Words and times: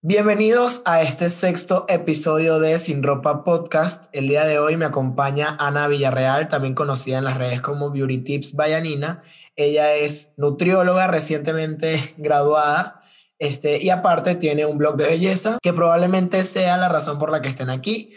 Bienvenidos 0.00 0.82
a 0.84 1.02
este 1.02 1.28
sexto 1.28 1.84
episodio 1.88 2.60
de 2.60 2.78
Sin 2.78 3.02
Ropa 3.02 3.42
Podcast. 3.42 4.04
El 4.12 4.28
día 4.28 4.44
de 4.44 4.60
hoy 4.60 4.76
me 4.76 4.84
acompaña 4.84 5.56
Ana 5.58 5.88
Villarreal, 5.88 6.48
también 6.48 6.76
conocida 6.76 7.18
en 7.18 7.24
las 7.24 7.36
redes 7.36 7.60
como 7.60 7.90
Beauty 7.90 8.18
Tips 8.18 8.54
Bayanina. 8.54 9.24
Ella 9.56 9.94
es 9.94 10.34
nutrióloga 10.36 11.08
recientemente 11.08 12.14
graduada 12.16 13.00
este, 13.40 13.82
y 13.82 13.90
aparte 13.90 14.36
tiene 14.36 14.66
un 14.66 14.78
blog 14.78 14.96
de 14.96 15.06
belleza 15.06 15.58
que 15.60 15.72
probablemente 15.72 16.44
sea 16.44 16.76
la 16.76 16.88
razón 16.88 17.18
por 17.18 17.32
la 17.32 17.42
que 17.42 17.48
estén 17.48 17.68
aquí. 17.68 18.12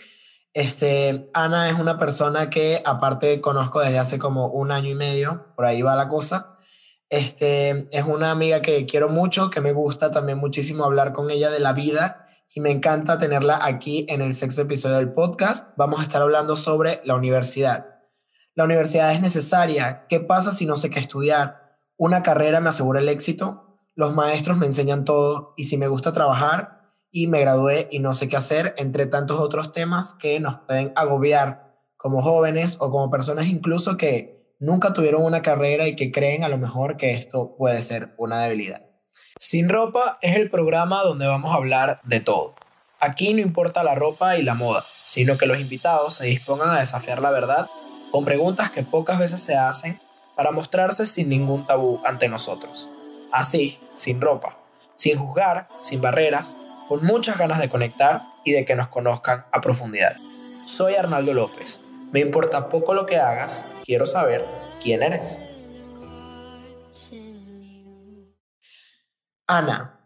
Este, 0.54 1.32
Ana 1.34 1.68
es 1.68 1.80
una 1.80 1.98
persona 1.98 2.52
que 2.52 2.84
aparte 2.86 3.42
conozco 3.42 3.80
desde 3.80 3.98
hace 3.98 4.20
como 4.20 4.50
un 4.50 4.72
año 4.72 4.90
y 4.90 4.96
medio, 4.96 5.48
por 5.56 5.66
ahí 5.66 5.82
va 5.82 5.96
la 5.96 6.08
cosa. 6.08 6.60
Este, 7.12 7.90
es 7.92 8.06
una 8.06 8.32
amiga 8.32 8.62
que 8.62 8.86
quiero 8.86 9.10
mucho, 9.10 9.50
que 9.50 9.60
me 9.60 9.74
gusta 9.74 10.12
también 10.12 10.38
muchísimo 10.38 10.86
hablar 10.86 11.12
con 11.12 11.30
ella 11.30 11.52
de 11.52 11.60
la 11.60 11.74
vida 11.74 12.26
y 12.50 12.62
me 12.62 12.72
encanta 12.72 13.18
tenerla 13.18 13.60
aquí 13.62 14.06
en 14.08 14.22
el 14.22 14.32
sexto 14.32 14.62
episodio 14.62 14.96
del 14.96 15.12
podcast. 15.12 15.74
Vamos 15.76 16.00
a 16.00 16.04
estar 16.04 16.22
hablando 16.22 16.56
sobre 16.56 17.02
la 17.04 17.16
universidad. 17.16 18.00
La 18.56 18.64
universidad 18.64 19.12
es 19.12 19.20
necesaria. 19.20 20.06
¿Qué 20.08 20.22
pasa 20.22 20.54
si 20.54 20.66
no 20.66 20.78
sé 20.78 20.90
qué 20.90 21.02
estudiar? 21.02 21.80
Una 21.98 22.24
carrera 22.24 22.62
me 22.62 22.70
asegura 22.70 23.02
el 23.02 23.10
éxito. 23.10 23.78
Los 23.94 24.16
maestros 24.16 24.58
me 24.58 24.68
enseñan 24.68 25.04
todo 25.04 25.54
y 25.58 25.66
si 25.66 25.76
me 25.76 25.90
gusta 25.90 26.14
trabajar 26.14 26.94
y 27.12 27.28
me 27.28 27.42
gradué 27.42 27.90
y 27.92 28.00
no 28.00 28.14
sé 28.14 28.30
qué 28.30 28.38
hacer, 28.38 28.74
entre 28.78 29.06
tantos 29.06 29.38
otros 29.38 29.74
temas 29.74 30.14
que 30.14 30.40
nos 30.40 30.62
pueden 30.62 30.94
agobiar 30.96 31.76
como 31.98 32.22
jóvenes 32.22 32.78
o 32.80 32.90
como 32.90 33.12
personas 33.12 33.48
incluso 33.48 33.98
que 33.98 34.41
nunca 34.62 34.94
tuvieron 34.94 35.24
una 35.24 35.42
carrera 35.42 35.88
y 35.88 35.96
que 35.98 36.12
creen 36.12 36.46
a 36.46 36.50
lo 36.50 36.58
mejor 36.58 36.96
que 36.96 37.16
esto 37.16 37.56
puede 37.58 37.82
ser 37.82 38.14
una 38.18 38.44
debilidad. 38.44 38.86
Sin 39.38 39.68
ropa 39.68 40.20
es 40.22 40.38
el 40.38 40.50
programa 40.50 41.04
donde 41.04 41.26
vamos 41.26 41.52
a 41.52 41.56
hablar 41.56 42.00
de 42.04 42.20
todo. 42.22 42.56
Aquí 43.00 43.34
no 43.34 43.42
importa 43.42 43.84
la 43.84 43.96
ropa 43.96 44.38
y 44.38 44.44
la 44.44 44.54
moda, 44.54 44.86
sino 45.04 45.38
que 45.38 45.48
los 45.48 45.60
invitados 45.60 46.16
se 46.16 46.28
dispongan 46.28 46.70
a 46.70 46.80
desafiar 46.80 47.22
la 47.22 47.32
verdad 47.32 47.68
con 48.12 48.24
preguntas 48.24 48.70
que 48.70 48.84
pocas 48.84 49.18
veces 49.18 49.42
se 49.42 49.58
hacen 49.58 50.00
para 50.36 50.52
mostrarse 50.52 51.08
sin 51.08 51.30
ningún 51.30 51.66
tabú 51.66 52.00
ante 52.06 52.30
nosotros. 52.30 52.88
Así, 53.32 53.80
sin 53.96 54.22
ropa, 54.22 54.60
sin 54.94 55.18
juzgar, 55.18 55.70
sin 55.80 56.02
barreras, 56.02 56.56
con 56.88 57.04
muchas 57.04 57.38
ganas 57.38 57.60
de 57.60 57.70
conectar 57.70 58.22
y 58.46 58.52
de 58.52 58.66
que 58.66 58.76
nos 58.76 58.90
conozcan 58.90 59.46
a 59.52 59.62
profundidad. 59.62 60.16
Soy 60.66 60.96
Arnaldo 60.96 61.34
López 61.34 61.86
me 62.12 62.20
importa 62.20 62.70
poco 62.70 62.94
lo 62.94 63.06
que 63.06 63.18
hagas, 63.18 63.66
quiero 63.86 64.06
saber 64.06 64.46
quién 64.82 65.04
eres. 65.04 65.42
Ana, 69.48 70.00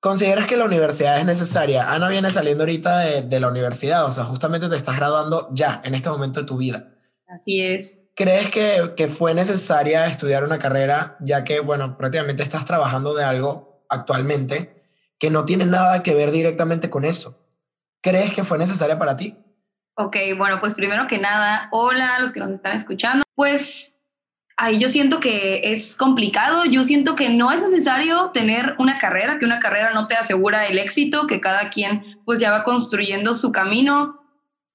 ¿consideras 0.00 0.46
que 0.46 0.56
la 0.56 0.64
universidad 0.64 1.18
es 1.18 1.24
necesaria? 1.24 1.90
Ana 1.90 2.08
viene 2.08 2.30
saliendo 2.30 2.64
ahorita 2.64 2.98
de, 3.22 3.40
la 3.40 3.48
universidad, 3.48 4.04
o 4.04 4.12
sea, 4.12 4.24
justamente 4.24 4.68
te 4.68 4.76
estás 4.76 4.96
graduando 4.96 5.48
ya, 5.52 5.80
en 5.84 5.94
este 5.94 6.10
momento 6.10 6.40
de 6.40 6.46
tu 6.46 6.58
vida. 6.58 6.94
Así 7.26 7.62
es. 7.62 8.08
¿Crees 8.14 8.50
que, 8.50 8.94
que, 8.96 9.08
fue 9.08 9.34
necesaria 9.34 10.06
estudiar 10.06 10.44
una 10.44 10.58
carrera, 10.58 11.16
ya 11.20 11.44
que, 11.44 11.60
bueno, 11.60 11.96
prácticamente 11.96 12.42
estás 12.42 12.64
trabajando 12.64 13.14
de 13.14 13.24
algo 13.24 13.84
actualmente 13.88 14.82
que 15.18 15.30
no 15.30 15.44
tiene 15.44 15.66
nada 15.66 16.02
que 16.02 16.14
ver 16.14 16.30
directamente 16.30 16.88
con 16.88 17.04
eso? 17.04 17.38
¿Crees 18.00 18.32
que 18.32 18.44
fue 18.44 18.56
necesaria 18.56 18.98
para 18.98 19.16
ti? 19.16 19.36
Ok, 20.00 20.16
bueno, 20.36 20.60
pues 20.60 20.74
primero 20.74 21.08
que 21.08 21.18
nada, 21.18 21.66
hola 21.72 22.14
a 22.14 22.20
los 22.20 22.30
que 22.30 22.38
nos 22.38 22.52
están 22.52 22.76
escuchando. 22.76 23.24
Pues 23.34 23.98
ahí 24.56 24.78
yo 24.78 24.88
siento 24.88 25.18
que 25.18 25.72
es 25.72 25.96
complicado, 25.96 26.64
yo 26.66 26.84
siento 26.84 27.16
que 27.16 27.30
no 27.30 27.50
es 27.50 27.60
necesario 27.60 28.30
tener 28.32 28.76
una 28.78 28.98
carrera, 28.98 29.40
que 29.40 29.44
una 29.44 29.58
carrera 29.58 29.90
no 29.92 30.06
te 30.06 30.14
asegura 30.14 30.66
el 30.66 30.78
éxito, 30.78 31.26
que 31.26 31.40
cada 31.40 31.68
quien 31.68 32.20
pues 32.24 32.38
ya 32.38 32.52
va 32.52 32.62
construyendo 32.62 33.34
su 33.34 33.50
camino. 33.50 34.22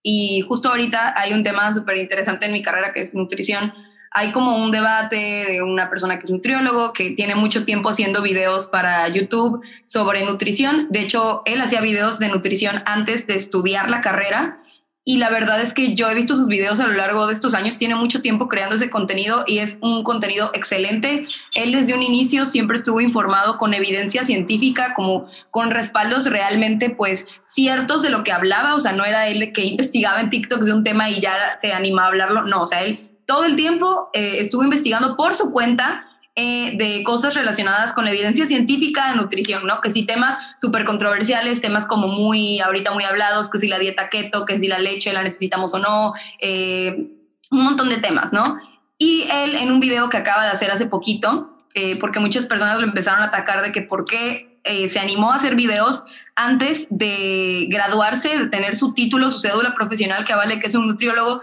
Y 0.01 0.41
justo 0.41 0.67
ahorita 0.67 1.13
hay 1.15 1.31
un 1.31 1.43
tema 1.43 1.71
súper 1.71 1.95
interesante 1.95 2.47
en 2.47 2.51
mi 2.51 2.61
carrera 2.61 2.91
que 2.91 2.99
es 2.99 3.15
nutrición. 3.15 3.73
Hay 4.11 4.33
como 4.33 4.57
un 4.57 4.71
debate 4.71 5.45
de 5.47 5.61
una 5.61 5.87
persona 5.87 6.19
que 6.19 6.25
es 6.25 6.31
nutriólogo, 6.31 6.91
que 6.91 7.11
tiene 7.11 7.35
mucho 7.35 7.63
tiempo 7.63 7.87
haciendo 7.87 8.21
videos 8.21 8.67
para 8.67 9.07
YouTube 9.07 9.63
sobre 9.85 10.25
nutrición. 10.25 10.87
De 10.89 10.99
hecho, 10.99 11.43
él 11.45 11.61
hacía 11.61 11.79
videos 11.79 12.19
de 12.19 12.27
nutrición 12.27 12.83
antes 12.85 13.25
de 13.25 13.35
estudiar 13.35 13.89
la 13.89 14.01
carrera 14.01 14.59
y 15.05 15.17
la 15.17 15.29
verdad 15.29 15.61
es 15.61 15.73
que 15.73 15.95
yo 15.95 16.09
he 16.09 16.15
visto 16.15 16.35
sus 16.35 16.47
videos 16.47 16.79
a 16.79 16.87
lo 16.87 16.93
largo 16.93 17.27
de 17.27 17.33
estos 17.33 17.53
años, 17.53 17.77
tiene 17.77 17.95
mucho 17.95 18.21
tiempo 18.21 18.47
creando 18.47 18.75
ese 18.75 18.89
contenido 18.89 19.43
y 19.45 19.57
es 19.57 19.77
un 19.81 20.03
contenido 20.03 20.51
excelente. 20.53 21.25
Él 21.53 21.73
desde 21.73 21.93
un 21.93 22.01
inicio 22.01 22.45
siempre 22.45 22.77
estuvo 22.77 23.01
informado 23.01 23.57
con 23.57 23.73
evidencia 23.73 24.23
científica, 24.23 24.93
como 24.95 25.27
con 25.51 25.71
respaldos 25.71 26.27
realmente 26.27 26.89
pues 26.89 27.25
ciertos 27.43 28.01
de 28.01 28.09
lo 28.09 28.23
que 28.23 28.31
hablaba, 28.31 28.75
o 28.75 28.79
sea, 28.79 28.93
no 28.93 29.03
era 29.03 29.27
él 29.27 29.51
que 29.51 29.65
investigaba 29.65 30.21
en 30.21 30.29
TikTok 30.29 30.61
de 30.61 30.73
un 30.73 30.83
tema 30.83 31.09
y 31.09 31.19
ya 31.19 31.33
se 31.59 31.73
animaba 31.73 32.07
a 32.07 32.09
hablarlo, 32.09 32.43
no, 32.43 32.61
o 32.61 32.65
sea, 32.65 32.83
él 32.83 33.09
todo 33.25 33.43
el 33.43 33.57
tiempo 33.57 34.09
eh, 34.13 34.37
estuvo 34.39 34.63
investigando 34.63 35.17
por 35.17 35.33
su 35.33 35.51
cuenta 35.51 36.05
eh, 36.35 36.75
de 36.77 37.03
cosas 37.03 37.35
relacionadas 37.35 37.93
con 37.93 38.05
la 38.05 38.11
evidencia 38.11 38.47
científica 38.47 39.11
de 39.11 39.17
nutrición, 39.17 39.67
¿no? 39.67 39.81
Que 39.81 39.91
si 39.91 40.03
temas 40.03 40.35
súper 40.59 40.83
controversiales, 40.83 41.61
temas 41.61 41.85
como 41.85 42.07
muy, 42.07 42.59
ahorita 42.59 42.89
muy 42.89 43.03
hablados, 43.03 43.51
que 43.51 43.59
si 43.59 43.67
la 43.67 43.77
dieta 43.77 44.09
keto, 44.09 44.43
que 44.47 44.57
si 44.57 44.67
la 44.67 44.79
leche 44.79 45.13
la 45.13 45.21
necesitamos 45.21 45.75
o 45.75 45.79
no, 45.79 46.13
eh, 46.41 47.11
un 47.51 47.63
montón 47.63 47.89
de 47.89 47.97
temas, 47.97 48.33
¿no? 48.33 48.57
Y 48.97 49.27
él 49.31 49.57
en 49.57 49.71
un 49.71 49.79
video 49.79 50.09
que 50.09 50.17
acaba 50.17 50.45
de 50.45 50.49
hacer 50.49 50.71
hace 50.71 50.87
poquito, 50.87 51.55
eh, 51.75 51.99
porque 51.99 52.19
muchas 52.19 52.45
personas 52.45 52.79
lo 52.79 52.87
empezaron 52.87 53.21
a 53.21 53.25
atacar 53.25 53.61
de 53.61 53.71
que 53.71 53.83
por 53.83 54.05
qué 54.05 54.49
se 54.87 54.97
animó 54.97 55.33
a 55.33 55.35
hacer 55.35 55.55
videos 55.55 56.05
antes 56.37 56.87
de 56.89 57.67
graduarse, 57.69 58.39
de 58.39 58.45
tener 58.47 58.77
su 58.77 58.93
título, 58.93 59.29
su 59.29 59.37
cédula 59.37 59.73
profesional 59.73 60.23
que 60.23 60.31
avale 60.31 60.59
que 60.59 60.67
es 60.67 60.75
un 60.75 60.87
nutriólogo. 60.87 61.41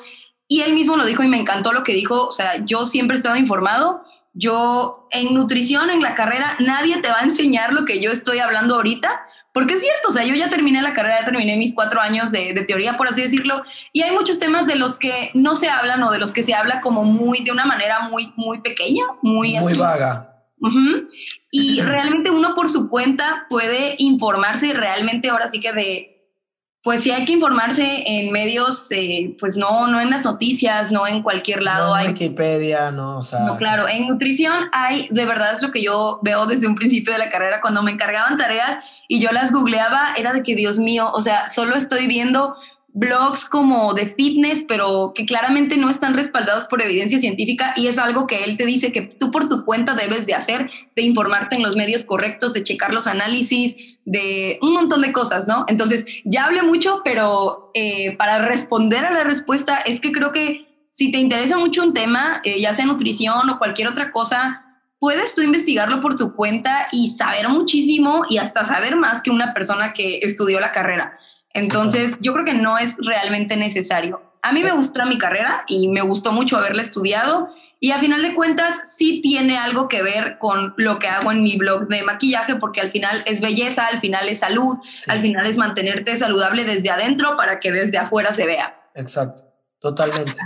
Y 0.48 0.62
él 0.62 0.72
mismo 0.72 0.96
lo 0.96 1.04
dijo 1.04 1.22
y 1.22 1.28
me 1.28 1.38
encantó 1.38 1.72
lo 1.74 1.82
que 1.82 1.92
dijo. 1.92 2.26
O 2.26 2.32
sea, 2.32 2.64
yo 2.64 2.86
siempre 2.86 3.16
he 3.16 3.18
estado 3.18 3.36
informado 3.36 4.02
yo 4.32 5.08
en 5.10 5.34
nutrición, 5.34 5.90
en 5.90 6.02
la 6.02 6.14
carrera, 6.14 6.56
nadie 6.60 6.98
te 6.98 7.08
va 7.08 7.20
a 7.20 7.24
enseñar 7.24 7.72
lo 7.72 7.84
que 7.84 8.00
yo 8.00 8.10
estoy 8.10 8.38
hablando 8.38 8.76
ahorita, 8.76 9.26
porque 9.52 9.74
es 9.74 9.82
cierto, 9.82 10.10
o 10.10 10.12
sea, 10.12 10.24
yo 10.24 10.34
ya 10.34 10.48
terminé 10.48 10.80
la 10.80 10.92
carrera, 10.92 11.20
ya 11.20 11.26
terminé 11.26 11.56
mis 11.56 11.74
cuatro 11.74 12.00
años 12.00 12.30
de, 12.30 12.54
teoría, 12.66 12.96
por 12.96 13.08
así 13.08 13.22
decirlo, 13.22 13.62
y 13.92 14.02
hay 14.02 14.12
muchos 14.12 14.38
temas 14.38 14.66
de 14.66 14.76
los 14.76 14.98
que 14.98 15.30
no 15.34 15.56
se 15.56 15.68
hablan 15.68 16.02
o 16.04 16.12
de 16.12 16.18
los 16.18 16.32
que 16.32 16.44
se 16.44 16.54
habla 16.54 16.80
como 16.80 17.02
muy, 17.02 17.40
de 17.40 17.50
una 17.50 17.64
manera 17.64 18.08
muy, 18.08 18.32
muy 18.36 18.60
pequeña, 18.60 19.04
muy, 19.22 19.58
muy 19.58 19.74
vaga. 19.74 20.26
Y 21.50 21.80
realmente 21.80 22.30
uno 22.30 22.54
por 22.54 22.68
su 22.68 22.88
cuenta 22.88 23.46
puede 23.48 23.94
informarse 23.98 24.72
realmente 24.74 25.30
ahora 25.30 25.48
sí 25.48 25.58
que 25.58 25.72
de 25.72 26.09
pues 26.82 27.02
sí 27.02 27.10
hay 27.10 27.26
que 27.26 27.32
informarse 27.32 28.04
en 28.06 28.32
medios, 28.32 28.90
eh, 28.90 29.36
pues 29.38 29.58
no, 29.58 29.86
no 29.86 30.00
en 30.00 30.08
las 30.08 30.24
noticias, 30.24 30.90
no 30.90 31.06
en 31.06 31.22
cualquier 31.22 31.62
lado. 31.62 31.96
en 31.98 32.08
Wikipedia, 32.08 32.90
no, 32.90 33.18
o 33.18 33.22
sea. 33.22 33.40
No, 33.40 33.58
claro, 33.58 33.86
en 33.86 34.08
nutrición 34.08 34.70
hay, 34.72 35.06
de 35.10 35.26
verdad 35.26 35.52
es 35.52 35.62
lo 35.62 35.70
que 35.70 35.82
yo 35.82 36.20
veo 36.22 36.46
desde 36.46 36.66
un 36.66 36.74
principio 36.74 37.12
de 37.12 37.18
la 37.18 37.28
carrera, 37.28 37.60
cuando 37.60 37.82
me 37.82 37.90
encargaban 37.90 38.38
tareas 38.38 38.82
y 39.08 39.20
yo 39.20 39.30
las 39.30 39.52
googleaba, 39.52 40.14
era 40.16 40.32
de 40.32 40.42
que, 40.42 40.54
Dios 40.54 40.78
mío, 40.78 41.10
o 41.12 41.20
sea, 41.20 41.48
solo 41.48 41.76
estoy 41.76 42.06
viendo 42.06 42.56
blogs 42.92 43.44
como 43.44 43.94
de 43.94 44.06
fitness, 44.06 44.64
pero 44.66 45.12
que 45.14 45.24
claramente 45.24 45.76
no 45.76 45.90
están 45.90 46.14
respaldados 46.14 46.64
por 46.66 46.82
evidencia 46.82 47.18
científica 47.18 47.72
y 47.76 47.86
es 47.86 47.98
algo 47.98 48.26
que 48.26 48.44
él 48.44 48.56
te 48.56 48.66
dice 48.66 48.92
que 48.92 49.02
tú 49.02 49.30
por 49.30 49.48
tu 49.48 49.64
cuenta 49.64 49.94
debes 49.94 50.26
de 50.26 50.34
hacer, 50.34 50.70
de 50.96 51.02
informarte 51.02 51.56
en 51.56 51.62
los 51.62 51.76
medios 51.76 52.04
correctos, 52.04 52.52
de 52.52 52.62
checar 52.62 52.92
los 52.92 53.06
análisis, 53.06 53.98
de 54.04 54.58
un 54.62 54.72
montón 54.72 55.02
de 55.02 55.12
cosas, 55.12 55.46
¿no? 55.46 55.64
Entonces, 55.68 56.04
ya 56.24 56.46
hablé 56.46 56.62
mucho, 56.62 57.02
pero 57.04 57.70
eh, 57.74 58.16
para 58.16 58.38
responder 58.38 59.04
a 59.04 59.12
la 59.12 59.24
respuesta 59.24 59.76
es 59.76 60.00
que 60.00 60.12
creo 60.12 60.32
que 60.32 60.86
si 60.90 61.12
te 61.12 61.18
interesa 61.18 61.56
mucho 61.56 61.84
un 61.84 61.94
tema, 61.94 62.40
eh, 62.44 62.60
ya 62.60 62.74
sea 62.74 62.86
nutrición 62.86 63.48
o 63.48 63.58
cualquier 63.58 63.88
otra 63.88 64.10
cosa, 64.10 64.64
puedes 64.98 65.34
tú 65.34 65.42
investigarlo 65.42 66.00
por 66.00 66.16
tu 66.16 66.34
cuenta 66.34 66.88
y 66.92 67.08
saber 67.08 67.48
muchísimo 67.48 68.24
y 68.28 68.38
hasta 68.38 68.64
saber 68.64 68.96
más 68.96 69.22
que 69.22 69.30
una 69.30 69.54
persona 69.54 69.94
que 69.94 70.18
estudió 70.22 70.60
la 70.60 70.72
carrera. 70.72 71.18
Entonces, 71.54 72.16
yo 72.20 72.32
creo 72.32 72.44
que 72.44 72.54
no 72.54 72.78
es 72.78 72.96
realmente 73.04 73.56
necesario. 73.56 74.22
A 74.42 74.52
mí 74.52 74.62
me 74.62 74.72
gustó 74.72 75.04
mi 75.06 75.18
carrera 75.18 75.64
y 75.66 75.88
me 75.88 76.00
gustó 76.00 76.32
mucho 76.32 76.56
haberla 76.56 76.82
estudiado 76.82 77.48
y 77.82 77.92
a 77.92 77.98
final 77.98 78.20
de 78.20 78.34
cuentas 78.34 78.94
sí 78.96 79.22
tiene 79.22 79.56
algo 79.56 79.88
que 79.88 80.02
ver 80.02 80.36
con 80.38 80.74
lo 80.76 80.98
que 80.98 81.08
hago 81.08 81.32
en 81.32 81.42
mi 81.42 81.56
blog 81.56 81.88
de 81.88 82.02
maquillaje 82.02 82.56
porque 82.56 82.82
al 82.82 82.90
final 82.90 83.22
es 83.26 83.40
belleza, 83.40 83.86
al 83.86 84.00
final 84.00 84.28
es 84.28 84.40
salud, 84.40 84.76
al 85.08 85.22
final 85.22 85.46
es 85.46 85.56
mantenerte 85.56 86.16
saludable 86.18 86.64
desde 86.64 86.90
adentro 86.90 87.36
para 87.38 87.58
que 87.58 87.72
desde 87.72 87.96
afuera 87.96 88.34
se 88.34 88.44
vea. 88.44 88.78
Exacto, 88.94 89.44
totalmente. 89.78 90.36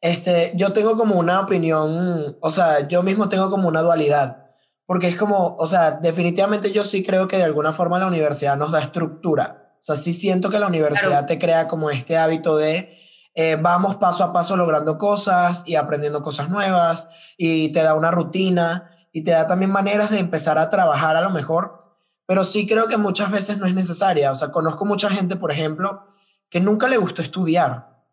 Este, 0.00 0.52
yo 0.56 0.72
tengo 0.72 0.96
como 0.96 1.16
una 1.16 1.40
opinión, 1.40 2.36
o 2.40 2.50
sea, 2.50 2.88
yo 2.88 3.02
mismo 3.02 3.28
tengo 3.28 3.50
como 3.50 3.68
una 3.68 3.82
dualidad, 3.82 4.46
porque 4.86 5.08
es 5.08 5.16
como, 5.16 5.56
o 5.56 5.66
sea, 5.66 5.92
definitivamente 5.92 6.72
yo 6.72 6.84
sí 6.84 7.04
creo 7.04 7.28
que 7.28 7.36
de 7.36 7.44
alguna 7.44 7.72
forma 7.72 7.98
la 7.98 8.06
universidad 8.06 8.56
nos 8.56 8.72
da 8.72 8.80
estructura, 8.80 9.61
o 9.82 9.84
sea, 9.84 9.96
sí 9.96 10.12
siento 10.12 10.48
que 10.48 10.60
la 10.60 10.68
universidad 10.68 11.26
te 11.26 11.40
crea 11.40 11.66
como 11.66 11.90
este 11.90 12.16
hábito 12.16 12.56
de 12.56 12.96
eh, 13.34 13.56
vamos 13.60 13.96
paso 13.96 14.22
a 14.22 14.32
paso 14.32 14.56
logrando 14.56 14.96
cosas 14.96 15.64
y 15.66 15.74
aprendiendo 15.74 16.22
cosas 16.22 16.50
nuevas 16.50 17.08
y 17.36 17.72
te 17.72 17.82
da 17.82 17.94
una 17.94 18.12
rutina 18.12 18.92
y 19.10 19.24
te 19.24 19.32
da 19.32 19.48
también 19.48 19.72
maneras 19.72 20.10
de 20.10 20.20
empezar 20.20 20.56
a 20.56 20.70
trabajar 20.70 21.16
a 21.16 21.20
lo 21.20 21.30
mejor. 21.30 21.80
pero 22.26 22.44
sí 22.44 22.66
creo 22.66 22.86
que 22.86 22.96
muchas 22.96 23.30
veces 23.32 23.58
no 23.58 23.66
es 23.66 23.74
necesaria. 23.74 24.30
O 24.30 24.34
sea, 24.36 24.52
conozco 24.52 24.84
mucha 24.84 25.10
gente, 25.10 25.36
por 25.36 25.50
ejemplo, 25.50 26.06
que 26.48 26.60
nunca 26.60 26.88
le 26.88 26.96
gustó 26.96 27.20
estudiar. 27.20 28.04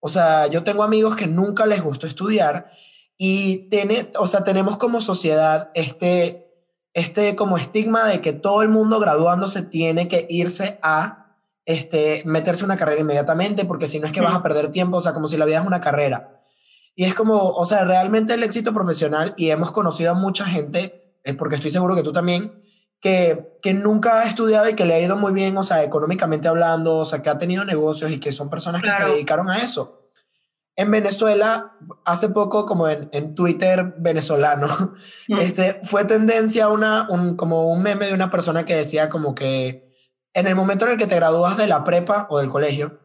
O 0.00 0.08
sea, 0.08 0.46
yo 0.46 0.64
tengo 0.64 0.82
amigos 0.82 1.14
que 1.14 1.26
nunca 1.26 1.66
les 1.66 1.82
gustó 1.82 2.06
estudiar 2.06 2.70
y 3.18 3.68
tiene, 3.68 4.10
o 4.18 4.26
sea, 4.26 4.44
tenemos 4.44 4.78
como 4.78 5.00
sociedad 5.02 5.70
este, 5.74 6.47
este 6.98 7.36
como 7.36 7.56
estigma 7.56 8.06
de 8.06 8.20
que 8.20 8.32
todo 8.32 8.62
el 8.62 8.68
mundo 8.68 9.00
graduándose 9.00 9.62
tiene 9.62 10.08
que 10.08 10.26
irse 10.28 10.78
a 10.82 11.36
este, 11.64 12.22
meterse 12.24 12.64
una 12.64 12.76
carrera 12.76 13.00
inmediatamente, 13.00 13.64
porque 13.64 13.86
si 13.86 14.00
no 14.00 14.06
es 14.06 14.12
que 14.12 14.22
vas 14.22 14.34
a 14.34 14.42
perder 14.42 14.68
tiempo, 14.68 14.96
o 14.96 15.00
sea, 15.00 15.12
como 15.12 15.28
si 15.28 15.36
la 15.36 15.44
vida 15.44 15.60
es 15.60 15.66
una 15.66 15.80
carrera. 15.80 16.42
Y 16.94 17.04
es 17.04 17.14
como, 17.14 17.50
o 17.50 17.64
sea, 17.64 17.84
realmente 17.84 18.34
el 18.34 18.42
éxito 18.42 18.72
profesional, 18.72 19.34
y 19.36 19.50
hemos 19.50 19.70
conocido 19.70 20.12
a 20.12 20.14
mucha 20.14 20.44
gente, 20.46 21.14
es 21.24 21.36
porque 21.36 21.56
estoy 21.56 21.70
seguro 21.70 21.94
que 21.94 22.02
tú 22.02 22.12
también, 22.12 22.62
que, 23.00 23.58
que 23.62 23.74
nunca 23.74 24.20
ha 24.20 24.24
estudiado 24.24 24.68
y 24.68 24.74
que 24.74 24.84
le 24.84 24.94
ha 24.94 25.00
ido 25.00 25.16
muy 25.16 25.32
bien, 25.32 25.56
o 25.58 25.62
sea, 25.62 25.84
económicamente 25.84 26.48
hablando, 26.48 26.96
o 26.96 27.04
sea, 27.04 27.22
que 27.22 27.30
ha 27.30 27.38
tenido 27.38 27.64
negocios 27.64 28.10
y 28.10 28.18
que 28.18 28.32
son 28.32 28.48
personas 28.48 28.82
que 28.82 28.90
se 28.90 29.04
dedicaron 29.04 29.50
a 29.50 29.58
eso. 29.58 29.97
En 30.78 30.92
Venezuela, 30.92 31.72
hace 32.04 32.28
poco, 32.28 32.64
como 32.64 32.86
en, 32.86 33.08
en 33.12 33.34
Twitter 33.34 33.94
venezolano, 33.98 34.68
este, 35.40 35.80
fue 35.82 36.04
tendencia 36.04 36.68
una, 36.68 37.08
un, 37.10 37.34
como 37.34 37.72
un 37.72 37.82
meme 37.82 38.06
de 38.06 38.14
una 38.14 38.30
persona 38.30 38.64
que 38.64 38.76
decía 38.76 39.08
como 39.08 39.34
que 39.34 39.92
en 40.34 40.46
el 40.46 40.54
momento 40.54 40.84
en 40.84 40.92
el 40.92 40.96
que 40.96 41.08
te 41.08 41.16
gradúas 41.16 41.56
de 41.56 41.66
la 41.66 41.82
prepa 41.82 42.28
o 42.30 42.38
del 42.38 42.48
colegio, 42.48 43.00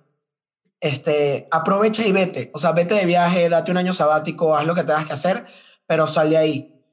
este, 0.82 1.48
aprovecha 1.50 2.06
y 2.06 2.12
vete. 2.12 2.52
O 2.54 2.60
sea, 2.60 2.74
vete 2.74 2.94
de 2.94 3.08
viaje, 3.08 3.50
date 3.50 3.72
un 3.72 3.78
año 3.78 3.94
sabático, 3.94 4.56
haz 4.56 4.68
lo 4.68 4.76
que 4.76 4.84
tengas 4.84 5.08
que 5.08 5.14
hacer, 5.14 5.48
pero 5.88 6.06
sal 6.06 6.30
de 6.30 6.38
ahí. 6.38 6.86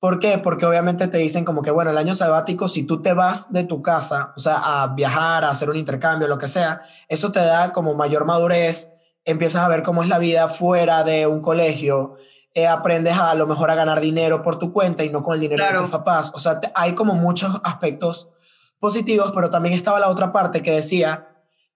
¿Por 0.00 0.18
qué? 0.18 0.38
Porque 0.38 0.66
obviamente 0.66 1.06
te 1.06 1.18
dicen 1.18 1.44
como 1.44 1.62
que, 1.62 1.70
bueno, 1.70 1.92
el 1.92 1.98
año 1.98 2.16
sabático, 2.16 2.66
si 2.66 2.82
tú 2.82 3.00
te 3.00 3.12
vas 3.12 3.52
de 3.52 3.62
tu 3.62 3.80
casa, 3.80 4.32
o 4.36 4.40
sea, 4.40 4.82
a 4.82 4.88
viajar, 4.88 5.44
a 5.44 5.50
hacer 5.50 5.70
un 5.70 5.76
intercambio, 5.76 6.26
lo 6.26 6.36
que 6.36 6.48
sea, 6.48 6.82
eso 7.08 7.30
te 7.30 7.38
da 7.38 7.72
como 7.72 7.94
mayor 7.94 8.24
madurez, 8.24 8.90
empiezas 9.26 9.62
a 9.62 9.68
ver 9.68 9.82
cómo 9.82 10.02
es 10.02 10.08
la 10.08 10.18
vida 10.18 10.48
fuera 10.48 11.04
de 11.04 11.26
un 11.26 11.42
colegio, 11.42 12.16
eh, 12.54 12.66
aprendes 12.66 13.18
a, 13.18 13.34
lo 13.34 13.46
mejor 13.46 13.70
a 13.70 13.74
ganar 13.74 14.00
dinero 14.00 14.40
por 14.40 14.58
tu 14.58 14.72
cuenta 14.72 15.04
y 15.04 15.10
no 15.10 15.22
con 15.22 15.34
el 15.34 15.40
dinero 15.40 15.66
de 15.66 15.78
tus 15.78 15.90
papás. 15.90 16.32
O 16.34 16.38
sea, 16.38 16.58
hay 16.74 16.94
como 16.94 17.14
muchos 17.14 17.60
aspectos 17.64 18.30
positivos, 18.78 19.32
pero 19.34 19.50
también 19.50 19.74
estaba 19.74 20.00
la 20.00 20.08
otra 20.08 20.32
parte 20.32 20.62
que 20.62 20.70
decía, 20.70 21.28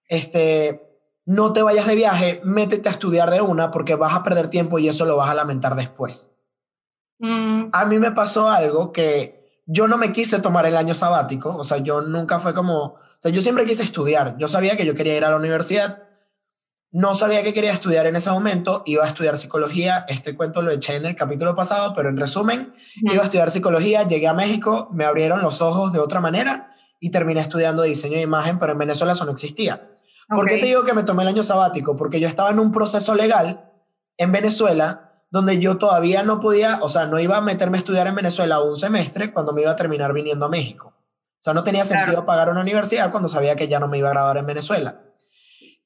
este, 0.07 0.81
no 1.25 1.53
te 1.53 1.61
vayas 1.61 1.85
de 1.85 1.95
viaje, 1.95 2.41
métete 2.43 2.89
a 2.89 2.93
estudiar 2.93 3.29
de 3.29 3.41
una 3.41 3.69
porque 3.69 3.95
vas 3.95 4.15
a 4.15 4.23
perder 4.23 4.47
tiempo 4.47 4.79
y 4.79 4.89
eso 4.89 5.05
lo 5.05 5.17
vas 5.17 5.29
a 5.29 5.35
lamentar 5.35 5.75
después. 5.75 6.33
Mm. 7.19 7.65
A 7.73 7.85
mí 7.85 7.99
me 7.99 8.11
pasó 8.11 8.49
algo 8.49 8.91
que 8.91 9.61
yo 9.65 9.87
no 9.87 9.97
me 9.97 10.11
quise 10.11 10.39
tomar 10.39 10.65
el 10.65 10.77
año 10.77 10.95
sabático, 10.95 11.55
o 11.55 11.63
sea, 11.63 11.77
yo 11.77 12.01
nunca 12.01 12.39
fue 12.39 12.53
como, 12.53 12.83
o 12.83 12.99
sea, 13.19 13.31
yo 13.31 13.41
siempre 13.41 13.65
quise 13.65 13.83
estudiar, 13.83 14.35
yo 14.37 14.47
sabía 14.47 14.75
que 14.75 14.85
yo 14.85 14.95
quería 14.95 15.15
ir 15.15 15.25
a 15.25 15.29
la 15.29 15.35
universidad, 15.35 16.03
no 16.91 17.15
sabía 17.15 17.41
que 17.41 17.53
quería 17.53 17.71
estudiar 17.71 18.05
en 18.05 18.15
ese 18.15 18.29
momento, 18.29 18.83
iba 18.85 19.05
a 19.05 19.07
estudiar 19.07 19.37
psicología, 19.37 20.05
este 20.09 20.35
cuento 20.35 20.61
lo 20.61 20.71
eché 20.71 20.97
en 20.97 21.05
el 21.05 21.15
capítulo 21.15 21.55
pasado, 21.55 21.93
pero 21.95 22.09
en 22.09 22.17
resumen, 22.17 22.73
iba 23.01 23.21
a 23.21 23.25
estudiar 23.25 23.49
psicología, 23.49 24.03
llegué 24.03 24.27
a 24.27 24.33
México, 24.33 24.89
me 24.91 25.05
abrieron 25.05 25.41
los 25.41 25.61
ojos 25.61 25.93
de 25.93 25.99
otra 25.99 26.19
manera 26.19 26.75
y 26.99 27.09
terminé 27.09 27.39
estudiando 27.39 27.83
diseño 27.83 28.17
de 28.17 28.23
imagen, 28.23 28.59
pero 28.59 28.73
en 28.73 28.77
Venezuela 28.77 29.13
eso 29.13 29.25
no 29.25 29.31
existía. 29.31 29.89
¿Por 30.27 30.47
qué 30.47 30.57
te 30.57 30.67
digo 30.67 30.83
que 30.83 30.93
me 30.93 31.03
tomé 31.03 31.23
el 31.23 31.29
año 31.29 31.43
sabático? 31.43 31.95
Porque 31.95 32.19
yo 32.19 32.27
estaba 32.27 32.51
en 32.51 32.59
un 32.59 32.71
proceso 32.71 33.15
legal 33.15 33.69
en 34.17 34.31
Venezuela 34.31 35.23
donde 35.29 35.59
yo 35.59 35.77
todavía 35.77 36.23
no 36.23 36.39
podía, 36.39 36.79
o 36.81 36.89
sea, 36.89 37.05
no 37.05 37.19
iba 37.19 37.37
a 37.37 37.41
meterme 37.41 37.77
a 37.77 37.79
estudiar 37.79 38.07
en 38.07 38.15
Venezuela 38.15 38.61
un 38.61 38.75
semestre 38.75 39.33
cuando 39.33 39.53
me 39.53 39.61
iba 39.61 39.71
a 39.71 39.75
terminar 39.75 40.13
viniendo 40.13 40.45
a 40.45 40.49
México. 40.49 40.93
O 41.41 41.43
sea, 41.43 41.53
no 41.53 41.63
tenía 41.63 41.85
sentido 41.85 42.25
pagar 42.25 42.49
una 42.49 42.61
universidad 42.61 43.11
cuando 43.11 43.29
sabía 43.29 43.55
que 43.55 43.67
ya 43.67 43.79
no 43.79 43.87
me 43.87 43.97
iba 43.97 44.09
a 44.09 44.11
graduar 44.11 44.37
en 44.37 44.45
Venezuela. 44.45 45.01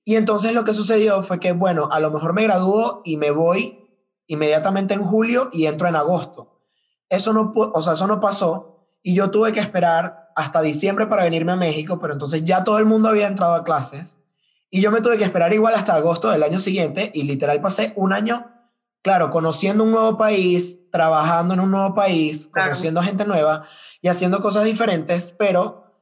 Y 0.05 0.15
entonces 0.15 0.53
lo 0.53 0.63
que 0.63 0.73
sucedió 0.73 1.21
fue 1.23 1.39
que, 1.39 1.51
bueno, 1.51 1.89
a 1.91 1.99
lo 1.99 2.11
mejor 2.11 2.33
me 2.33 2.43
gradúo 2.43 3.01
y 3.03 3.17
me 3.17 3.31
voy 3.31 3.89
inmediatamente 4.27 4.93
en 4.93 5.03
julio 5.03 5.49
y 5.51 5.65
entro 5.65 5.89
en 5.89 5.97
agosto. 5.97 6.61
Eso 7.09 7.33
no, 7.33 7.51
o 7.53 7.81
sea, 7.81 7.93
eso 7.93 8.07
no 8.07 8.21
pasó 8.21 8.87
y 9.03 9.13
yo 9.13 9.29
tuve 9.31 9.51
que 9.51 9.59
esperar 9.59 10.31
hasta 10.35 10.61
diciembre 10.61 11.07
para 11.07 11.23
venirme 11.23 11.51
a 11.51 11.57
México, 11.57 11.99
pero 11.99 12.13
entonces 12.13 12.45
ya 12.45 12.63
todo 12.63 12.77
el 12.77 12.85
mundo 12.85 13.09
había 13.09 13.27
entrado 13.27 13.55
a 13.55 13.63
clases 13.63 14.21
y 14.69 14.79
yo 14.79 14.91
me 14.91 15.01
tuve 15.01 15.17
que 15.17 15.23
esperar 15.23 15.53
igual 15.53 15.75
hasta 15.75 15.95
agosto 15.95 16.29
del 16.29 16.43
año 16.43 16.59
siguiente 16.59 17.11
y 17.13 17.23
literal 17.23 17.61
pasé 17.61 17.93
un 17.95 18.13
año 18.13 18.51
claro, 19.05 19.29
conociendo 19.29 19.83
un 19.83 19.91
nuevo 19.91 20.17
país, 20.17 20.89
trabajando 20.91 21.53
en 21.53 21.59
un 21.59 21.69
nuevo 21.69 21.93
país, 21.93 22.49
conociendo 22.51 23.03
gente 23.03 23.23
nueva 23.23 23.63
y 24.01 24.07
haciendo 24.07 24.39
cosas 24.39 24.63
diferentes, 24.63 25.35
pero 25.37 25.93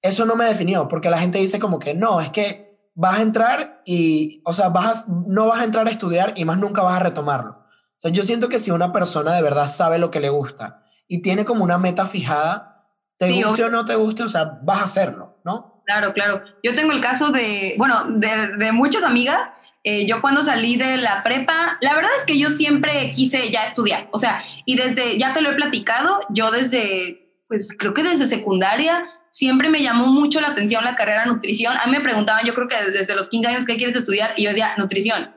eso 0.00 0.24
no 0.24 0.34
me 0.34 0.46
definió, 0.46 0.88
porque 0.88 1.10
la 1.10 1.18
gente 1.18 1.38
dice 1.38 1.60
como 1.60 1.78
que 1.78 1.92
no, 1.92 2.22
es 2.22 2.30
que 2.30 2.67
vas 2.98 3.18
a 3.18 3.22
entrar 3.22 3.82
y, 3.86 4.42
o 4.44 4.52
sea, 4.52 4.68
vas 4.70 5.08
no 5.08 5.46
vas 5.46 5.60
a 5.60 5.64
entrar 5.64 5.86
a 5.86 5.90
estudiar 5.90 6.34
y 6.36 6.44
más 6.44 6.58
nunca 6.58 6.82
vas 6.82 6.96
a 6.96 7.04
retomarlo. 7.04 7.52
O 7.52 8.00
sea, 8.00 8.10
yo 8.10 8.24
siento 8.24 8.48
que 8.48 8.58
si 8.58 8.72
una 8.72 8.92
persona 8.92 9.32
de 9.32 9.42
verdad 9.42 9.68
sabe 9.68 9.98
lo 9.98 10.10
que 10.10 10.20
le 10.20 10.30
gusta 10.30 10.82
y 11.06 11.22
tiene 11.22 11.44
como 11.44 11.62
una 11.62 11.78
meta 11.78 12.06
fijada, 12.06 12.86
te 13.16 13.30
guste 13.30 13.64
o 13.64 13.70
no 13.70 13.84
te 13.84 13.94
guste, 13.94 14.24
o 14.24 14.28
sea, 14.28 14.58
vas 14.62 14.80
a 14.80 14.84
hacerlo, 14.84 15.40
¿no? 15.44 15.82
Claro, 15.86 16.12
claro. 16.12 16.42
Yo 16.62 16.74
tengo 16.74 16.92
el 16.92 17.00
caso 17.00 17.30
de, 17.30 17.76
bueno, 17.78 18.04
de, 18.08 18.56
de 18.58 18.72
muchas 18.72 19.04
amigas 19.04 19.40
eh, 19.84 20.06
yo 20.06 20.20
cuando 20.20 20.42
salí 20.42 20.76
de 20.76 20.96
la 20.96 21.22
prepa, 21.22 21.78
la 21.80 21.94
verdad 21.94 22.10
es 22.18 22.24
que 22.24 22.38
yo 22.38 22.50
siempre 22.50 23.10
quise 23.12 23.48
ya 23.48 23.64
estudiar, 23.64 24.08
o 24.12 24.18
sea, 24.18 24.42
y 24.64 24.76
desde, 24.76 25.16
ya 25.16 25.32
te 25.32 25.40
lo 25.40 25.50
he 25.50 25.54
platicado, 25.54 26.20
yo 26.30 26.50
desde, 26.50 27.42
pues 27.46 27.74
creo 27.78 27.94
que 27.94 28.02
desde 28.02 28.26
secundaria, 28.26 29.04
siempre 29.30 29.70
me 29.70 29.82
llamó 29.82 30.06
mucho 30.06 30.40
la 30.40 30.48
atención 30.48 30.84
la 30.84 30.94
carrera 30.94 31.26
nutrición. 31.26 31.76
A 31.76 31.86
mí 31.86 31.92
me 31.92 32.00
preguntaban, 32.00 32.44
yo 32.44 32.54
creo 32.54 32.68
que 32.68 32.76
desde 32.90 33.14
los 33.14 33.28
15 33.28 33.48
años, 33.48 33.64
¿qué 33.64 33.76
quieres 33.76 33.96
estudiar? 33.96 34.34
Y 34.36 34.44
yo 34.44 34.50
decía, 34.50 34.74
nutrición. 34.76 35.34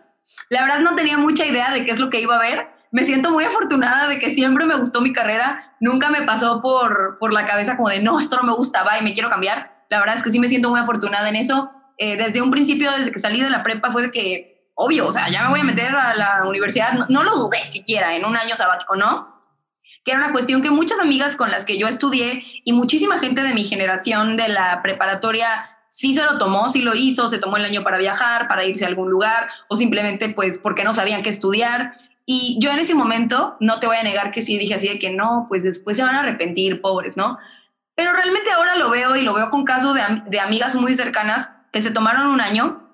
La 0.49 0.61
verdad 0.61 0.79
no 0.79 0.95
tenía 0.95 1.17
mucha 1.17 1.45
idea 1.45 1.71
de 1.71 1.85
qué 1.85 1.91
es 1.91 1.99
lo 1.99 2.09
que 2.09 2.21
iba 2.21 2.35
a 2.35 2.39
ver. 2.39 2.69
Me 2.91 3.03
siento 3.03 3.31
muy 3.31 3.43
afortunada 3.43 4.07
de 4.07 4.19
que 4.19 4.31
siempre 4.31 4.65
me 4.65 4.75
gustó 4.75 5.01
mi 5.01 5.13
carrera. 5.13 5.75
Nunca 5.79 6.09
me 6.09 6.23
pasó 6.23 6.61
por, 6.61 7.17
por 7.19 7.33
la 7.33 7.45
cabeza 7.45 7.77
como 7.77 7.89
de, 7.89 8.01
no, 8.01 8.19
esto 8.19 8.35
no 8.37 8.43
me 8.43 8.53
gustaba 8.53 8.99
y 8.99 9.03
me 9.03 9.13
quiero 9.13 9.29
cambiar. 9.29 9.85
La 9.89 9.99
verdad 9.99 10.15
es 10.15 10.23
que 10.23 10.29
sí 10.29 10.39
me 10.39 10.49
siento 10.49 10.69
muy 10.69 10.79
afortunada 10.79 11.27
en 11.29 11.35
eso. 11.35 11.71
Eh, 11.97 12.17
desde 12.17 12.41
un 12.41 12.49
principio, 12.49 12.91
desde 12.91 13.11
que 13.11 13.19
salí 13.19 13.41
de 13.41 13.49
la 13.49 13.61
prepa, 13.61 13.91
fue 13.91 14.01
de 14.01 14.11
que, 14.11 14.71
obvio, 14.73 15.07
o 15.07 15.11
sea, 15.11 15.29
ya 15.29 15.43
me 15.43 15.49
voy 15.49 15.59
a 15.59 15.63
meter 15.63 15.93
a 15.95 16.15
la 16.15 16.45
universidad, 16.47 17.07
no, 17.09 17.23
lo 17.23 17.35
dudé 17.35 17.63
siquiera 17.65 18.15
en 18.15 18.25
un 18.25 18.35
año 18.35 18.55
sabático, 18.55 18.95
¿no? 18.95 19.40
Que 20.03 20.11
era 20.11 20.19
una 20.19 20.31
cuestión 20.31 20.61
que 20.61 20.71
muchas 20.71 20.99
amigas 20.99 21.35
con 21.35 21.51
las 21.51 21.65
que 21.65 21.77
yo 21.77 21.87
estudié 21.87 22.43
y 22.63 22.73
muchísima 22.73 23.19
gente 23.19 23.43
de 23.43 23.53
mi 23.53 23.63
generación 23.63 24.37
de 24.37 24.47
la 24.49 24.81
preparatoria 24.81 25.71
sí 25.87 26.13
se 26.13 26.23
lo 26.23 26.37
tomó, 26.37 26.69
sí 26.69 26.81
lo 26.81 26.95
hizo, 26.95 27.27
se 27.27 27.37
tomó 27.37 27.57
el 27.57 27.65
año 27.65 27.83
para 27.83 27.97
viajar, 27.97 28.47
para 28.47 28.63
irse 28.63 28.85
a 28.85 28.87
algún 28.87 29.09
lugar 29.09 29.49
o 29.67 29.75
simplemente 29.75 30.29
pues 30.29 30.57
porque 30.57 30.85
no 30.85 30.93
sabían 30.93 31.21
qué 31.21 31.29
estudiar. 31.29 31.97
Y 32.25 32.57
yo 32.61 32.71
en 32.71 32.79
ese 32.79 32.95
momento, 32.95 33.57
no 33.59 33.79
te 33.79 33.87
voy 33.87 33.97
a 33.97 34.03
negar 34.03 34.31
que 34.31 34.41
sí, 34.41 34.57
dije 34.57 34.75
así 34.75 34.87
de 34.87 34.99
que 34.99 35.11
no, 35.11 35.47
pues 35.49 35.63
después 35.63 35.97
se 35.97 36.03
van 36.03 36.15
a 36.15 36.21
arrepentir, 36.21 36.81
pobres, 36.81 37.17
¿no? 37.17 37.37
Pero 37.93 38.13
realmente 38.13 38.49
ahora 38.51 38.77
lo 38.77 38.89
veo 38.89 39.17
y 39.17 39.21
lo 39.21 39.33
veo 39.33 39.49
con 39.49 39.65
casos 39.65 39.93
de, 39.93 40.01
de 40.27 40.39
amigas 40.39 40.75
muy 40.75 40.95
cercanas 40.95 41.49
que 41.73 41.81
se 41.81 41.91
tomaron 41.91 42.27
un 42.27 42.39
año 42.39 42.87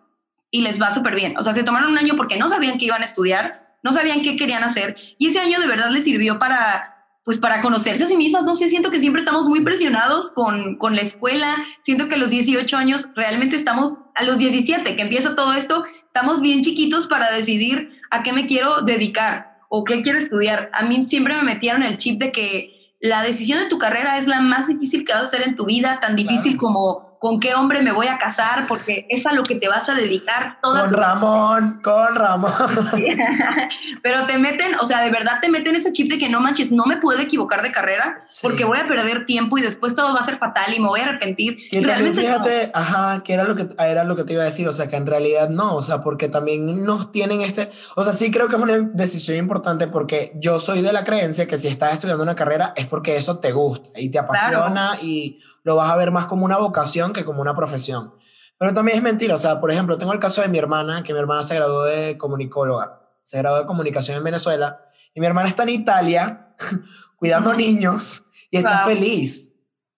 y 0.49 0.61
les 0.61 0.81
va 0.81 0.89
súper 0.89 1.13
bien. 1.13 1.37
O 1.37 1.43
sea, 1.43 1.53
se 1.53 1.63
tomaron 1.63 1.91
un 1.91 1.99
año 1.99 2.15
porque 2.15 2.37
no 2.37 2.49
sabían 2.49 2.79
qué 2.79 2.85
iban 2.85 3.03
a 3.03 3.05
estudiar, 3.05 3.77
no 3.83 3.93
sabían 3.93 4.23
qué 4.23 4.35
querían 4.37 4.63
hacer 4.63 4.95
y 5.19 5.27
ese 5.27 5.39
año 5.39 5.59
de 5.59 5.67
verdad 5.67 5.91
les 5.91 6.03
sirvió 6.03 6.39
para 6.39 6.96
pues 7.27 7.39
para 7.39 7.59
conocerse 7.59 8.05
a 8.05 8.07
sí 8.07 8.15
mismas, 8.15 8.45
no 8.45 8.55
sé, 8.55 8.69
siento 8.69 8.89
que 8.89 9.01
siempre 9.01 9.19
estamos 9.19 9.47
muy 9.47 9.59
presionados 9.59 10.31
con, 10.31 10.77
con 10.77 10.95
la 10.95 11.01
escuela, 11.01 11.57
siento 11.83 12.07
que 12.07 12.15
a 12.15 12.17
los 12.17 12.29
18 12.29 12.77
años 12.77 13.09
realmente 13.17 13.57
estamos, 13.57 13.97
a 14.15 14.23
los 14.23 14.37
17 14.37 14.95
que 14.95 15.01
empieza 15.01 15.35
todo 15.35 15.51
esto, 15.51 15.83
estamos 16.05 16.39
bien 16.39 16.61
chiquitos 16.61 17.05
para 17.07 17.29
decidir 17.33 17.89
a 18.11 18.23
qué 18.23 18.31
me 18.31 18.45
quiero 18.45 18.81
dedicar 18.83 19.57
o 19.67 19.83
qué 19.83 20.01
quiero 20.01 20.19
estudiar. 20.19 20.69
A 20.71 20.83
mí 20.83 21.03
siempre 21.03 21.35
me 21.35 21.43
metieron 21.43 21.83
el 21.83 21.97
chip 21.97 22.17
de 22.17 22.31
que 22.31 22.95
la 23.01 23.21
decisión 23.23 23.59
de 23.59 23.65
tu 23.65 23.77
carrera 23.77 24.17
es 24.17 24.27
la 24.27 24.39
más 24.39 24.69
difícil 24.69 25.03
que 25.03 25.11
vas 25.11 25.23
a 25.23 25.25
hacer 25.25 25.41
en 25.41 25.57
tu 25.57 25.65
vida, 25.65 25.99
tan 25.99 26.15
difícil 26.15 26.55
como 26.55 27.06
con 27.19 27.39
qué 27.39 27.55
hombre 27.55 27.81
me 27.81 27.91
voy 27.91 28.07
a 28.07 28.17
casar, 28.17 28.65
porque 28.67 29.05
es 29.09 29.25
a 29.25 29.33
lo 29.33 29.43
que 29.43 29.55
te 29.55 29.67
vas 29.67 29.89
a 29.89 29.93
dedicar 29.93 30.59
toda 30.61 30.81
Con 30.81 30.93
Ramón, 30.93 31.81
con 31.83 32.15
Ramón. 32.15 32.51
Pero 34.03 34.25
te 34.25 34.37
meten, 34.37 34.75
o 34.79 34.85
sea, 34.85 35.01
de 35.01 35.09
verdad 35.09 35.39
te 35.41 35.49
meten 35.49 35.75
ese 35.75 35.91
chip 35.91 36.11
de 36.11 36.17
que 36.17 36.29
no 36.29 36.39
manches, 36.39 36.71
no 36.71 36.85
me 36.85 36.97
puedo 36.97 37.19
equivocar 37.19 37.61
de 37.63 37.71
carrera, 37.71 38.25
porque 38.41 38.65
voy 38.65 38.79
a 38.79 38.87
perder 38.87 39.25
tiempo 39.25 39.57
y 39.57 39.61
después 39.61 39.95
todo 39.95 40.13
va 40.13 40.19
a 40.19 40.23
ser 40.23 40.37
fatal 40.37 40.73
y 40.73 40.79
me 40.79 40.87
voy 40.87 40.99
a 40.99 41.05
arrepentir. 41.05 41.57
Que 41.69 41.81
realmente 41.81 42.21
fíjate, 42.21 42.71
ajá, 42.73 43.23
que 43.23 43.33
era 43.33 43.43
lo 43.43 43.55
que 43.55 43.67
era 43.79 44.03
lo 44.03 44.15
que 44.15 44.23
te 44.23 44.33
iba 44.33 44.43
a 44.43 44.45
decir, 44.45 44.67
o 44.67 44.73
sea, 44.73 44.87
que 44.87 44.95
en 44.95 45.07
realidad 45.07 45.49
no, 45.49 45.75
o 45.75 45.81
sea, 45.81 46.01
porque 46.01 46.29
también 46.29 46.83
nos 46.83 47.11
tienen 47.11 47.41
este, 47.41 47.69
o 47.95 48.03
sea, 48.03 48.13
sí 48.13 48.31
creo 48.31 48.47
que 48.47 48.55
es 48.55 48.61
una 48.61 48.77
decisión 48.77 49.37
importante 49.37 49.87
porque 49.87 50.33
yo 50.35 50.59
soy 50.59 50.81
de 50.81 50.93
la 50.93 51.03
creencia 51.03 51.47
que 51.47 51.57
si 51.57 51.67
estás 51.67 51.93
estudiando 51.93 52.23
una 52.23 52.35
carrera 52.35 52.73
es 52.75 52.85
porque 52.87 53.17
eso 53.17 53.39
te 53.39 53.51
gusta 53.51 53.99
y 53.99 54.09
te 54.09 54.19
apasiona 54.19 54.97
y 55.01 55.39
lo 55.67 55.75
vas 55.75 55.91
a 55.91 55.97
ver 55.97 56.11
más 56.11 56.27
como 56.27 56.45
una 56.45 56.57
vocación 56.57 57.11
que 57.11 57.25
como 57.25 57.41
una 57.41 57.53
profesión. 57.53 58.13
Pero 58.57 58.73
también 58.73 58.99
es 58.99 59.03
mentira, 59.03 59.35
o 59.35 59.37
sea, 59.37 59.59
por 59.59 59.69
ejemplo, 59.69 59.97
tengo 59.97 60.13
el 60.13 60.19
caso 60.19 60.41
de 60.41 60.47
mi 60.47 60.57
hermana, 60.57 61.03
que 61.03 61.11
mi 61.11 61.19
hermana 61.19 61.43
se 61.43 61.55
graduó 61.55 61.83
de 61.83 62.17
comunicóloga, 62.17 63.01
se 63.21 63.37
graduó 63.39 63.59
de 63.59 63.65
comunicación 63.65 64.15
en 64.15 64.23
Venezuela, 64.23 64.79
y 65.13 65.19
mi 65.19 65.27
hermana 65.27 65.49
está 65.49 65.63
en 65.63 65.69
Italia 65.69 66.55
cuidando 67.17 67.53
niños 67.53 68.23
y 68.49 68.59
está 68.59 68.85
feliz. 68.85 69.55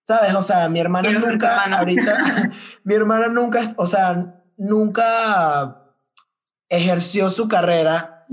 ¿Sabes? 0.08 0.34
O 0.34 0.42
sea, 0.42 0.68
mi 0.70 0.80
hermana 0.80 1.12
nunca, 1.12 1.66
ahorita, 1.66 2.18
mi 2.84 2.96
hermana 2.96 3.28
nunca, 3.28 3.62
o 3.78 3.86
sea, 3.86 4.42
nunca 4.58 5.94
ejerció 6.68 7.30
su 7.30 7.48
carrera 7.48 8.26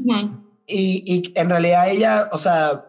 y, 0.66 1.04
y, 1.04 1.38
en 1.38 1.50
realidad 1.50 1.90
ella, 1.90 2.30
o 2.32 2.38
sea, 2.38 2.85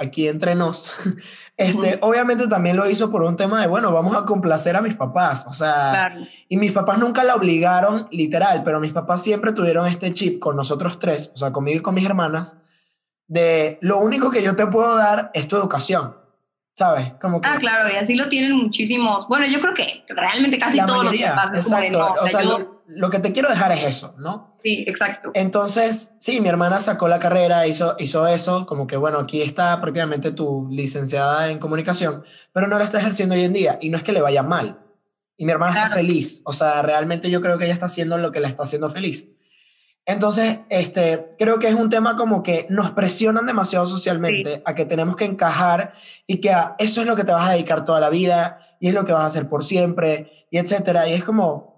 aquí 0.00 0.26
entre 0.26 0.54
nos, 0.54 0.92
este, 1.56 1.98
obviamente 2.00 2.48
también 2.48 2.76
lo 2.76 2.88
hizo 2.88 3.10
por 3.10 3.22
un 3.22 3.36
tema 3.36 3.60
de, 3.60 3.66
bueno, 3.66 3.92
vamos 3.92 4.16
a 4.16 4.24
complacer 4.24 4.74
a 4.76 4.80
mis 4.80 4.94
papás, 4.96 5.46
o 5.46 5.52
sea, 5.52 6.12
y 6.48 6.56
mis 6.56 6.72
papás 6.72 6.98
nunca 6.98 7.22
la 7.22 7.36
obligaron, 7.36 8.08
literal, 8.10 8.62
pero 8.64 8.80
mis 8.80 8.92
papás 8.92 9.22
siempre 9.22 9.52
tuvieron 9.52 9.86
este 9.86 10.10
chip 10.12 10.40
con 10.40 10.56
nosotros 10.56 10.98
tres, 10.98 11.30
o 11.34 11.36
sea, 11.36 11.52
conmigo 11.52 11.78
y 11.78 11.82
con 11.82 11.94
mis 11.94 12.06
hermanas, 12.06 12.58
de 13.28 13.78
lo 13.82 13.98
único 13.98 14.30
que 14.30 14.42
yo 14.42 14.56
te 14.56 14.66
puedo 14.66 14.96
dar 14.96 15.30
es 15.34 15.46
tu 15.46 15.56
educación. 15.56 16.18
¿sabes? 16.72 17.12
Como 17.20 17.42
que, 17.42 17.48
ah, 17.48 17.58
claro, 17.58 17.92
y 17.92 17.96
así 17.96 18.16
lo 18.16 18.26
tienen 18.28 18.56
muchísimos. 18.56 19.28
Bueno, 19.28 19.44
yo 19.46 19.60
creo 19.60 19.74
que 19.74 20.02
realmente 20.08 20.58
casi 20.58 20.78
todos 20.86 21.04
los 21.04 21.20
papás. 21.20 21.50
Exacto. 21.54 22.14
o 22.22 22.26
sea, 22.26 22.42
lo, 22.42 22.79
que 23.10 23.18
te 23.18 23.32
quiero 23.32 23.48
dejar 23.48 23.72
es 23.72 23.84
eso, 23.84 24.14
¿no? 24.18 24.56
Sí, 24.62 24.84
exacto. 24.86 25.30
Entonces, 25.34 26.14
sí, 26.18 26.40
mi 26.40 26.48
hermana 26.48 26.80
sacó 26.80 27.08
la 27.08 27.18
carrera, 27.18 27.66
hizo, 27.66 27.96
hizo 27.98 28.26
eso, 28.26 28.66
como 28.66 28.86
que, 28.86 28.96
bueno, 28.96 29.18
aquí 29.18 29.42
está 29.42 29.80
prácticamente 29.80 30.32
tu 30.32 30.68
licenciada 30.70 31.50
en 31.50 31.58
comunicación, 31.58 32.24
pero 32.52 32.66
no 32.68 32.78
la 32.78 32.84
está 32.84 32.98
ejerciendo 32.98 33.34
hoy 33.34 33.44
en 33.44 33.52
día 33.52 33.78
y 33.80 33.90
no 33.90 33.96
es 33.96 34.02
que 34.02 34.12
le 34.12 34.20
vaya 34.20 34.42
mal. 34.42 34.80
Y 35.36 35.46
mi 35.46 35.52
hermana 35.52 35.84
está 35.84 35.94
feliz, 35.94 36.42
o 36.44 36.52
sea, 36.52 36.82
realmente 36.82 37.30
yo 37.30 37.40
creo 37.40 37.56
que 37.58 37.64
ella 37.64 37.72
está 37.72 37.86
haciendo 37.86 38.18
lo 38.18 38.32
que 38.32 38.40
la 38.40 38.48
está 38.48 38.64
haciendo 38.64 38.90
feliz. 38.90 39.28
Entonces, 40.06 40.60
este, 40.70 41.34
creo 41.38 41.58
que 41.58 41.68
es 41.68 41.74
un 41.74 41.88
tema 41.88 42.16
como 42.16 42.42
que 42.42 42.66
nos 42.68 42.90
presionan 42.90 43.46
demasiado 43.46 43.86
socialmente 43.86 44.62
a 44.64 44.74
que 44.74 44.84
tenemos 44.84 45.14
que 45.14 45.24
encajar 45.24 45.92
y 46.26 46.40
que 46.40 46.52
eso 46.78 47.00
es 47.00 47.06
lo 47.06 47.16
que 47.16 47.24
te 47.24 47.32
vas 47.32 47.48
a 47.48 47.52
dedicar 47.52 47.84
toda 47.84 48.00
la 48.00 48.10
vida 48.10 48.58
y 48.80 48.88
es 48.88 48.94
lo 48.94 49.04
que 49.04 49.12
vas 49.12 49.22
a 49.22 49.26
hacer 49.26 49.48
por 49.48 49.64
siempre 49.64 50.48
y 50.50 50.58
etcétera. 50.58 51.06
Y 51.08 51.12
es 51.12 51.22
como, 51.22 51.69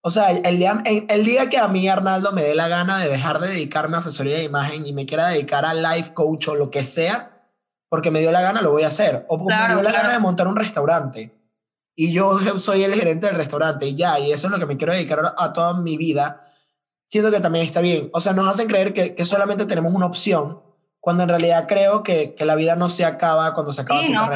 o 0.00 0.10
sea, 0.10 0.30
el 0.30 0.58
día, 0.58 0.78
el 0.84 1.24
día 1.24 1.48
que 1.48 1.58
a 1.58 1.68
mí, 1.68 1.88
Arnaldo, 1.88 2.32
me 2.32 2.42
dé 2.42 2.54
la 2.54 2.68
gana 2.68 2.98
de 2.98 3.08
dejar 3.08 3.40
de 3.40 3.48
dedicarme 3.48 3.96
a 3.96 3.98
asesoría 3.98 4.36
de 4.36 4.44
imagen 4.44 4.86
y 4.86 4.92
me 4.92 5.06
quiera 5.06 5.28
dedicar 5.28 5.64
a 5.64 5.74
life 5.74 6.14
coach 6.14 6.48
o 6.48 6.54
lo 6.54 6.70
que 6.70 6.84
sea, 6.84 7.42
porque 7.88 8.10
me 8.10 8.20
dio 8.20 8.32
la 8.32 8.40
gana, 8.40 8.62
lo 8.62 8.70
voy 8.70 8.84
a 8.84 8.88
hacer. 8.88 9.26
O 9.28 9.38
porque 9.38 9.58
me 9.58 9.74
dio 9.74 9.82
la 9.82 9.92
gana 9.92 10.12
de 10.12 10.18
montar 10.18 10.46
un 10.46 10.56
restaurante 10.56 11.34
y 11.94 12.12
yo 12.12 12.38
soy 12.58 12.84
el 12.84 12.94
gerente 12.94 13.26
del 13.26 13.36
restaurante 13.36 13.86
y 13.86 13.94
ya, 13.94 14.18
y 14.18 14.32
eso 14.32 14.46
es 14.46 14.52
lo 14.52 14.58
que 14.58 14.66
me 14.66 14.76
quiero 14.76 14.92
dedicar 14.92 15.34
a 15.36 15.52
toda 15.52 15.74
mi 15.74 15.96
vida 15.96 16.44
siento 17.08 17.30
que 17.30 17.40
también 17.40 17.64
está 17.64 17.80
bien. 17.80 18.10
O 18.12 18.20
sea, 18.20 18.32
nos 18.32 18.46
hacen 18.48 18.68
creer 18.68 18.92
que, 18.92 19.14
que 19.14 19.24
solamente 19.24 19.66
tenemos 19.66 19.92
una 19.92 20.06
opción, 20.06 20.60
cuando 21.00 21.22
en 21.22 21.30
realidad 21.30 21.66
creo 21.66 22.02
que, 22.02 22.34
que, 22.34 22.44
la 22.44 22.54
vida 22.54 22.76
no 22.76 22.88
se 22.88 23.04
acaba 23.04 23.54
cuando 23.54 23.72
se 23.72 23.80
acaba 23.80 24.00
sí, 24.00 24.10
no, 24.10 24.28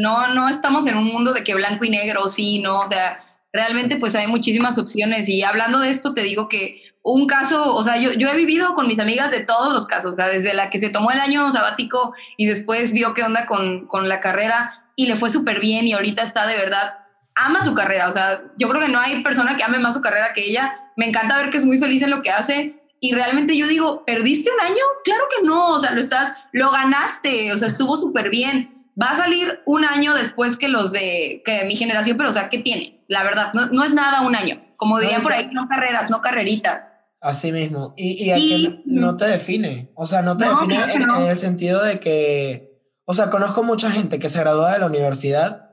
no, 0.00 0.34
no 0.34 0.48
estamos 0.48 0.86
en 0.86 0.98
un 0.98 1.06
mundo 1.06 1.32
de 1.32 1.42
que 1.42 1.54
blanco 1.54 1.84
y 1.84 1.90
negro, 1.90 2.28
sí, 2.28 2.58
no, 2.58 2.80
o 2.80 2.86
sea, 2.86 3.18
realmente 3.52 3.96
pues 3.96 4.14
hay 4.14 4.26
muchísimas 4.26 4.78
opciones 4.78 5.28
y 5.28 5.42
hablando 5.42 5.80
de 5.80 5.90
esto 5.90 6.14
te 6.14 6.22
digo 6.22 6.48
que 6.48 6.82
un 7.02 7.26
caso, 7.26 7.74
o 7.74 7.82
sea, 7.82 7.96
yo, 7.96 8.12
yo 8.12 8.28
he 8.28 8.36
vivido 8.36 8.74
con 8.74 8.86
mis 8.86 8.98
amigas 8.98 9.30
de 9.30 9.40
todos 9.40 9.72
los 9.72 9.86
casos, 9.86 10.12
o 10.12 10.14
sea, 10.14 10.28
desde 10.28 10.52
la 10.52 10.68
que 10.68 10.78
se 10.78 10.90
tomó 10.90 11.10
el 11.10 11.20
año 11.20 11.50
sabático 11.50 12.12
y 12.36 12.46
después 12.46 12.92
vio 12.92 13.14
qué 13.14 13.22
onda 13.22 13.46
con, 13.46 13.86
con 13.86 14.08
la 14.08 14.20
carrera 14.20 14.90
y 14.96 15.06
le 15.06 15.16
fue 15.16 15.30
súper 15.30 15.60
bien 15.60 15.88
y 15.88 15.94
ahorita 15.94 16.22
está 16.22 16.46
de 16.46 16.56
verdad, 16.56 16.98
ama 17.34 17.62
su 17.62 17.74
carrera, 17.74 18.08
o 18.08 18.12
sea, 18.12 18.42
yo 18.58 18.68
creo 18.68 18.82
que 18.82 18.92
no 18.92 19.00
hay 19.00 19.22
persona 19.22 19.56
que 19.56 19.62
ame 19.64 19.78
más 19.78 19.94
su 19.94 20.02
carrera 20.02 20.34
que 20.34 20.44
ella 20.44 20.76
me 21.00 21.06
encanta 21.06 21.38
ver 21.38 21.48
que 21.48 21.56
es 21.56 21.64
muy 21.64 21.78
feliz 21.78 22.02
en 22.02 22.10
lo 22.10 22.20
que 22.20 22.30
hace. 22.30 22.76
Y 23.00 23.14
realmente 23.14 23.56
yo 23.56 23.66
digo, 23.66 24.04
¿perdiste 24.04 24.50
un 24.50 24.60
año? 24.60 24.82
Claro 25.02 25.24
que 25.34 25.46
no, 25.46 25.68
o 25.68 25.78
sea, 25.78 25.92
lo 25.92 26.00
estás, 26.02 26.34
lo 26.52 26.70
ganaste, 26.70 27.54
o 27.54 27.56
sea, 27.56 27.68
estuvo 27.68 27.96
súper 27.96 28.28
bien. 28.28 28.79
Va 29.00 29.12
a 29.12 29.16
salir 29.16 29.60
un 29.66 29.84
año 29.84 30.14
después 30.14 30.56
que 30.56 30.68
los 30.68 30.92
de 30.92 31.42
que 31.44 31.64
mi 31.64 31.76
generación, 31.76 32.16
pero 32.16 32.28
o 32.28 32.32
sea, 32.32 32.48
¿qué 32.48 32.58
tiene? 32.58 33.04
La 33.08 33.22
verdad, 33.22 33.52
no, 33.54 33.66
no 33.66 33.84
es 33.84 33.94
nada 33.94 34.20
un 34.22 34.34
año. 34.34 34.62
Como 34.76 34.98
dirían 34.98 35.22
por 35.22 35.32
ahí, 35.32 35.48
no 35.52 35.68
carreras, 35.68 36.10
no 36.10 36.20
carreritas. 36.20 36.94
Así 37.20 37.52
mismo. 37.52 37.92
Y, 37.96 38.30
y, 38.30 38.48
que 38.48 38.82
no 38.86 39.16
te 39.16 39.26
define. 39.26 39.90
O 39.94 40.06
sea, 40.06 40.22
no 40.22 40.36
te 40.36 40.46
define 40.46 40.92
en, 40.92 41.02
en, 41.02 41.28
el 41.28 41.38
sentido 41.38 41.82
de 41.84 42.00
que, 42.00 42.80
o 43.04 43.12
sea, 43.12 43.28
conozco 43.28 43.62
mucha 43.62 43.90
gente 43.90 44.18
que 44.18 44.28
se 44.28 44.40
gradúa 44.40 44.72
de 44.72 44.78
la 44.78 44.86
universidad 44.86 45.70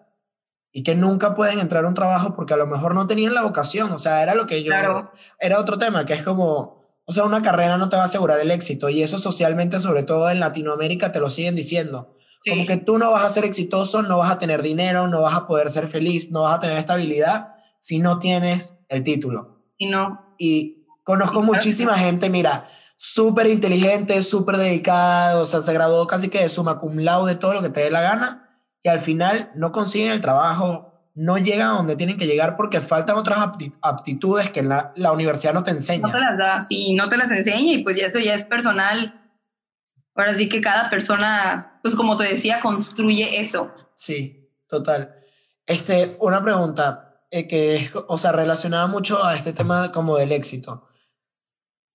y 0.71 0.83
que 0.83 0.95
nunca 0.95 1.35
pueden 1.35 1.59
entrar 1.59 1.85
a 1.85 1.87
un 1.87 1.93
trabajo 1.93 2.35
porque 2.35 2.53
a 2.53 2.57
lo 2.57 2.67
mejor 2.67 2.93
no 2.93 3.07
tenían 3.07 3.33
la 3.33 3.43
vocación, 3.43 3.91
o 3.91 3.97
sea, 3.97 4.21
era 4.21 4.35
lo 4.35 4.45
que 4.45 4.63
yo... 4.63 4.73
Era 5.39 5.59
otro 5.59 5.77
tema, 5.77 6.05
que 6.05 6.13
es 6.13 6.21
como, 6.21 6.85
o 7.05 7.13
sea, 7.13 7.23
una 7.23 7.41
carrera 7.41 7.77
no 7.77 7.89
te 7.89 7.95
va 7.95 8.03
a 8.03 8.05
asegurar 8.05 8.39
el 8.39 8.51
éxito 8.51 8.89
y 8.89 9.01
eso 9.01 9.17
socialmente, 9.17 9.79
sobre 9.79 10.03
todo 10.03 10.29
en 10.29 10.39
Latinoamérica, 10.39 11.11
te 11.11 11.19
lo 11.19 11.29
siguen 11.29 11.55
diciendo. 11.55 12.16
Como 12.49 12.65
que 12.65 12.77
tú 12.77 12.97
no 12.97 13.11
vas 13.11 13.23
a 13.23 13.29
ser 13.29 13.45
exitoso, 13.45 14.01
no 14.01 14.19
vas 14.19 14.31
a 14.31 14.37
tener 14.37 14.61
dinero, 14.61 15.07
no 15.07 15.21
vas 15.21 15.35
a 15.35 15.47
poder 15.47 15.69
ser 15.69 15.87
feliz, 15.87 16.31
no 16.31 16.43
vas 16.43 16.57
a 16.57 16.59
tener 16.59 16.77
estabilidad 16.77 17.55
si 17.79 17.99
no 17.99 18.19
tienes 18.19 18.77
el 18.89 19.03
título. 19.03 19.63
Y 19.77 19.87
no. 19.87 20.35
Y 20.37 20.85
conozco 21.03 21.41
muchísima 21.41 21.97
gente, 21.97 22.29
mira, 22.29 22.67
súper 22.95 23.47
inteligente, 23.47 24.21
súper 24.21 24.57
dedicada, 24.57 25.39
o 25.39 25.45
sea, 25.45 25.61
se 25.61 25.73
graduó 25.73 26.07
casi 26.07 26.29
que 26.29 26.41
de 26.41 26.49
suma 26.49 26.79
cum 26.79 26.97
laude, 26.97 27.33
de 27.33 27.39
todo 27.39 27.53
lo 27.53 27.61
que 27.61 27.69
te 27.69 27.81
dé 27.81 27.91
la 27.91 28.01
gana, 28.01 28.61
y 28.83 28.89
al 28.89 28.99
final 28.99 29.51
no 29.55 29.71
consiguen 29.71 30.11
el 30.11 30.21
trabajo, 30.21 30.87
no 31.15 31.37
llegan 31.37 31.69
a 31.69 31.77
donde 31.77 31.95
tienen 31.95 32.17
que 32.17 32.27
llegar 32.27 32.55
porque 32.55 32.79
faltan 32.79 33.17
otras 33.17 33.39
aptitudes 33.81 34.51
que 34.51 34.61
la, 34.61 34.93
la 34.95 35.11
universidad 35.11 35.53
no 35.53 35.63
te 35.63 35.71
enseña. 35.71 36.07
No 36.07 36.11
te 36.11 36.19
las 36.19 36.37
da, 36.37 36.61
sí, 36.61 36.93
no 36.93 37.09
te 37.09 37.17
las 37.17 37.31
enseña 37.31 37.73
y 37.73 37.79
pues 37.79 37.97
eso 37.97 38.19
ya 38.19 38.35
es 38.35 38.43
personal. 38.43 39.19
Ahora 40.17 40.35
sí 40.35 40.49
que 40.49 40.59
cada 40.59 40.89
persona, 40.89 41.79
pues 41.81 41.95
como 41.95 42.17
te 42.17 42.25
decía, 42.25 42.59
construye 42.59 43.39
eso. 43.39 43.71
Sí, 43.95 44.51
total. 44.67 45.15
Este, 45.65 46.17
una 46.19 46.43
pregunta 46.43 47.21
eh, 47.31 47.47
que 47.47 47.75
es, 47.75 47.91
o 48.07 48.17
sea, 48.17 48.31
relacionada 48.31 48.87
mucho 48.87 49.23
a 49.23 49.35
este 49.35 49.53
tema 49.53 49.91
como 49.91 50.17
del 50.17 50.31
éxito 50.31 50.87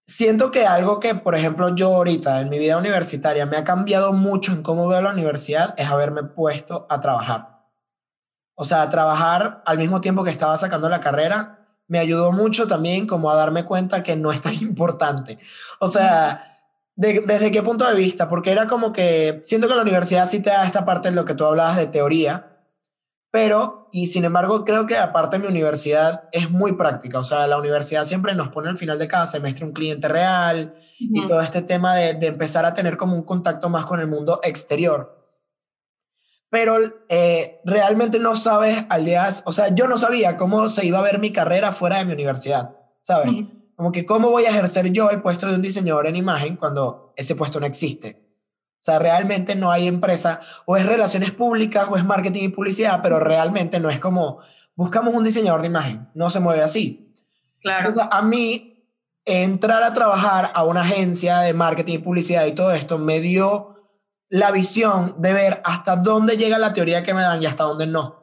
siento 0.07 0.51
que 0.51 0.67
algo 0.67 1.01
que, 1.01 1.15
por 1.15 1.35
ejemplo, 1.35 1.75
yo 1.75 1.95
ahorita 1.95 2.41
en 2.41 2.51
mi 2.51 2.59
vida 2.59 2.77
universitaria 2.77 3.47
me 3.47 3.57
ha 3.57 3.65
cambiado 3.65 4.13
mucho 4.13 4.53
en 4.53 4.63
cómo 4.63 4.87
veo 4.89 5.01
la 5.01 5.11
universidad 5.11 5.75
es 5.77 5.89
haberme 5.89 6.23
puesto 6.25 6.87
a 6.91 7.01
trabajar. 7.01 7.63
O 8.55 8.65
sea, 8.65 8.89
trabajar 8.91 9.63
al 9.65 9.79
mismo 9.79 10.01
tiempo 10.01 10.25
que 10.25 10.31
estaba 10.31 10.57
sacando 10.57 10.89
la 10.89 11.01
carrera 11.01 11.59
me 11.89 11.99
ayudó 11.99 12.33
mucho 12.33 12.67
también 12.69 13.07
como 13.07 13.31
a 13.31 13.35
darme 13.35 13.65
cuenta 13.65 14.03
que 14.03 14.17
no 14.17 14.33
es 14.33 14.41
tan 14.41 14.55
importante. 14.61 15.39
O 15.79 15.89
sea, 15.89 16.52
¿desde 16.95 17.51
qué 17.51 17.63
punto 17.63 17.89
de 17.89 17.95
vista? 17.95 18.29
Porque 18.29 18.51
era 18.51 18.67
como 18.67 18.93
que 18.93 19.41
siento 19.45 19.69
que 19.69 19.75
la 19.75 19.83
universidad 19.83 20.29
sí 20.29 20.41
te 20.41 20.51
da 20.51 20.65
esta 20.65 20.85
parte 20.85 21.09
en 21.09 21.15
lo 21.15 21.25
que 21.25 21.35
tú 21.35 21.45
hablabas 21.45 21.77
de 21.77 21.87
teoría, 21.87 22.53
pero, 23.33 23.89
y 23.93 24.09
sin 24.09 24.27
embargo, 24.27 24.63
creo 24.63 24.85
que 24.87 24.99
aparte 24.99 25.39
mi 25.39 25.47
universidad 25.47 26.29
es 26.33 26.51
muy 26.51 26.73
práctica. 26.73 27.19
O 27.19 27.23
sea, 27.23 27.47
la 27.47 27.57
universidad 27.57 28.05
siempre 28.05 28.35
nos 28.35 28.49
pone 28.49 28.69
al 28.69 28.77
final 28.77 28.99
de 28.99 29.09
cada 29.09 29.27
semestre 29.27 29.65
un 29.65 29.73
cliente 29.73 30.07
real 30.07 30.75
y 30.99 31.25
todo 31.27 31.41
este 31.41 31.63
tema 31.63 31.97
de, 31.97 32.13
de, 32.13 32.27
empezar 32.27 32.67
a 32.67 32.75
tener 32.75 32.99
como 32.99 33.17
un 33.17 33.23
contacto 33.23 33.71
más 33.71 33.87
con 33.87 34.01
el 34.01 34.07
mundo 34.07 34.39
exterior. 34.43 35.19
Pero 36.51 36.77
eh, 37.09 37.63
realmente 37.65 38.19
no 38.19 38.37
sabes 38.37 38.85
al 38.91 39.07
día, 39.07 39.27
o 39.47 39.53
sea, 39.53 39.75
yo 39.75 39.89
no 39.89 39.97
sabía 39.97 40.37
cómo 40.37 40.69
se 40.69 40.85
iba 40.85 40.99
a 40.99 41.03
ver 41.03 41.19
mi 41.19 41.33
carrera 41.33 41.73
fuera 41.73 41.97
de 41.97 42.05
mi 42.05 42.13
universidad, 42.13 42.77
¿sabes? 43.01 43.31
Como 43.77 43.93
que 43.93 44.05
cómo 44.07 44.31
voy 44.31 44.45
a 44.45 44.51
ejercer 44.51 44.91
yo 44.93 45.11
el 45.11 45.23
puesto 45.23 45.47
de 45.47 45.55
un 45.55 45.63
diseñador 45.63 46.07
en 46.07 46.17
imagen 46.17 46.57
cuando 46.57 47.13
ese 47.17 47.35
puesto 47.35 47.59
no 47.59 47.67
existe. 47.67 48.23
O 48.83 48.85
sea, 48.85 48.99
realmente 48.99 49.55
no 49.55 49.71
hay 49.71 49.87
empresa, 49.87 50.41
o 50.67 50.77
es 50.77 50.85
relaciones 50.85 51.31
públicas, 51.31 51.87
o 51.89 51.97
es 51.97 52.05
marketing 52.05 52.43
y 52.43 52.49
publicidad, 52.49 53.01
pero 53.01 53.21
realmente 53.21 53.79
no 53.79 53.91
es 53.91 54.01
como, 54.01 54.41
buscamos 54.75 55.15
un 55.15 55.23
diseñador 55.23 55.61
de 55.61 55.69
imagen, 55.69 56.09
no 56.15 56.31
se 56.31 56.41
mueve 56.41 56.63
así. 56.63 57.15
Claro. 57.61 57.89
Entonces, 57.89 58.09
a 58.11 58.23
mí, 58.23 58.85
entrar 59.25 59.85
a 59.85 59.93
trabajar 59.93 60.51
a 60.55 60.65
una 60.65 60.83
agencia 60.83 61.39
de 61.39 61.55
marketing 61.55 61.95
y 61.95 61.99
publicidad 61.99 62.45
y 62.47 62.53
todo 62.53 62.73
esto 62.73 62.99
me 62.99 63.21
dio 63.21 63.73
la 64.29 64.51
visión 64.51 65.15
de 65.19 65.33
ver 65.33 65.63
hasta 65.65 65.95
dónde 65.97 66.37
llega 66.37 66.59
la 66.59 66.73
teoría 66.73 67.03
que 67.03 67.15
me 67.15 67.23
dan 67.23 67.43
y 67.43 67.47
hasta 67.47 67.65
dónde 67.65 67.87
no. 67.87 68.22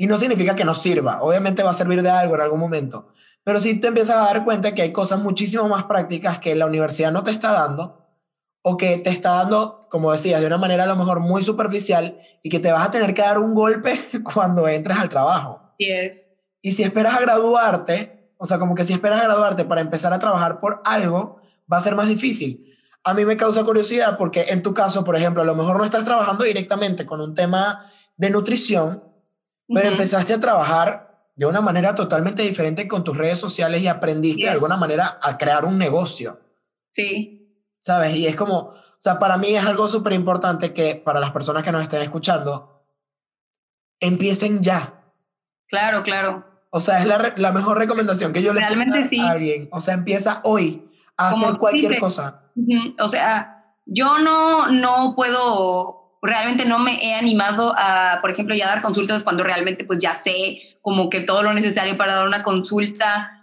Y 0.00 0.06
no 0.06 0.16
significa 0.16 0.56
que 0.56 0.64
no 0.64 0.72
sirva, 0.72 1.20
obviamente 1.20 1.62
va 1.62 1.72
a 1.72 1.74
servir 1.74 2.02
de 2.02 2.08
algo 2.08 2.34
en 2.34 2.40
algún 2.40 2.58
momento, 2.58 3.08
pero 3.44 3.60
sí 3.60 3.78
te 3.78 3.88
empiezas 3.88 4.16
a 4.16 4.24
dar 4.24 4.46
cuenta 4.46 4.74
que 4.74 4.80
hay 4.80 4.92
cosas 4.92 5.20
muchísimo 5.20 5.68
más 5.68 5.84
prácticas 5.84 6.38
que 6.38 6.54
la 6.54 6.64
universidad 6.64 7.12
no 7.12 7.22
te 7.22 7.30
está 7.30 7.52
dando 7.52 8.08
o 8.62 8.78
que 8.78 8.96
te 8.96 9.10
está 9.10 9.32
dando, 9.32 9.88
como 9.90 10.10
decías, 10.10 10.40
de 10.40 10.46
una 10.46 10.56
manera 10.56 10.84
a 10.84 10.86
lo 10.86 10.96
mejor 10.96 11.20
muy 11.20 11.42
superficial 11.42 12.18
y 12.42 12.48
que 12.48 12.60
te 12.60 12.72
vas 12.72 12.88
a 12.88 12.90
tener 12.90 13.12
que 13.12 13.20
dar 13.20 13.38
un 13.38 13.52
golpe 13.52 14.00
cuando 14.34 14.66
entres 14.66 14.96
al 14.96 15.10
trabajo. 15.10 15.60
Yes. 15.76 16.30
Y 16.62 16.70
si 16.70 16.82
esperas 16.82 17.14
a 17.16 17.20
graduarte, 17.20 18.32
o 18.38 18.46
sea, 18.46 18.58
como 18.58 18.74
que 18.74 18.84
si 18.84 18.94
esperas 18.94 19.20
a 19.20 19.24
graduarte 19.24 19.66
para 19.66 19.82
empezar 19.82 20.14
a 20.14 20.18
trabajar 20.18 20.60
por 20.60 20.80
algo, 20.86 21.42
va 21.70 21.76
a 21.76 21.82
ser 21.82 21.94
más 21.94 22.08
difícil. 22.08 22.74
A 23.04 23.12
mí 23.12 23.26
me 23.26 23.36
causa 23.36 23.64
curiosidad 23.64 24.16
porque 24.16 24.46
en 24.48 24.62
tu 24.62 24.72
caso, 24.72 25.04
por 25.04 25.14
ejemplo, 25.14 25.42
a 25.42 25.44
lo 25.44 25.54
mejor 25.54 25.76
no 25.76 25.84
estás 25.84 26.06
trabajando 26.06 26.44
directamente 26.44 27.04
con 27.04 27.20
un 27.20 27.34
tema 27.34 27.84
de 28.16 28.30
nutrición, 28.30 29.09
pero 29.74 29.88
empezaste 29.88 30.34
a 30.34 30.40
trabajar 30.40 31.30
de 31.36 31.46
una 31.46 31.60
manera 31.60 31.94
totalmente 31.94 32.42
diferente 32.42 32.86
con 32.86 33.02
tus 33.04 33.16
redes 33.16 33.38
sociales 33.38 33.82
y 33.82 33.86
aprendiste 33.88 34.44
de 34.44 34.50
alguna 34.50 34.76
manera 34.76 35.18
a 35.22 35.38
crear 35.38 35.64
un 35.64 35.78
negocio. 35.78 36.40
Sí, 36.90 37.56
¿sabes? 37.80 38.14
Y 38.16 38.26
es 38.26 38.36
como, 38.36 38.56
o 38.58 38.74
sea, 38.98 39.18
para 39.18 39.38
mí 39.38 39.54
es 39.54 39.64
algo 39.64 39.88
súper 39.88 40.12
importante 40.12 40.74
que 40.74 40.96
para 40.96 41.20
las 41.20 41.30
personas 41.30 41.62
que 41.64 41.72
nos 41.72 41.82
estén 41.82 42.02
escuchando, 42.02 42.84
empiecen 44.00 44.62
ya. 44.62 45.02
Claro, 45.68 46.02
claro. 46.02 46.44
O 46.70 46.80
sea, 46.80 47.00
es 47.00 47.06
la, 47.06 47.32
la 47.36 47.52
mejor 47.52 47.78
recomendación 47.78 48.32
que 48.32 48.42
yo 48.42 48.52
le 48.52 48.60
Realmente 48.60 49.04
sí. 49.04 49.20
a 49.20 49.30
alguien. 49.30 49.68
O 49.72 49.80
sea, 49.80 49.94
empieza 49.94 50.40
hoy 50.44 50.88
a 51.16 51.30
Como 51.30 51.46
hacer 51.46 51.58
cualquier 51.58 51.92
dices. 51.92 52.00
cosa. 52.00 52.50
O 52.98 53.08
sea, 53.08 53.74
yo 53.86 54.18
no, 54.18 54.68
no 54.68 55.14
puedo, 55.16 55.99
realmente 56.22 56.64
no 56.64 56.78
me 56.78 57.04
he 57.04 57.14
animado 57.14 57.74
a, 57.76 58.18
por 58.20 58.30
ejemplo, 58.30 58.54
ya 58.54 58.66
dar 58.66 58.82
consultas 58.82 59.22
cuando 59.22 59.44
realmente 59.44 59.84
pues 59.84 60.00
ya 60.00 60.14
sé 60.14 60.78
como 60.82 61.10
que 61.10 61.20
todo 61.20 61.42
lo 61.42 61.52
necesario 61.52 61.96
para 61.96 62.14
dar 62.14 62.26
una 62.26 62.42
consulta. 62.42 63.36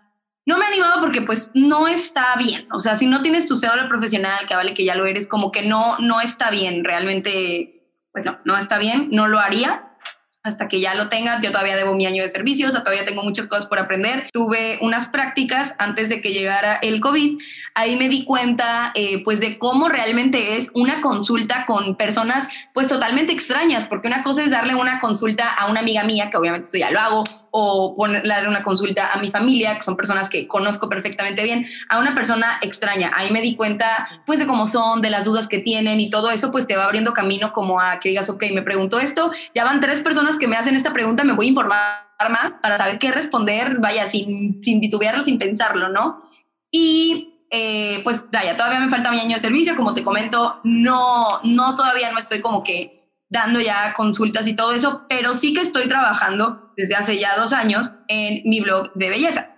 No 0.45 0.57
me 0.57 0.65
he 0.65 0.67
animado 0.69 1.01
porque 1.01 1.21
pues 1.21 1.51
no 1.53 1.87
está 1.87 2.35
bien. 2.37 2.67
O 2.71 2.79
sea, 2.79 2.95
si 2.95 3.05
no 3.05 3.21
tienes 3.21 3.47
tu 3.47 3.55
cédula 3.55 3.87
profesional, 3.89 4.47
que 4.47 4.55
vale 4.55 4.73
que 4.73 4.85
ya 4.85 4.95
lo 4.95 5.05
eres, 5.05 5.27
como 5.27 5.51
que 5.51 5.63
no, 5.63 5.97
no 5.99 6.21
está 6.21 6.49
bien. 6.49 6.83
Realmente, 6.83 7.91
pues 8.11 8.23
no, 8.25 8.39
no 8.45 8.57
está 8.57 8.77
bien. 8.77 9.09
No 9.11 9.27
lo 9.27 9.39
haría 9.39 9.96
hasta 10.47 10.67
que 10.67 10.79
ya 10.79 10.95
lo 10.95 11.09
tenga. 11.09 11.39
Yo 11.41 11.51
todavía 11.51 11.75
debo 11.75 11.93
mi 11.93 12.05
año 12.05 12.23
de 12.23 12.29
servicios, 12.29 12.69
o 12.69 12.71
sea, 12.71 12.83
todavía 12.83 13.05
tengo 13.05 13.23
muchas 13.23 13.47
cosas 13.47 13.65
por 13.65 13.79
aprender. 13.79 14.29
Tuve 14.31 14.79
unas 14.81 15.07
prácticas 15.07 15.75
antes 15.77 16.09
de 16.09 16.21
que 16.21 16.33
llegara 16.33 16.79
el 16.81 16.99
COVID. 16.99 17.39
Ahí 17.75 17.95
me 17.95 18.09
di 18.09 18.25
cuenta, 18.25 18.91
eh, 18.95 19.23
pues, 19.23 19.39
de 19.39 19.59
cómo 19.59 19.89
realmente 19.89 20.57
es 20.57 20.71
una 20.73 21.01
consulta 21.01 21.65
con 21.65 21.95
personas, 21.95 22.47
pues, 22.73 22.87
totalmente 22.87 23.33
extrañas, 23.33 23.85
porque 23.85 24.07
una 24.07 24.23
cosa 24.23 24.41
es 24.41 24.49
darle 24.49 24.75
una 24.75 24.99
consulta 24.99 25.53
a 25.53 25.67
una 25.67 25.81
amiga 25.81 26.03
mía, 26.03 26.29
que 26.29 26.37
obviamente 26.37 26.65
esto 26.65 26.77
ya 26.77 26.91
lo 26.91 26.99
hago, 26.99 27.23
o 27.51 27.95
darle 28.23 28.49
una 28.49 28.63
consulta 28.63 29.11
a 29.13 29.19
mi 29.19 29.31
familia, 29.31 29.75
que 29.75 29.81
son 29.81 29.95
personas 29.95 30.29
que 30.29 30.47
conozco 30.47 30.89
perfectamente 30.89 31.43
bien, 31.43 31.65
a 31.89 31.99
una 31.99 32.15
persona 32.15 32.59
extraña. 32.61 33.11
Ahí 33.15 33.31
me 33.31 33.41
di 33.41 33.55
cuenta, 33.55 34.21
pues, 34.25 34.39
de 34.39 34.47
cómo 34.47 34.67
son, 34.67 35.01
de 35.01 35.09
las 35.09 35.25
dudas 35.25 35.47
que 35.47 35.59
tienen 35.59 35.99
y 35.99 36.09
todo 36.09 36.31
eso, 36.31 36.51
pues, 36.51 36.67
te 36.67 36.75
va 36.75 36.85
abriendo 36.85 37.13
camino 37.13 37.53
como 37.53 37.79
a 37.79 37.99
que 37.99 38.09
digas, 38.09 38.29
ok, 38.29 38.43
me 38.53 38.61
pregunto 38.61 38.99
esto, 38.99 39.31
ya 39.53 39.65
van 39.65 39.81
tres 39.81 39.99
personas 39.99 40.36
que 40.37 40.47
me 40.47 40.55
hacen 40.55 40.75
esta 40.75 40.93
pregunta, 40.93 41.23
me 41.23 41.33
voy 41.33 41.47
a 41.47 41.49
informar 41.49 42.07
más 42.29 42.53
para 42.61 42.77
saber 42.77 42.99
qué 42.99 43.11
responder, 43.11 43.77
vaya, 43.79 44.07
sin, 44.07 44.63
sin 44.63 44.81
titubearlo, 44.81 45.23
sin 45.23 45.37
pensarlo, 45.37 45.89
¿no? 45.89 46.23
Y 46.71 47.45
eh, 47.49 48.01
pues 48.03 48.25
vaya, 48.31 48.57
todavía 48.57 48.79
me 48.79 48.89
falta 48.89 49.11
mi 49.11 49.19
año 49.19 49.35
de 49.35 49.39
servicio, 49.39 49.75
como 49.75 49.93
te 49.93 50.03
comento, 50.03 50.59
no, 50.63 51.39
no 51.43 51.75
todavía 51.75 52.11
no 52.11 52.17
estoy 52.17 52.41
como 52.41 52.63
que 52.63 52.97
dando 53.29 53.59
ya 53.59 53.93
consultas 53.93 54.47
y 54.47 54.53
todo 54.53 54.73
eso, 54.73 55.05
pero 55.09 55.33
sí 55.33 55.53
que 55.53 55.61
estoy 55.61 55.87
trabajando 55.87 56.73
desde 56.75 56.95
hace 56.95 57.19
ya 57.19 57.35
dos 57.35 57.53
años 57.53 57.93
en 58.07 58.41
mi 58.49 58.61
blog 58.61 58.91
de 58.93 59.09
belleza, 59.09 59.49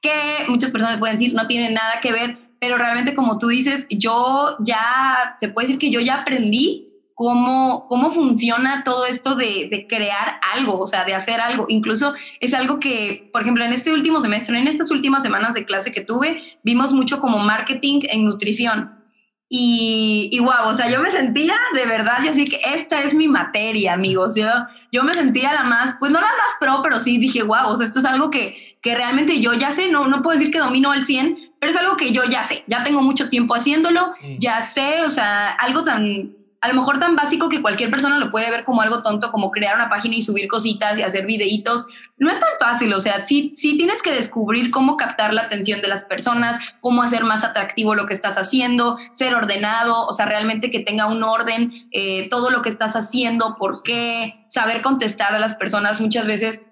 que 0.00 0.12
muchas 0.48 0.70
personas 0.70 0.98
pueden 0.98 1.18
decir 1.18 1.34
no 1.34 1.46
tiene 1.46 1.70
nada 1.70 2.00
que 2.00 2.12
ver, 2.12 2.38
pero 2.60 2.78
realmente 2.78 3.14
como 3.14 3.38
tú 3.38 3.48
dices, 3.48 3.86
yo 3.90 4.56
ya, 4.60 5.36
se 5.38 5.48
puede 5.48 5.68
decir 5.68 5.80
que 5.80 5.90
yo 5.90 6.00
ya 6.00 6.22
aprendí 6.22 6.85
cómo, 7.16 7.86
cómo 7.88 8.10
funciona 8.12 8.84
todo 8.84 9.06
esto 9.06 9.36
de, 9.36 9.68
de, 9.70 9.86
crear 9.88 10.38
algo, 10.54 10.78
o 10.78 10.86
sea, 10.86 11.04
de 11.04 11.14
hacer 11.14 11.40
algo. 11.40 11.64
Incluso 11.70 12.14
es 12.40 12.52
algo 12.52 12.78
que, 12.78 13.30
por 13.32 13.40
ejemplo, 13.40 13.64
en 13.64 13.72
este 13.72 13.90
último 13.90 14.20
semestre, 14.20 14.60
en 14.60 14.68
estas 14.68 14.90
últimas 14.90 15.22
semanas 15.22 15.54
de 15.54 15.64
clase 15.64 15.90
que 15.90 16.02
tuve, 16.02 16.42
vimos 16.62 16.92
mucho 16.92 17.18
como 17.18 17.38
marketing 17.38 18.00
en 18.10 18.26
nutrición. 18.26 19.02
Y, 19.48 20.28
y 20.30 20.40
wow, 20.40 20.68
o 20.68 20.74
sea, 20.74 20.90
yo 20.90 21.00
me 21.00 21.10
sentía 21.10 21.54
de 21.72 21.86
verdad, 21.86 22.18
yo 22.22 22.34
sí 22.34 22.44
que 22.44 22.60
esta 22.74 23.00
es 23.00 23.14
mi 23.14 23.28
materia, 23.28 23.94
amigos. 23.94 24.36
Yo, 24.36 24.48
yo 24.92 25.02
me 25.02 25.14
sentía 25.14 25.54
la 25.54 25.62
más, 25.62 25.94
pues 25.98 26.12
no 26.12 26.20
la 26.20 26.26
más 26.26 26.56
pro, 26.60 26.82
pero 26.82 27.00
sí 27.00 27.16
dije, 27.16 27.44
wow, 27.44 27.68
o 27.68 27.76
sea, 27.76 27.86
esto 27.86 28.00
es 28.00 28.04
algo 28.04 28.30
que, 28.30 28.76
que 28.82 28.94
realmente 28.94 29.40
yo 29.40 29.54
ya 29.54 29.72
sé, 29.72 29.90
no, 29.90 30.06
no 30.06 30.20
puedo 30.20 30.36
decir 30.36 30.52
que 30.52 30.58
domino 30.58 30.92
al 30.92 31.06
100, 31.06 31.54
pero 31.58 31.70
es 31.70 31.78
algo 31.78 31.96
que 31.96 32.12
yo 32.12 32.24
ya 32.24 32.42
sé, 32.42 32.62
ya 32.66 32.84
tengo 32.84 33.00
mucho 33.00 33.30
tiempo 33.30 33.54
haciéndolo, 33.54 34.12
sí. 34.20 34.36
ya 34.38 34.60
sé, 34.60 35.02
o 35.02 35.08
sea, 35.08 35.52
algo 35.52 35.82
tan, 35.82 36.35
a 36.60 36.68
lo 36.68 36.74
mejor 36.74 36.98
tan 36.98 37.16
básico 37.16 37.48
que 37.48 37.62
cualquier 37.62 37.90
persona 37.90 38.18
lo 38.18 38.30
puede 38.30 38.50
ver 38.50 38.64
como 38.64 38.82
algo 38.82 39.02
tonto, 39.02 39.30
como 39.30 39.50
crear 39.50 39.76
una 39.76 39.88
página 39.88 40.16
y 40.16 40.22
subir 40.22 40.48
cositas 40.48 40.98
y 40.98 41.02
hacer 41.02 41.26
videitos. 41.26 41.86
No 42.16 42.30
es 42.30 42.38
tan 42.38 42.48
fácil, 42.58 42.92
o 42.94 43.00
sea, 43.00 43.24
sí, 43.24 43.52
sí 43.54 43.76
tienes 43.76 44.02
que 44.02 44.12
descubrir 44.12 44.70
cómo 44.70 44.96
captar 44.96 45.34
la 45.34 45.42
atención 45.42 45.80
de 45.82 45.88
las 45.88 46.04
personas, 46.04 46.58
cómo 46.80 47.02
hacer 47.02 47.24
más 47.24 47.44
atractivo 47.44 47.94
lo 47.94 48.06
que 48.06 48.14
estás 48.14 48.36
haciendo, 48.38 48.98
ser 49.12 49.34
ordenado, 49.34 50.06
o 50.06 50.12
sea, 50.12 50.26
realmente 50.26 50.70
que 50.70 50.80
tenga 50.80 51.06
un 51.06 51.22
orden, 51.22 51.88
eh, 51.92 52.28
todo 52.30 52.50
lo 52.50 52.62
que 52.62 52.70
estás 52.70 52.96
haciendo, 52.96 53.56
por 53.56 53.82
qué, 53.82 54.46
saber 54.48 54.82
contestar 54.82 55.34
a 55.34 55.38
las 55.38 55.54
personas. 55.54 56.00
Muchas 56.00 56.26
veces 56.26 56.62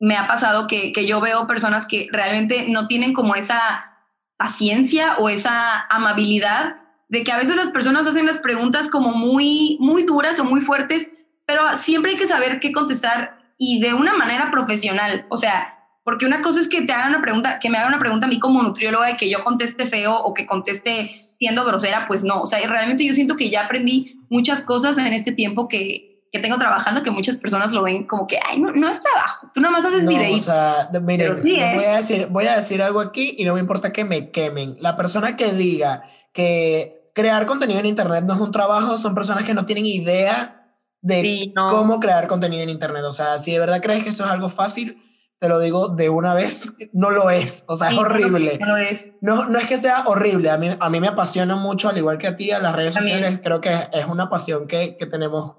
me 0.00 0.16
ha 0.16 0.26
pasado 0.26 0.66
que, 0.66 0.92
que 0.92 1.06
yo 1.06 1.20
veo 1.20 1.46
personas 1.46 1.86
que 1.86 2.08
realmente 2.12 2.66
no 2.68 2.86
tienen 2.86 3.14
como 3.14 3.34
esa 3.34 3.94
paciencia 4.36 5.16
o 5.18 5.28
esa 5.28 5.86
amabilidad 5.90 6.87
de 7.08 7.24
que 7.24 7.32
a 7.32 7.36
veces 7.36 7.56
las 7.56 7.70
personas 7.70 8.06
hacen 8.06 8.26
las 8.26 8.38
preguntas 8.38 8.88
como 8.88 9.12
muy, 9.12 9.76
muy 9.80 10.02
duras 10.04 10.38
o 10.38 10.44
muy 10.44 10.60
fuertes, 10.60 11.08
pero 11.46 11.62
siempre 11.76 12.12
hay 12.12 12.16
que 12.18 12.28
saber 12.28 12.60
qué 12.60 12.72
contestar 12.72 13.38
y 13.58 13.80
de 13.80 13.94
una 13.94 14.14
manera 14.14 14.50
profesional. 14.50 15.26
O 15.30 15.36
sea, 15.36 15.78
porque 16.04 16.26
una 16.26 16.40
cosa 16.40 16.60
es 16.60 16.68
que 16.68 16.82
te 16.82 16.92
hagan 16.92 17.10
una 17.10 17.22
pregunta, 17.22 17.58
que 17.58 17.70
me 17.70 17.78
haga 17.78 17.88
una 17.88 17.98
pregunta 17.98 18.26
a 18.26 18.28
mí 18.28 18.38
como 18.38 18.62
nutrióloga 18.62 19.10
y 19.10 19.16
que 19.16 19.28
yo 19.28 19.42
conteste 19.42 19.86
feo 19.86 20.16
o 20.16 20.34
que 20.34 20.46
conteste 20.46 21.34
siendo 21.38 21.64
grosera, 21.64 22.06
pues 22.06 22.24
no. 22.24 22.42
O 22.42 22.46
sea, 22.46 22.58
realmente 22.66 23.04
yo 23.04 23.14
siento 23.14 23.36
que 23.36 23.50
ya 23.50 23.64
aprendí 23.64 24.20
muchas 24.28 24.62
cosas 24.62 24.98
en 24.98 25.12
este 25.12 25.32
tiempo 25.32 25.68
que, 25.68 26.22
que 26.32 26.38
tengo 26.38 26.58
trabajando 26.58 27.02
que 27.02 27.10
muchas 27.10 27.36
personas 27.36 27.72
lo 27.72 27.82
ven 27.82 28.06
como 28.06 28.26
que, 28.26 28.38
ay, 28.46 28.60
no, 28.60 28.72
no 28.72 28.88
es 28.90 29.00
trabajo, 29.00 29.50
tú 29.54 29.60
nomás 29.60 29.84
haces 29.84 30.04
no, 30.04 30.10
videos. 30.10 30.40
O 30.40 30.44
sea, 30.44 30.90
miren, 31.00 31.36
sí 31.36 31.56
voy, 31.56 31.84
a 31.84 31.96
decir, 31.96 32.26
voy 32.30 32.46
a 32.46 32.56
decir 32.56 32.82
algo 32.82 33.00
aquí 33.00 33.34
y 33.38 33.44
no 33.44 33.54
me 33.54 33.60
importa 33.60 33.92
que 33.92 34.04
me 34.04 34.30
quemen. 34.30 34.76
La 34.80 34.96
persona 34.96 35.36
que 35.36 35.52
diga 35.52 36.02
que 36.32 36.97
crear 37.18 37.46
contenido 37.46 37.80
en 37.80 37.86
Internet 37.86 38.22
no 38.24 38.34
es 38.34 38.40
un 38.40 38.52
trabajo, 38.52 38.96
son 38.96 39.12
personas 39.12 39.42
que 39.42 39.52
no 39.52 39.66
tienen 39.66 39.84
idea 39.84 40.76
de 41.00 41.20
sí, 41.20 41.52
no. 41.56 41.66
cómo 41.66 41.98
crear 41.98 42.28
contenido 42.28 42.62
en 42.62 42.70
Internet. 42.70 43.02
O 43.02 43.12
sea, 43.12 43.38
si 43.38 43.50
de 43.50 43.58
verdad 43.58 43.82
crees 43.82 44.04
que 44.04 44.10
esto 44.10 44.24
es 44.24 44.30
algo 44.30 44.48
fácil, 44.48 45.02
te 45.40 45.48
lo 45.48 45.58
digo 45.58 45.88
de 45.88 46.10
una 46.10 46.32
vez, 46.34 46.74
no 46.92 47.10
lo 47.10 47.28
es. 47.30 47.64
O 47.66 47.76
sea, 47.76 47.88
sí, 47.88 47.96
es 47.96 48.00
horrible. 48.00 48.60
No, 48.64 48.76
es. 48.76 49.14
No, 49.20 49.46
no 49.48 49.58
es 49.58 49.66
que 49.66 49.78
sea 49.78 50.04
horrible, 50.06 50.48
a 50.48 50.58
mí, 50.58 50.70
a 50.78 50.90
mí 50.90 51.00
me 51.00 51.08
apasiona 51.08 51.56
mucho, 51.56 51.88
al 51.88 51.98
igual 51.98 52.18
que 52.18 52.28
a 52.28 52.36
ti, 52.36 52.52
a 52.52 52.60
las 52.60 52.76
redes 52.76 52.94
También. 52.94 53.16
sociales, 53.16 53.40
creo 53.42 53.60
que 53.60 53.72
es 53.92 54.06
una 54.06 54.30
pasión 54.30 54.68
que, 54.68 54.96
que 54.96 55.06
tenemos 55.06 55.56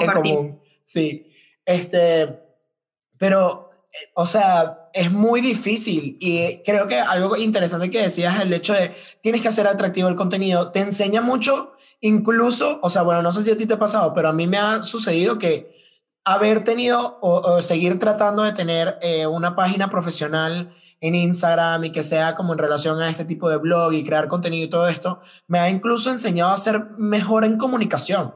en 0.00 0.10
común. 0.10 0.60
Sí. 0.84 1.30
Este, 1.64 2.42
pero, 3.16 3.65
o 4.14 4.26
sea, 4.26 4.88
es 4.92 5.12
muy 5.12 5.40
difícil 5.40 6.16
y 6.20 6.62
creo 6.64 6.86
que 6.88 6.98
algo 6.98 7.36
interesante 7.36 7.90
que 7.90 8.02
decías 8.02 8.40
el 8.40 8.52
hecho 8.52 8.72
de 8.72 8.92
tienes 9.20 9.42
que 9.42 9.48
hacer 9.48 9.66
atractivo 9.66 10.08
el 10.08 10.16
contenido, 10.16 10.70
te 10.70 10.80
enseña 10.80 11.20
mucho, 11.20 11.72
incluso, 12.00 12.80
o 12.82 12.90
sea, 12.90 13.02
bueno, 13.02 13.22
no 13.22 13.32
sé 13.32 13.42
si 13.42 13.50
a 13.50 13.56
ti 13.56 13.66
te 13.66 13.74
ha 13.74 13.78
pasado, 13.78 14.14
pero 14.14 14.28
a 14.28 14.32
mí 14.32 14.46
me 14.46 14.58
ha 14.58 14.82
sucedido 14.82 15.38
que 15.38 15.76
haber 16.24 16.64
tenido 16.64 17.18
o, 17.22 17.40
o 17.40 17.62
seguir 17.62 17.98
tratando 17.98 18.42
de 18.42 18.52
tener 18.52 18.98
eh, 19.00 19.26
una 19.26 19.54
página 19.54 19.88
profesional 19.88 20.72
en 21.00 21.14
Instagram 21.14 21.84
y 21.84 21.92
que 21.92 22.02
sea 22.02 22.34
como 22.34 22.52
en 22.52 22.58
relación 22.58 23.00
a 23.00 23.08
este 23.08 23.24
tipo 23.24 23.48
de 23.48 23.58
blog 23.58 23.92
y 23.92 24.02
crear 24.02 24.28
contenido 24.28 24.66
y 24.66 24.70
todo 24.70 24.88
esto, 24.88 25.20
me 25.46 25.60
ha 25.60 25.70
incluso 25.70 26.10
enseñado 26.10 26.52
a 26.52 26.58
ser 26.58 26.90
mejor 26.98 27.44
en 27.44 27.58
comunicación. 27.58 28.34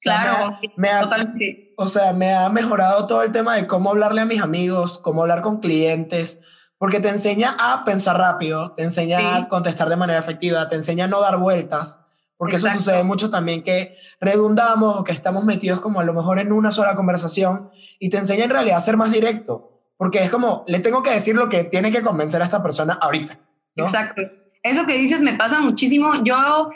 Claro, 0.00 0.50
o 0.50 0.60
sea, 0.60 0.70
me, 0.76 0.88
ha, 0.90 1.02
totalmente. 1.02 1.74
O 1.76 1.88
sea, 1.88 2.12
me 2.12 2.32
ha 2.32 2.48
mejorado 2.48 3.06
todo 3.06 3.22
el 3.22 3.32
tema 3.32 3.56
de 3.56 3.66
cómo 3.66 3.90
hablarle 3.90 4.20
a 4.20 4.24
mis 4.24 4.40
amigos, 4.40 4.98
cómo 4.98 5.22
hablar 5.22 5.42
con 5.42 5.58
clientes, 5.58 6.40
porque 6.78 7.00
te 7.00 7.08
enseña 7.08 7.56
a 7.58 7.84
pensar 7.84 8.16
rápido, 8.16 8.72
te 8.72 8.84
enseña 8.84 9.18
sí. 9.18 9.24
a 9.26 9.48
contestar 9.48 9.88
de 9.88 9.96
manera 9.96 10.18
efectiva, 10.18 10.68
te 10.68 10.76
enseña 10.76 11.06
a 11.06 11.08
no 11.08 11.20
dar 11.20 11.38
vueltas, 11.38 12.00
porque 12.36 12.56
Exacto. 12.56 12.78
eso 12.78 12.84
sucede 12.84 13.02
mucho 13.02 13.30
también 13.30 13.62
que 13.62 13.96
redundamos 14.20 14.96
o 14.96 15.04
que 15.04 15.12
estamos 15.12 15.44
metidos 15.44 15.80
como 15.80 16.00
a 16.00 16.04
lo 16.04 16.14
mejor 16.14 16.38
en 16.38 16.52
una 16.52 16.70
sola 16.70 16.94
conversación 16.94 17.70
y 17.98 18.10
te 18.10 18.18
enseña 18.18 18.44
en 18.44 18.50
realidad 18.50 18.76
a 18.76 18.80
ser 18.80 18.96
más 18.96 19.10
directo, 19.10 19.82
porque 19.96 20.22
es 20.22 20.30
como, 20.30 20.64
le 20.68 20.78
tengo 20.78 21.02
que 21.02 21.10
decir 21.10 21.34
lo 21.34 21.48
que 21.48 21.64
tiene 21.64 21.90
que 21.90 22.02
convencer 22.02 22.40
a 22.40 22.44
esta 22.44 22.62
persona 22.62 22.94
ahorita. 22.94 23.40
¿no? 23.74 23.84
Exacto. 23.84 24.22
Eso 24.62 24.86
que 24.86 24.96
dices 24.96 25.22
me 25.22 25.34
pasa 25.34 25.60
muchísimo. 25.60 26.22
Yo 26.22 26.70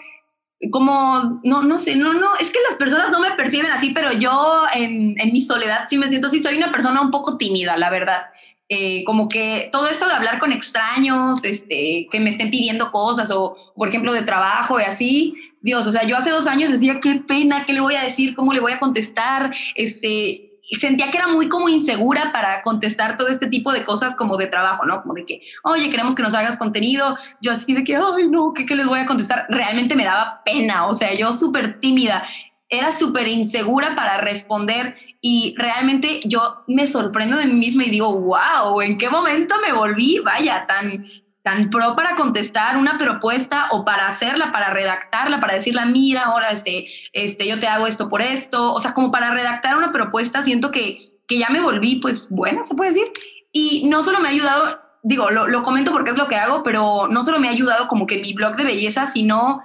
como, 0.70 1.40
no, 1.42 1.62
no 1.62 1.78
sé, 1.78 1.96
no, 1.96 2.14
no, 2.14 2.30
es 2.40 2.50
que 2.50 2.58
las 2.68 2.78
personas 2.78 3.10
no 3.10 3.20
me 3.20 3.32
perciben 3.32 3.70
así, 3.70 3.90
pero 3.90 4.12
yo 4.12 4.62
en, 4.74 5.14
en 5.18 5.32
mi 5.32 5.40
soledad 5.40 5.86
sí 5.88 5.98
me 5.98 6.08
siento 6.08 6.28
así, 6.28 6.42
soy 6.42 6.56
una 6.56 6.70
persona 6.70 7.00
un 7.00 7.10
poco 7.10 7.36
tímida, 7.36 7.76
la 7.76 7.90
verdad. 7.90 8.26
Eh, 8.68 9.04
como 9.04 9.28
que 9.28 9.68
todo 9.70 9.88
esto 9.88 10.06
de 10.06 10.14
hablar 10.14 10.38
con 10.38 10.52
extraños, 10.52 11.44
este, 11.44 12.06
que 12.10 12.20
me 12.20 12.30
estén 12.30 12.50
pidiendo 12.50 12.90
cosas 12.90 13.30
o, 13.30 13.56
por 13.76 13.88
ejemplo, 13.88 14.12
de 14.12 14.22
trabajo 14.22 14.80
y 14.80 14.84
así, 14.84 15.34
Dios, 15.60 15.86
o 15.86 15.92
sea, 15.92 16.04
yo 16.04 16.16
hace 16.16 16.30
dos 16.30 16.46
años 16.46 16.72
decía, 16.72 16.98
qué 17.00 17.16
pena, 17.16 17.66
qué 17.66 17.72
le 17.72 17.80
voy 17.80 17.96
a 17.96 18.02
decir, 18.02 18.34
cómo 18.34 18.52
le 18.52 18.60
voy 18.60 18.72
a 18.72 18.80
contestar, 18.80 19.54
este, 19.74 20.51
sentía 20.80 21.10
que 21.10 21.18
era 21.18 21.28
muy 21.28 21.48
como 21.48 21.68
insegura 21.68 22.32
para 22.32 22.62
contestar 22.62 23.16
todo 23.16 23.28
este 23.28 23.46
tipo 23.46 23.72
de 23.72 23.84
cosas 23.84 24.14
como 24.14 24.36
de 24.36 24.46
trabajo, 24.46 24.84
¿no? 24.86 25.02
Como 25.02 25.14
de 25.14 25.26
que, 25.26 25.42
oye, 25.64 25.90
queremos 25.90 26.14
que 26.14 26.22
nos 26.22 26.34
hagas 26.34 26.56
contenido. 26.56 27.16
Yo 27.40 27.52
así 27.52 27.72
de 27.74 27.84
que, 27.84 27.96
ay, 27.96 28.28
no, 28.28 28.52
¿qué, 28.54 28.66
qué 28.66 28.74
les 28.74 28.86
voy 28.86 29.00
a 29.00 29.06
contestar? 29.06 29.46
Realmente 29.48 29.96
me 29.96 30.04
daba 30.04 30.42
pena, 30.44 30.86
o 30.86 30.94
sea, 30.94 31.14
yo 31.14 31.32
súper 31.32 31.80
tímida, 31.80 32.24
era 32.68 32.90
súper 32.92 33.28
insegura 33.28 33.94
para 33.94 34.18
responder 34.18 34.96
y 35.20 35.54
realmente 35.56 36.20
yo 36.24 36.64
me 36.66 36.86
sorprendo 36.86 37.36
de 37.36 37.46
mí 37.46 37.52
misma 37.52 37.84
y 37.84 37.90
digo, 37.90 38.18
wow, 38.18 38.80
¿en 38.80 38.98
qué 38.98 39.10
momento 39.10 39.54
me 39.64 39.72
volví, 39.72 40.18
vaya, 40.18 40.66
tan, 40.66 41.04
tan 41.42 41.70
pro 41.70 41.96
para 41.96 42.14
contestar 42.14 42.76
una 42.76 42.98
propuesta 42.98 43.66
o 43.72 43.84
para 43.84 44.08
hacerla, 44.08 44.52
para 44.52 44.70
redactarla, 44.70 45.40
para 45.40 45.54
decirla, 45.54 45.84
mira, 45.86 46.22
ahora 46.22 46.50
este, 46.50 46.86
este, 47.12 47.46
yo 47.46 47.58
te 47.58 47.66
hago 47.66 47.86
esto 47.86 48.08
por 48.08 48.22
esto, 48.22 48.72
o 48.72 48.80
sea, 48.80 48.94
como 48.94 49.10
para 49.10 49.32
redactar 49.32 49.76
una 49.76 49.90
propuesta, 49.90 50.42
siento 50.42 50.70
que, 50.70 51.20
que 51.26 51.38
ya 51.38 51.48
me 51.50 51.60
volví 51.60 51.96
pues 51.96 52.28
buena, 52.30 52.62
se 52.62 52.74
puede 52.74 52.92
decir, 52.92 53.08
y 53.50 53.88
no 53.88 54.02
solo 54.02 54.20
me 54.20 54.28
ha 54.28 54.30
ayudado, 54.30 54.80
digo, 55.02 55.30
lo, 55.30 55.48
lo 55.48 55.62
comento 55.64 55.90
porque 55.90 56.10
es 56.10 56.16
lo 56.16 56.28
que 56.28 56.36
hago, 56.36 56.62
pero 56.62 57.08
no 57.08 57.22
solo 57.22 57.40
me 57.40 57.48
ha 57.48 57.52
ayudado 57.52 57.88
como 57.88 58.06
que 58.06 58.18
mi 58.18 58.32
blog 58.34 58.54
de 58.56 58.64
belleza, 58.64 59.06
sino 59.06 59.62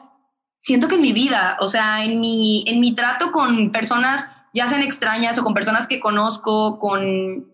siento 0.59 0.87
que 0.87 0.95
en 0.95 1.01
mi 1.01 1.13
vida, 1.13 1.57
o 1.61 1.67
sea, 1.67 2.03
en 2.03 2.19
mi, 2.19 2.63
en 2.67 2.79
mi 2.79 2.93
trato 2.93 3.31
con 3.31 3.71
personas, 3.71 4.25
ya 4.53 4.67
sean 4.67 4.81
extrañas 4.81 5.37
o 5.37 5.43
con 5.43 5.53
personas 5.53 5.85
que 5.85 5.99
conozco, 5.99 6.79
con 6.79 7.45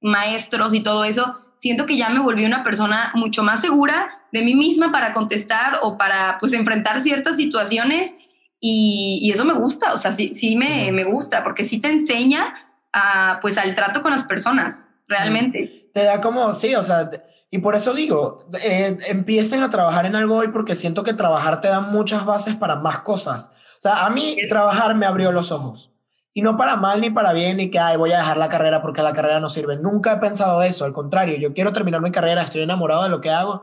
maestros 0.00 0.74
y 0.74 0.80
todo 0.80 1.04
eso, 1.04 1.38
siento 1.58 1.84
que 1.84 1.96
ya 1.96 2.08
me 2.08 2.20
volví 2.20 2.44
una 2.44 2.64
persona 2.64 3.12
mucho 3.14 3.42
más 3.42 3.60
segura 3.60 4.22
de 4.32 4.42
mí 4.42 4.54
misma 4.54 4.90
para 4.90 5.12
contestar 5.12 5.80
o 5.82 5.98
para 5.98 6.38
pues 6.40 6.52
enfrentar 6.54 7.02
ciertas 7.02 7.36
situaciones 7.36 8.16
y, 8.60 9.30
eso 9.32 9.44
me 9.44 9.54
gusta, 9.54 9.92
o 9.92 9.96
sea, 9.96 10.12
sí, 10.12 10.34
sí 10.34 10.56
me, 10.56 10.90
me, 10.90 11.04
gusta 11.04 11.44
porque 11.44 11.64
sí 11.64 11.80
te 11.80 11.88
enseña 11.88 12.54
a, 12.92 13.38
pues 13.40 13.56
al 13.56 13.74
trato 13.76 14.02
con 14.02 14.10
las 14.10 14.24
personas, 14.24 14.90
realmente. 15.06 15.90
Te 15.94 16.02
da 16.02 16.20
como, 16.20 16.52
sí, 16.54 16.74
o 16.74 16.82
sea, 16.82 17.08
y 17.50 17.58
por 17.58 17.76
eso 17.76 17.94
digo, 17.94 18.46
eh, 18.62 18.96
empiecen 19.06 19.62
a 19.62 19.70
trabajar 19.70 20.06
en 20.06 20.16
algo 20.16 20.36
hoy 20.36 20.48
porque 20.48 20.74
siento 20.74 21.02
que 21.02 21.14
trabajar 21.14 21.60
te 21.60 21.68
da 21.68 21.80
muchas 21.80 22.24
bases 22.24 22.56
para 22.56 22.76
más 22.76 23.00
cosas. 23.00 23.52
O 23.78 23.80
sea, 23.80 24.04
a 24.04 24.10
mí 24.10 24.36
trabajar 24.48 24.94
me 24.96 25.06
abrió 25.06 25.30
los 25.30 25.52
ojos. 25.52 25.92
Y 26.38 26.40
no 26.40 26.56
para 26.56 26.76
mal 26.76 27.00
ni 27.00 27.10
para 27.10 27.32
bien, 27.32 27.56
ni 27.56 27.68
que 27.68 27.80
Ay, 27.80 27.96
voy 27.96 28.12
a 28.12 28.18
dejar 28.18 28.36
la 28.36 28.48
carrera 28.48 28.80
porque 28.80 29.02
la 29.02 29.12
carrera 29.12 29.40
no 29.40 29.48
sirve. 29.48 29.76
Nunca 29.76 30.12
he 30.12 30.16
pensado 30.18 30.62
eso, 30.62 30.84
al 30.84 30.92
contrario, 30.92 31.36
yo 31.36 31.52
quiero 31.52 31.72
terminar 31.72 32.00
mi 32.00 32.12
carrera, 32.12 32.42
estoy 32.42 32.62
enamorado 32.62 33.02
de 33.02 33.08
lo 33.08 33.20
que 33.20 33.30
hago, 33.30 33.62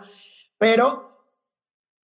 pero 0.57 1.25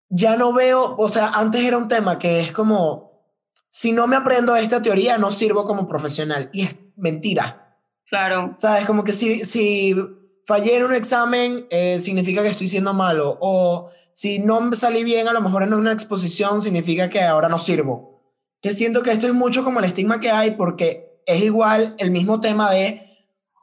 ya 0.07 0.37
no 0.37 0.53
veo, 0.53 0.95
o 0.97 1.09
sea, 1.09 1.27
antes 1.35 1.61
era 1.61 1.77
un 1.77 1.89
tema 1.89 2.17
que 2.17 2.39
es 2.39 2.53
como, 2.53 3.27
si 3.69 3.91
no 3.91 4.07
me 4.07 4.15
aprendo 4.15 4.55
esta 4.55 4.81
teoría, 4.81 5.17
no 5.17 5.33
sirvo 5.33 5.65
como 5.65 5.89
profesional. 5.89 6.49
Y 6.53 6.61
es 6.61 6.77
mentira. 6.95 7.75
Claro. 8.07 8.53
¿Sabes? 8.55 8.85
Como 8.85 9.03
que 9.03 9.11
si, 9.11 9.43
si 9.43 9.93
fallé 10.47 10.77
en 10.77 10.85
un 10.85 10.93
examen, 10.93 11.67
eh, 11.69 11.99
significa 11.99 12.43
que 12.43 12.47
estoy 12.47 12.67
siendo 12.67 12.93
malo. 12.93 13.37
O 13.41 13.89
si 14.13 14.39
no 14.39 14.73
salí 14.73 15.03
bien, 15.03 15.27
a 15.27 15.33
lo 15.33 15.41
mejor 15.41 15.63
en 15.63 15.73
una 15.73 15.91
exposición, 15.91 16.61
significa 16.61 17.09
que 17.09 17.21
ahora 17.21 17.49
no 17.49 17.57
sirvo 17.57 18.10
que 18.61 18.71
siento 18.71 19.03
que 19.03 19.11
esto 19.11 19.27
es 19.27 19.33
mucho 19.33 19.63
como 19.63 19.79
el 19.79 19.85
estigma 19.85 20.19
que 20.19 20.31
hay 20.31 20.51
porque 20.51 21.21
es 21.25 21.41
igual 21.43 21.95
el 21.97 22.11
mismo 22.11 22.41
tema 22.41 22.71
de 22.71 23.07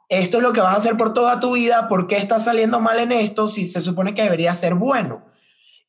esto 0.09 0.37
es 0.37 0.43
lo 0.43 0.53
que 0.53 0.61
vas 0.61 0.73
a 0.73 0.77
hacer 0.77 0.97
por 0.97 1.13
toda 1.13 1.39
tu 1.39 1.53
vida, 1.53 1.87
¿por 1.87 2.07
qué 2.07 2.17
estás 2.17 2.45
saliendo 2.45 2.79
mal 2.79 2.99
en 2.99 3.11
esto 3.11 3.47
si 3.47 3.63
se 3.63 3.79
supone 3.79 4.15
que 4.15 4.23
debería 4.23 4.55
ser 4.55 4.73
bueno? 4.73 5.23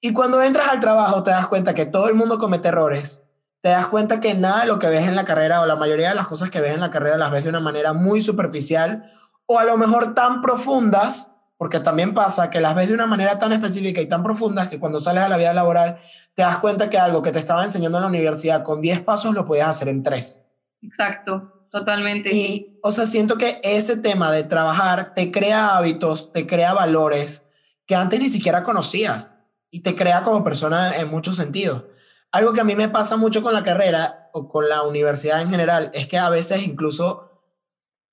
Y 0.01 0.13
cuando 0.13 0.43
entras 0.43 0.69
al 0.69 0.81
trabajo 0.81 1.23
te 1.23 1.31
das 1.31 1.49
cuenta 1.49 1.75
que 1.75 1.87
todo 1.87 2.09
el 2.09 2.15
mundo 2.15 2.39
comete 2.39 2.69
errores, 2.69 3.25
te 3.63 3.71
das 3.71 3.87
cuenta 3.89 4.21
que 4.21 4.35
nada 4.35 4.61
de 4.61 4.67
lo 4.67 4.79
que 4.79 4.89
ves 4.89 5.07
en 5.07 5.17
la 5.17 5.25
carrera 5.25 5.63
o 5.63 5.67
la 5.67 5.77
mayoría 5.77 6.11
de 6.11 6.15
las 6.15 6.27
cosas 6.27 6.51
que 6.51 6.61
ves 6.61 6.75
en 6.75 6.81
la 6.81 6.91
carrera 6.91 7.17
las 7.17 7.31
ves 7.31 7.45
de 7.45 7.51
una 7.51 7.61
manera 7.61 7.93
muy 7.93 8.21
superficial 8.21 9.11
o 9.47 9.59
a 9.59 9.65
lo 9.65 9.77
mejor 9.77 10.15
tan 10.15 10.43
profundas 10.43 11.33
porque 11.61 11.79
también 11.79 12.15
pasa 12.15 12.49
que 12.49 12.59
las 12.59 12.75
ves 12.75 12.89
de 12.89 12.95
una 12.95 13.05
manera 13.05 13.39
tan 13.39 13.53
específica 13.53 14.01
y 14.01 14.07
tan 14.07 14.23
profunda 14.23 14.71
que 14.71 14.81
cuando 14.81 14.99
sales 14.99 15.25
a 15.25 15.29
la 15.29 15.37
vida 15.37 15.53
laboral 15.53 15.99
te 16.33 16.41
das 16.41 16.59
cuenta 16.59 16.89
que 16.89 16.97
algo 16.97 17.21
que 17.21 17.33
te 17.33 17.39
estaba 17.39 17.63
enseñando 17.63 17.99
en 17.99 18.03
la 18.05 18.09
universidad 18.09 18.63
con 18.63 18.81
10 18.81 19.03
pasos 19.03 19.35
lo 19.35 19.45
podías 19.45 19.69
hacer 19.69 19.89
en 19.89 20.03
3. 20.03 20.43
Exacto, 20.81 21.67
totalmente. 21.71 22.35
Y, 22.35 22.79
o 22.83 22.91
sea, 22.93 23.05
siento 23.05 23.37
que 23.37 23.61
ese 23.63 23.99
tema 23.99 24.33
de 24.33 24.45
trabajar 24.45 25.13
te 25.13 25.31
crea 25.31 25.77
hábitos, 25.77 26.33
te 26.33 26.47
crea 26.47 26.73
valores 26.73 27.45
que 27.85 27.95
antes 27.95 28.19
ni 28.21 28.31
siquiera 28.31 28.63
conocías 28.63 29.37
y 29.71 29.81
te 29.81 29.95
crea 29.95 30.23
como 30.23 30.43
persona 30.43 30.97
en 30.97 31.11
muchos 31.11 31.37
sentidos. 31.37 31.85
Algo 32.33 32.55
que 32.55 32.63
a 32.63 32.65
mí 32.65 32.75
me 32.75 32.89
pasa 32.89 33.19
mucho 33.19 33.43
con 33.43 33.53
la 33.53 33.65
carrera 33.65 34.31
o 34.33 34.49
con 34.49 34.67
la 34.67 34.83
universidad 34.85 35.43
en 35.43 35.51
general 35.51 35.91
es 35.93 36.09
que 36.09 36.17
a 36.17 36.31
veces 36.31 36.67
incluso 36.67 37.30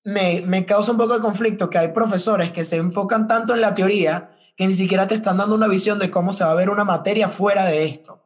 me, 0.08 0.64
causa 0.64 0.92
un 0.92 0.96
poco 0.96 1.12
de 1.14 1.20
conflicto 1.20 1.68
que 1.68 1.76
hay 1.76 1.88
profesores 1.88 2.50
que 2.50 2.64
se 2.64 2.76
enfocan 2.76 3.28
tanto 3.28 3.54
en 3.54 3.60
la 3.60 3.74
teoría 3.74 4.30
que 4.56 4.66
ni 4.66 4.72
siquiera 4.72 5.06
te 5.06 5.14
están 5.14 5.36
dando 5.36 5.54
una 5.54 5.68
visión 5.68 5.98
de 5.98 6.10
cómo 6.10 6.32
se 6.32 6.44
va 6.44 6.50
a 6.50 6.54
ver 6.54 6.70
una 6.70 6.84
materia 6.84 7.28
fuera 7.28 7.66
de 7.66 7.84
esto. 7.84 8.24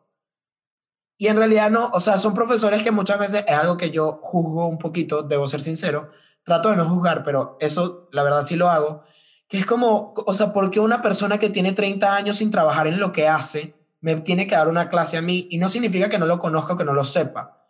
Y 1.18 1.26
en 1.26 1.36
realidad 1.36 1.70
no, 1.70 1.90
o 1.92 1.98
sea, 1.98 2.20
son 2.20 2.34
profesores 2.34 2.82
que 2.82 2.92
muchas 2.92 3.18
veces 3.18 3.44
es 3.46 3.54
algo 3.54 3.76
que 3.76 3.90
yo 3.90 4.20
juzgo 4.22 4.66
un 4.66 4.78
poquito, 4.78 5.22
debo 5.22 5.48
ser 5.48 5.60
sincero, 5.60 6.10
trato 6.44 6.70
de 6.70 6.76
no 6.76 6.88
juzgar, 6.88 7.24
pero 7.24 7.56
eso 7.60 8.08
la 8.12 8.22
verdad 8.22 8.44
sí 8.46 8.54
lo 8.54 8.70
hago, 8.70 9.02
que 9.48 9.58
es 9.58 9.66
como, 9.66 10.14
o 10.14 10.34
sea, 10.34 10.52
porque 10.52 10.78
una 10.78 11.02
persona 11.02 11.38
que 11.38 11.50
tiene 11.50 11.72
30 11.72 12.14
años 12.14 12.36
sin 12.38 12.52
trabajar 12.52 12.86
en 12.86 13.00
lo 13.00 13.12
que 13.12 13.26
hace, 13.26 13.74
me 14.00 14.14
tiene 14.20 14.46
que 14.46 14.54
dar 14.54 14.68
una 14.68 14.88
clase 14.88 15.16
a 15.16 15.22
mí 15.22 15.48
y 15.50 15.58
no 15.58 15.68
significa 15.68 16.08
que 16.08 16.18
no 16.18 16.26
lo 16.26 16.38
conozca 16.38 16.74
o 16.74 16.76
que 16.76 16.84
no 16.84 16.94
lo 16.94 17.04
sepa. 17.04 17.61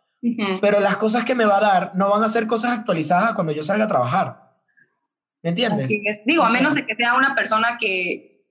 Pero 0.61 0.79
las 0.79 0.95
cosas 0.97 1.25
que 1.25 1.35
me 1.35 1.45
va 1.45 1.57
a 1.57 1.61
dar 1.61 1.91
no 1.95 2.09
van 2.09 2.23
a 2.23 2.29
ser 2.29 2.47
cosas 2.47 2.71
actualizadas 2.71 3.33
cuando 3.33 3.51
yo 3.51 3.63
salga 3.63 3.85
a 3.85 3.89
trabajar. 3.89 4.53
¿Me 5.41 5.49
entiendes? 5.49 5.89
Digo, 6.25 6.43
a 6.43 6.49
menos 6.49 6.73
de 6.73 6.85
que 6.85 6.95
sea 6.95 7.15
una 7.15 7.35
persona 7.35 7.77
que... 7.77 8.45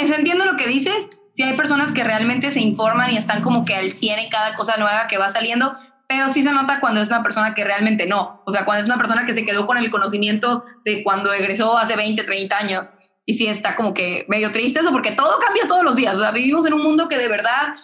Entiendo 0.00 0.46
lo 0.46 0.56
que 0.56 0.66
dices. 0.66 1.10
Si 1.30 1.42
hay 1.42 1.54
personas 1.54 1.92
que 1.92 2.02
realmente 2.02 2.50
se 2.50 2.60
informan 2.60 3.12
y 3.12 3.18
están 3.18 3.42
como 3.42 3.66
que 3.66 3.74
al 3.74 3.92
100 3.92 4.18
en 4.18 4.30
cada 4.30 4.56
cosa 4.56 4.78
nueva 4.78 5.06
que 5.06 5.18
va 5.18 5.28
saliendo, 5.28 5.76
pero 6.08 6.30
sí 6.30 6.42
se 6.42 6.52
nota 6.52 6.80
cuando 6.80 7.02
es 7.02 7.10
una 7.10 7.22
persona 7.22 7.54
que 7.54 7.62
realmente 7.64 8.06
no. 8.06 8.42
O 8.46 8.52
sea, 8.52 8.64
cuando 8.64 8.80
es 8.80 8.86
una 8.86 8.96
persona 8.96 9.26
que 9.26 9.34
se 9.34 9.44
quedó 9.44 9.66
con 9.66 9.76
el 9.76 9.90
conocimiento 9.90 10.64
de 10.86 11.04
cuando 11.04 11.32
egresó 11.34 11.76
hace 11.76 11.94
20, 11.96 12.24
30 12.24 12.56
años. 12.56 12.94
Y 13.26 13.34
sí 13.34 13.46
está 13.46 13.76
como 13.76 13.92
que 13.92 14.24
medio 14.26 14.50
triste 14.50 14.80
eso, 14.80 14.90
porque 14.90 15.12
todo 15.12 15.38
cambia 15.38 15.68
todos 15.68 15.84
los 15.84 15.96
días. 15.96 16.16
O 16.16 16.20
sea, 16.20 16.30
vivimos 16.30 16.64
en 16.64 16.72
un 16.72 16.82
mundo 16.82 17.10
que 17.10 17.18
de 17.18 17.28
verdad 17.28 17.74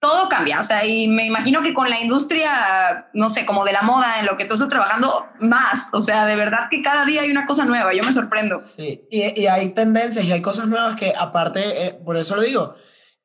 todo 0.00 0.28
cambia, 0.28 0.60
o 0.60 0.64
sea, 0.64 0.86
y 0.86 1.08
me 1.08 1.26
imagino 1.26 1.60
que 1.60 1.74
con 1.74 1.90
la 1.90 2.00
industria, 2.00 3.08
no 3.14 3.30
sé, 3.30 3.44
como 3.44 3.64
de 3.64 3.72
la 3.72 3.82
moda, 3.82 4.20
en 4.20 4.26
lo 4.26 4.36
que 4.36 4.44
tú 4.44 4.54
estás 4.54 4.68
trabajando, 4.68 5.26
más, 5.40 5.88
o 5.92 6.00
sea, 6.00 6.24
de 6.24 6.36
verdad 6.36 6.68
que 6.70 6.82
cada 6.82 7.04
día 7.04 7.22
hay 7.22 7.30
una 7.30 7.46
cosa 7.46 7.64
nueva, 7.64 7.92
yo 7.92 8.04
me 8.04 8.12
sorprendo. 8.12 8.58
Sí, 8.58 9.06
y, 9.10 9.40
y 9.40 9.46
hay 9.48 9.70
tendencias 9.70 10.24
y 10.24 10.32
hay 10.32 10.40
cosas 10.40 10.68
nuevas 10.68 10.94
que 10.94 11.12
aparte, 11.18 11.86
eh, 11.86 11.94
por 11.94 12.16
eso 12.16 12.36
lo 12.36 12.42
digo, 12.42 12.74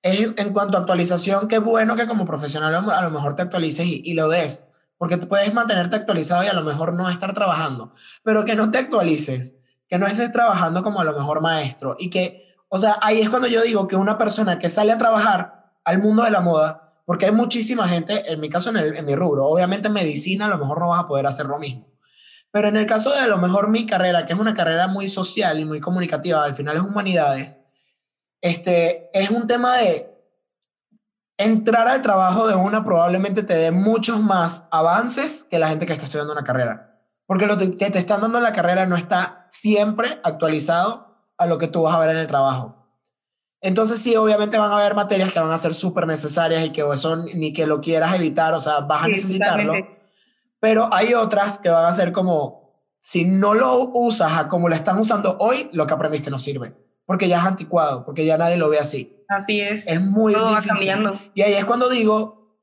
es 0.01 0.33
en 0.35 0.51
cuanto 0.51 0.77
a 0.77 0.81
actualización, 0.81 1.47
qué 1.47 1.59
bueno 1.59 1.95
que 1.95 2.07
como 2.07 2.25
profesional 2.25 2.73
a 2.75 3.01
lo 3.01 3.11
mejor 3.11 3.35
te 3.35 3.43
actualices 3.43 3.85
y, 3.85 4.01
y 4.03 4.15
lo 4.15 4.27
des, 4.27 4.65
porque 4.97 5.17
tú 5.17 5.27
puedes 5.27 5.53
mantenerte 5.53 5.95
actualizado 5.95 6.43
y 6.43 6.47
a 6.47 6.53
lo 6.53 6.63
mejor 6.63 6.93
no 6.93 7.07
estar 7.07 7.33
trabajando, 7.33 7.93
pero 8.23 8.45
que 8.45 8.55
no 8.55 8.71
te 8.71 8.79
actualices, 8.79 9.57
que 9.87 9.99
no 9.99 10.07
estés 10.07 10.31
trabajando 10.31 10.81
como 10.81 11.01
a 11.01 11.03
lo 11.03 11.13
mejor 11.13 11.39
maestro 11.41 11.95
y 11.99 12.09
que, 12.09 12.47
o 12.67 12.79
sea, 12.79 12.97
ahí 13.03 13.21
es 13.21 13.29
cuando 13.29 13.47
yo 13.47 13.61
digo 13.61 13.87
que 13.87 13.95
una 13.95 14.17
persona 14.17 14.57
que 14.57 14.69
sale 14.69 14.91
a 14.91 14.97
trabajar 14.97 15.62
al 15.85 15.99
mundo 15.99 16.23
de 16.23 16.31
la 16.31 16.41
moda, 16.41 17.01
porque 17.05 17.25
hay 17.25 17.31
muchísima 17.31 17.87
gente, 17.87 18.31
en 18.31 18.39
mi 18.39 18.49
caso, 18.49 18.69
en, 18.69 18.77
el, 18.77 18.95
en 18.95 19.05
mi 19.05 19.15
rubro, 19.15 19.45
obviamente 19.45 19.87
en 19.87 19.93
medicina 19.93 20.45
a 20.45 20.49
lo 20.49 20.57
mejor 20.57 20.79
no 20.79 20.89
vas 20.89 21.03
a 21.03 21.07
poder 21.07 21.27
hacer 21.27 21.47
lo 21.47 21.59
mismo. 21.59 21.93
Pero 22.51 22.67
en 22.67 22.77
el 22.77 22.85
caso 22.85 23.11
de 23.11 23.19
a 23.19 23.27
lo 23.27 23.37
mejor 23.37 23.69
mi 23.69 23.87
carrera, 23.87 24.25
que 24.25 24.33
es 24.33 24.39
una 24.39 24.53
carrera 24.53 24.87
muy 24.87 25.07
social 25.07 25.59
y 25.59 25.65
muy 25.65 25.79
comunicativa, 25.79 26.43
al 26.43 26.55
final 26.55 26.77
es 26.77 26.83
humanidades, 26.83 27.61
este, 28.41 29.09
es 29.13 29.31
un 29.31 29.47
tema 29.47 29.77
de 29.77 30.13
entrar 31.37 31.87
al 31.87 32.01
trabajo 32.01 32.47
de 32.47 32.55
una 32.55 32.83
probablemente 32.83 33.43
te 33.43 33.55
dé 33.55 33.71
muchos 33.71 34.21
más 34.21 34.67
avances 34.71 35.45
que 35.45 35.59
la 35.59 35.69
gente 35.69 35.85
que 35.85 35.93
está 35.93 36.05
estudiando 36.05 36.33
una 36.33 36.43
carrera. 36.43 36.99
Porque 37.25 37.47
lo 37.47 37.57
que 37.57 37.67
te 37.67 37.97
están 37.97 38.21
dando 38.21 38.37
en 38.37 38.43
la 38.43 38.53
carrera 38.53 38.85
no 38.85 38.95
está 38.95 39.47
siempre 39.49 40.19
actualizado 40.23 41.25
a 41.37 41.47
lo 41.47 41.57
que 41.57 41.67
tú 41.67 41.81
vas 41.81 41.95
a 41.95 41.99
ver 41.99 42.11
en 42.11 42.17
el 42.17 42.27
trabajo. 42.27 42.82
Entonces 43.63 43.99
sí, 43.99 44.15
obviamente 44.17 44.57
van 44.57 44.71
a 44.71 44.77
haber 44.77 44.93
materias 44.93 45.31
que 45.31 45.39
van 45.39 45.49
a 45.49 45.57
ser 45.57 45.73
súper 45.73 46.05
necesarias 46.05 46.65
y 46.65 46.71
que 46.71 46.83
son 46.97 47.25
ni 47.33 47.53
que 47.53 47.65
lo 47.65 47.79
quieras 47.79 48.13
evitar, 48.13 48.53
o 48.53 48.59
sea, 48.59 48.81
vas 48.81 49.05
a 49.05 49.07
necesitarlo. 49.07 49.73
Pero 50.59 50.89
hay 50.91 51.13
otras 51.13 51.59
que 51.59 51.69
van 51.69 51.85
a 51.85 51.93
ser 51.93 52.11
como, 52.11 52.75
si 52.99 53.23
no 53.23 53.53
lo 53.53 53.89
usas 53.93 54.37
a 54.37 54.47
como 54.49 54.67
lo 54.67 54.75
están 54.75 54.99
usando 54.99 55.37
hoy, 55.39 55.69
lo 55.71 55.87
que 55.87 55.93
aprendiste 55.93 56.29
no 56.29 56.39
sirve, 56.39 56.75
porque 57.05 57.29
ya 57.29 57.39
es 57.39 57.45
anticuado, 57.45 58.03
porque 58.05 58.25
ya 58.25 58.37
nadie 58.37 58.57
lo 58.57 58.69
ve 58.69 58.79
así. 58.79 59.17
Así 59.29 59.61
es. 59.61 59.87
Es 59.87 60.01
muy 60.01 60.33
Todo 60.33 60.49
difícil. 60.49 60.69
Va 60.69 60.75
cambiando. 60.75 61.19
Y 61.33 61.41
ahí 61.41 61.53
es 61.53 61.63
cuando 61.63 61.89
digo, 61.89 62.59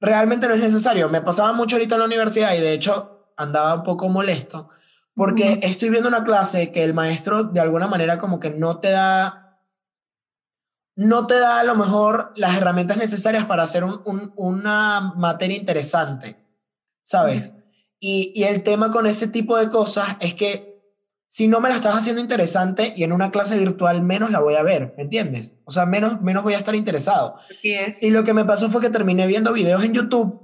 realmente 0.00 0.48
no 0.48 0.54
es 0.54 0.60
necesario. 0.60 1.08
Me 1.08 1.20
pasaba 1.20 1.52
mucho 1.52 1.76
ahorita 1.76 1.94
en 1.94 2.00
la 2.00 2.06
universidad 2.06 2.52
y 2.54 2.60
de 2.60 2.72
hecho 2.72 3.30
andaba 3.36 3.74
un 3.74 3.84
poco 3.84 4.08
molesto 4.08 4.70
porque 5.14 5.60
estoy 5.62 5.88
viendo 5.88 6.08
una 6.08 6.24
clase 6.24 6.70
que 6.70 6.84
el 6.84 6.94
maestro 6.94 7.44
de 7.44 7.60
alguna 7.60 7.86
manera 7.86 8.18
como 8.18 8.38
que 8.38 8.50
no 8.50 8.80
te 8.80 8.90
da 8.90 9.45
no 10.96 11.26
te 11.26 11.38
da 11.38 11.60
a 11.60 11.64
lo 11.64 11.76
mejor 11.76 12.32
las 12.36 12.56
herramientas 12.56 12.96
necesarias 12.96 13.44
para 13.44 13.62
hacer 13.62 13.84
una 13.84 15.12
materia 15.16 15.56
interesante, 15.56 16.36
¿sabes? 17.02 17.54
Y, 18.00 18.42
el 18.44 18.62
tema 18.62 18.90
con 18.90 19.06
ese 19.06 19.28
tipo 19.28 19.56
de 19.58 19.68
cosas 19.68 20.16
es 20.20 20.34
que 20.34 20.74
si 21.28 21.48
no 21.48 21.60
me 21.60 21.68
la 21.68 21.74
estás 21.74 21.94
haciendo 21.94 22.22
interesante 22.22 22.94
y 22.96 23.02
en 23.02 23.12
una 23.12 23.30
clase 23.30 23.58
virtual 23.58 24.02
menos 24.02 24.30
la 24.30 24.40
voy 24.40 24.54
a 24.54 24.62
ver, 24.62 24.94
¿me 24.96 25.02
entiendes? 25.02 25.56
O 25.64 25.70
sea, 25.70 25.84
menos, 25.84 26.22
menos 26.22 26.42
voy 26.42 26.54
a 26.54 26.58
estar 26.58 26.74
interesado. 26.74 27.36
Así 27.50 27.74
es. 27.74 28.02
Y 28.02 28.10
lo 28.10 28.24
que 28.24 28.32
me 28.32 28.44
pasó 28.44 28.70
fue 28.70 28.80
que 28.80 28.90
terminé 28.90 29.26
viendo 29.26 29.52
videos 29.52 29.84
en 29.84 29.92
YouTube 29.92 30.40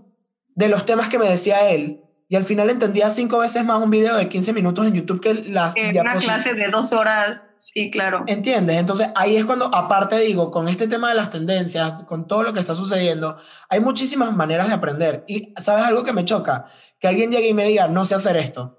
de 0.54 0.68
los 0.68 0.84
temas 0.84 1.08
que 1.08 1.18
me 1.18 1.28
decía 1.28 1.70
él 1.70 2.01
y 2.32 2.36
al 2.36 2.46
final 2.46 2.70
entendía 2.70 3.10
cinco 3.10 3.40
veces 3.40 3.62
más 3.62 3.82
un 3.82 3.90
video 3.90 4.16
de 4.16 4.26
15 4.26 4.54
minutos 4.54 4.86
en 4.86 4.94
YouTube 4.94 5.20
que 5.20 5.34
las 5.50 5.76
eh, 5.76 5.90
Una 6.00 6.14
clase 6.14 6.54
de 6.54 6.68
dos 6.68 6.94
horas, 6.94 7.50
sí, 7.56 7.90
claro. 7.90 8.24
¿Entiendes? 8.26 8.78
Entonces 8.78 9.10
ahí 9.14 9.36
es 9.36 9.44
cuando, 9.44 9.66
aparte 9.66 10.18
digo, 10.18 10.50
con 10.50 10.66
este 10.66 10.88
tema 10.88 11.10
de 11.10 11.14
las 11.14 11.28
tendencias, 11.28 12.04
con 12.04 12.26
todo 12.26 12.42
lo 12.42 12.54
que 12.54 12.60
está 12.60 12.74
sucediendo, 12.74 13.36
hay 13.68 13.80
muchísimas 13.80 14.34
maneras 14.34 14.68
de 14.68 14.72
aprender. 14.72 15.24
Y 15.28 15.52
¿sabes 15.60 15.84
algo 15.84 16.04
que 16.04 16.14
me 16.14 16.24
choca? 16.24 16.64
Que 16.98 17.06
alguien 17.06 17.30
llegue 17.30 17.48
y 17.48 17.52
me 17.52 17.66
diga, 17.66 17.86
no 17.88 18.06
sé 18.06 18.14
hacer 18.14 18.38
esto, 18.38 18.78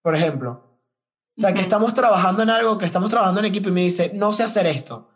por 0.00 0.14
ejemplo. 0.14 0.78
O 1.36 1.40
sea, 1.40 1.54
que 1.54 1.60
estamos 1.60 1.92
trabajando 1.94 2.44
en 2.44 2.50
algo, 2.50 2.78
que 2.78 2.86
estamos 2.86 3.10
trabajando 3.10 3.40
en 3.40 3.46
equipo 3.46 3.70
y 3.70 3.72
me 3.72 3.82
dice, 3.82 4.12
no 4.14 4.32
sé 4.32 4.44
hacer 4.44 4.68
esto 4.68 5.10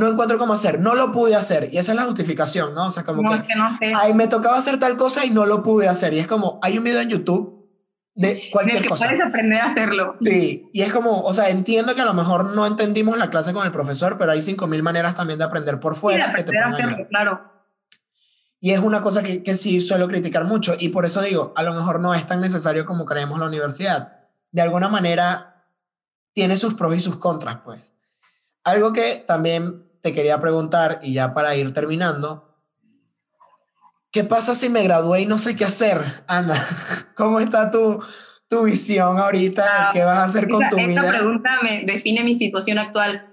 no 0.00 0.08
encuentro 0.08 0.38
cómo 0.38 0.54
hacer, 0.54 0.80
no 0.80 0.94
lo 0.94 1.12
pude 1.12 1.36
hacer. 1.36 1.68
Y 1.70 1.78
esa 1.78 1.92
es 1.92 1.96
la 1.96 2.04
justificación, 2.04 2.74
¿no? 2.74 2.86
O 2.86 2.90
sea, 2.90 3.04
como 3.04 3.22
que, 3.22 3.54
no 3.54 3.74
sé. 3.74 3.92
Ay, 3.94 4.14
me 4.14 4.26
tocaba 4.26 4.56
hacer 4.56 4.78
tal 4.78 4.96
cosa 4.96 5.24
y 5.24 5.30
no 5.30 5.46
lo 5.46 5.62
pude 5.62 5.88
hacer. 5.88 6.12
Y 6.14 6.18
es 6.18 6.26
como, 6.26 6.58
hay 6.62 6.78
un 6.78 6.84
video 6.84 7.00
en 7.00 7.10
YouTube 7.10 7.68
de 8.14 8.42
cualquier 8.50 8.76
en 8.76 8.76
el 8.78 8.82
que 8.82 8.88
cosa. 8.88 9.06
puedes 9.06 9.20
aprender 9.20 9.60
a 9.60 9.66
hacerlo. 9.66 10.16
Sí, 10.22 10.68
y 10.72 10.82
es 10.82 10.92
como, 10.92 11.20
o 11.20 11.32
sea, 11.32 11.50
entiendo 11.50 11.94
que 11.94 12.00
a 12.00 12.06
lo 12.06 12.14
mejor 12.14 12.46
no 12.46 12.66
entendimos 12.66 13.18
la 13.18 13.30
clase 13.30 13.52
con 13.52 13.64
el 13.66 13.72
profesor, 13.72 14.16
pero 14.18 14.32
hay 14.32 14.40
5000 14.40 14.82
maneras 14.82 15.14
también 15.14 15.38
de 15.38 15.44
aprender 15.44 15.78
por 15.78 15.94
fuera. 15.94 16.26
Sí, 16.26 16.32
de 16.32 16.40
aprender 16.40 16.62
a 16.62 16.68
hacerlo, 16.68 17.06
claro. 17.08 17.52
Y 18.58 18.72
es 18.72 18.80
una 18.80 19.00
cosa 19.00 19.22
que, 19.22 19.42
que 19.42 19.54
sí 19.54 19.80
suelo 19.80 20.08
criticar 20.08 20.44
mucho 20.44 20.74
y 20.78 20.88
por 20.88 21.06
eso 21.06 21.22
digo, 21.22 21.52
a 21.56 21.62
lo 21.62 21.72
mejor 21.72 22.00
no 22.00 22.14
es 22.14 22.26
tan 22.26 22.40
necesario 22.40 22.84
como 22.84 23.06
creemos 23.06 23.38
la 23.38 23.46
universidad. 23.46 24.18
De 24.50 24.62
alguna 24.62 24.88
manera 24.88 25.66
tiene 26.32 26.56
sus 26.56 26.74
pros 26.74 26.94
y 26.96 27.00
sus 27.00 27.16
contras, 27.16 27.60
pues. 27.64 27.94
Algo 28.64 28.92
que 28.92 29.24
también 29.26 29.89
te 30.02 30.14
quería 30.14 30.40
preguntar, 30.40 31.00
y 31.02 31.14
ya 31.14 31.34
para 31.34 31.54
ir 31.56 31.72
terminando, 31.72 32.56
¿qué 34.10 34.24
pasa 34.24 34.54
si 34.54 34.68
me 34.68 34.82
gradué 34.82 35.22
y 35.22 35.26
no 35.26 35.38
sé 35.38 35.56
qué 35.56 35.64
hacer, 35.64 36.24
Ana? 36.26 36.66
¿Cómo 37.16 37.40
está 37.40 37.70
tu, 37.70 38.02
tu 38.48 38.64
visión 38.64 39.18
ahorita? 39.18 39.64
Ah, 39.88 39.90
¿Qué 39.92 40.02
vas 40.02 40.18
a 40.18 40.24
hacer 40.24 40.48
con 40.48 40.68
tu 40.68 40.76
vida? 40.76 41.00
Esta 41.00 41.18
pregunta 41.18 41.50
me 41.62 41.84
define 41.84 42.24
mi 42.24 42.36
situación 42.36 42.78
actual. 42.78 43.26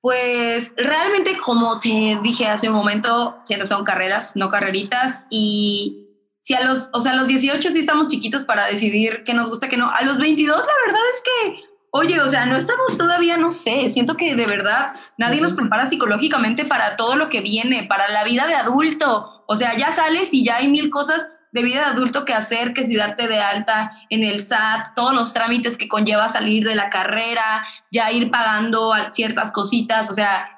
Pues 0.00 0.74
realmente, 0.76 1.36
como 1.38 1.80
te 1.80 2.18
dije 2.22 2.46
hace 2.46 2.68
un 2.68 2.76
momento, 2.76 3.38
siento 3.44 3.66
son 3.66 3.84
carreras, 3.84 4.32
no 4.36 4.50
carreritas, 4.50 5.24
y 5.30 6.06
si 6.46 6.54
a 6.54 6.62
los, 6.62 6.90
o 6.92 7.00
sea, 7.00 7.10
a 7.10 7.16
los 7.16 7.26
18 7.26 7.70
sí 7.70 7.80
estamos 7.80 8.06
chiquitos 8.06 8.44
para 8.44 8.66
decidir 8.66 9.24
qué 9.24 9.34
nos 9.34 9.48
gusta, 9.48 9.68
qué 9.68 9.76
no. 9.76 9.90
A 9.90 10.02
los 10.02 10.18
22, 10.18 10.56
la 10.56 10.72
verdad 10.86 11.02
es 11.12 11.22
que 11.24 11.65
Oye, 11.98 12.20
o 12.20 12.28
sea, 12.28 12.44
no 12.44 12.56
estamos 12.56 12.98
todavía, 12.98 13.38
no 13.38 13.50
sé, 13.50 13.90
siento 13.90 14.18
que 14.18 14.36
de 14.36 14.44
verdad 14.44 14.92
nadie 15.16 15.40
nos 15.40 15.54
prepara 15.54 15.88
psicológicamente 15.88 16.66
para 16.66 16.94
todo 16.94 17.16
lo 17.16 17.30
que 17.30 17.40
viene, 17.40 17.84
para 17.84 18.06
la 18.10 18.22
vida 18.22 18.46
de 18.46 18.54
adulto. 18.54 19.42
O 19.46 19.56
sea, 19.56 19.74
ya 19.78 19.90
sales 19.92 20.34
y 20.34 20.44
ya 20.44 20.56
hay 20.56 20.68
mil 20.68 20.90
cosas 20.90 21.26
de 21.52 21.62
vida 21.62 21.80
de 21.80 21.86
adulto 21.86 22.26
que 22.26 22.34
hacer, 22.34 22.74
que 22.74 22.84
si 22.84 22.96
darte 22.96 23.28
de 23.28 23.40
alta 23.40 23.92
en 24.10 24.24
el 24.24 24.42
SAT, 24.42 24.94
todos 24.94 25.14
los 25.14 25.32
trámites 25.32 25.78
que 25.78 25.88
conlleva 25.88 26.28
salir 26.28 26.66
de 26.66 26.74
la 26.74 26.90
carrera, 26.90 27.64
ya 27.90 28.12
ir 28.12 28.30
pagando 28.30 28.92
ciertas 29.10 29.50
cositas, 29.50 30.10
o 30.10 30.14
sea, 30.14 30.50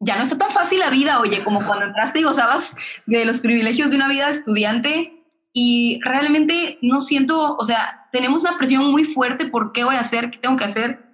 ya 0.00 0.16
no 0.16 0.22
está 0.22 0.38
tan 0.38 0.50
fácil 0.50 0.80
la 0.80 0.88
vida, 0.88 1.20
oye, 1.20 1.44
como 1.44 1.62
cuando 1.62 1.84
entraste 1.84 2.20
y 2.20 2.22
gozabas 2.22 2.74
de 3.04 3.26
los 3.26 3.40
privilegios 3.40 3.90
de 3.90 3.96
una 3.96 4.08
vida 4.08 4.24
de 4.24 4.32
estudiante. 4.32 5.12
Y 5.52 6.00
realmente 6.02 6.78
no 6.80 7.00
siento, 7.00 7.54
o 7.56 7.64
sea, 7.64 8.05
tenemos 8.16 8.42
una 8.44 8.56
presión 8.56 8.90
muy 8.90 9.04
fuerte 9.04 9.44
por 9.44 9.72
qué 9.72 9.84
voy 9.84 9.96
a 9.96 10.00
hacer, 10.00 10.30
qué 10.30 10.38
tengo 10.38 10.56
que 10.56 10.64
hacer. 10.64 11.04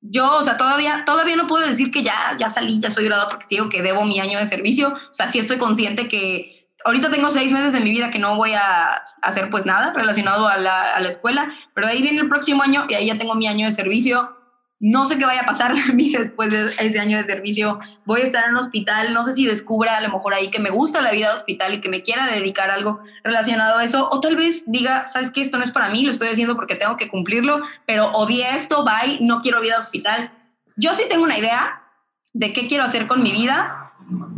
Yo, 0.00 0.38
o 0.38 0.42
sea, 0.42 0.56
todavía, 0.56 1.04
todavía 1.04 1.36
no 1.36 1.46
puedo 1.46 1.66
decir 1.66 1.90
que 1.90 2.02
ya, 2.02 2.34
ya 2.38 2.48
salí, 2.48 2.80
ya 2.80 2.90
soy 2.90 3.04
graduada 3.04 3.28
porque 3.28 3.46
digo 3.50 3.68
que 3.68 3.82
debo 3.82 4.04
mi 4.04 4.18
año 4.18 4.38
de 4.38 4.46
servicio. 4.46 4.94
O 4.94 5.14
sea, 5.14 5.28
sí 5.28 5.38
estoy 5.38 5.58
consciente 5.58 6.08
que 6.08 6.70
ahorita 6.86 7.10
tengo 7.10 7.28
seis 7.28 7.52
meses 7.52 7.74
de 7.74 7.80
mi 7.80 7.90
vida 7.90 8.10
que 8.10 8.18
no 8.18 8.36
voy 8.36 8.54
a 8.54 9.02
hacer 9.20 9.50
pues 9.50 9.66
nada 9.66 9.92
relacionado 9.92 10.48
a 10.48 10.56
la, 10.56 10.94
a 10.94 11.00
la 11.00 11.08
escuela, 11.10 11.52
pero 11.74 11.86
de 11.86 11.92
ahí 11.92 12.00
viene 12.00 12.20
el 12.20 12.28
próximo 12.30 12.62
año 12.62 12.86
y 12.88 12.94
ahí 12.94 13.06
ya 13.08 13.18
tengo 13.18 13.34
mi 13.34 13.46
año 13.46 13.66
de 13.66 13.74
servicio 13.74 14.39
no 14.80 15.04
sé 15.04 15.18
qué 15.18 15.26
vaya 15.26 15.42
a 15.42 15.46
pasar 15.46 15.74
de 15.86 15.92
mí 15.92 16.10
después 16.10 16.50
de 16.50 16.72
ese 16.78 16.98
año 16.98 17.18
de 17.18 17.24
servicio. 17.24 17.78
Voy 18.06 18.22
a 18.22 18.24
estar 18.24 18.44
en 18.44 18.52
un 18.52 18.56
hospital, 18.56 19.12
no 19.12 19.22
sé 19.22 19.34
si 19.34 19.46
descubra 19.46 19.98
a 19.98 20.00
lo 20.00 20.08
mejor 20.08 20.34
ahí 20.34 20.48
que 20.48 20.58
me 20.58 20.70
gusta 20.70 21.02
la 21.02 21.12
vida 21.12 21.28
de 21.28 21.34
hospital 21.34 21.74
y 21.74 21.80
que 21.80 21.90
me 21.90 22.02
quiera 22.02 22.26
dedicar 22.26 22.70
algo 22.70 23.00
relacionado 23.22 23.78
a 23.78 23.84
eso. 23.84 24.08
O 24.10 24.20
tal 24.20 24.36
vez 24.36 24.64
diga, 24.66 25.06
sabes 25.06 25.30
que 25.30 25.42
esto 25.42 25.58
no 25.58 25.64
es 25.64 25.70
para 25.70 25.90
mí, 25.90 26.02
lo 26.02 26.10
estoy 26.10 26.28
haciendo 26.28 26.56
porque 26.56 26.74
tengo 26.74 26.96
que 26.96 27.08
cumplirlo, 27.08 27.60
pero 27.86 28.10
odié 28.12 28.56
esto, 28.56 28.84
bye, 28.84 29.18
no 29.20 29.40
quiero 29.40 29.60
vida 29.60 29.74
de 29.74 29.80
hospital. 29.80 30.32
Yo 30.76 30.94
sí 30.94 31.04
tengo 31.08 31.24
una 31.24 31.38
idea 31.38 31.82
de 32.32 32.52
qué 32.52 32.66
quiero 32.66 32.84
hacer 32.84 33.06
con 33.06 33.22
mi 33.22 33.32
vida, 33.32 33.92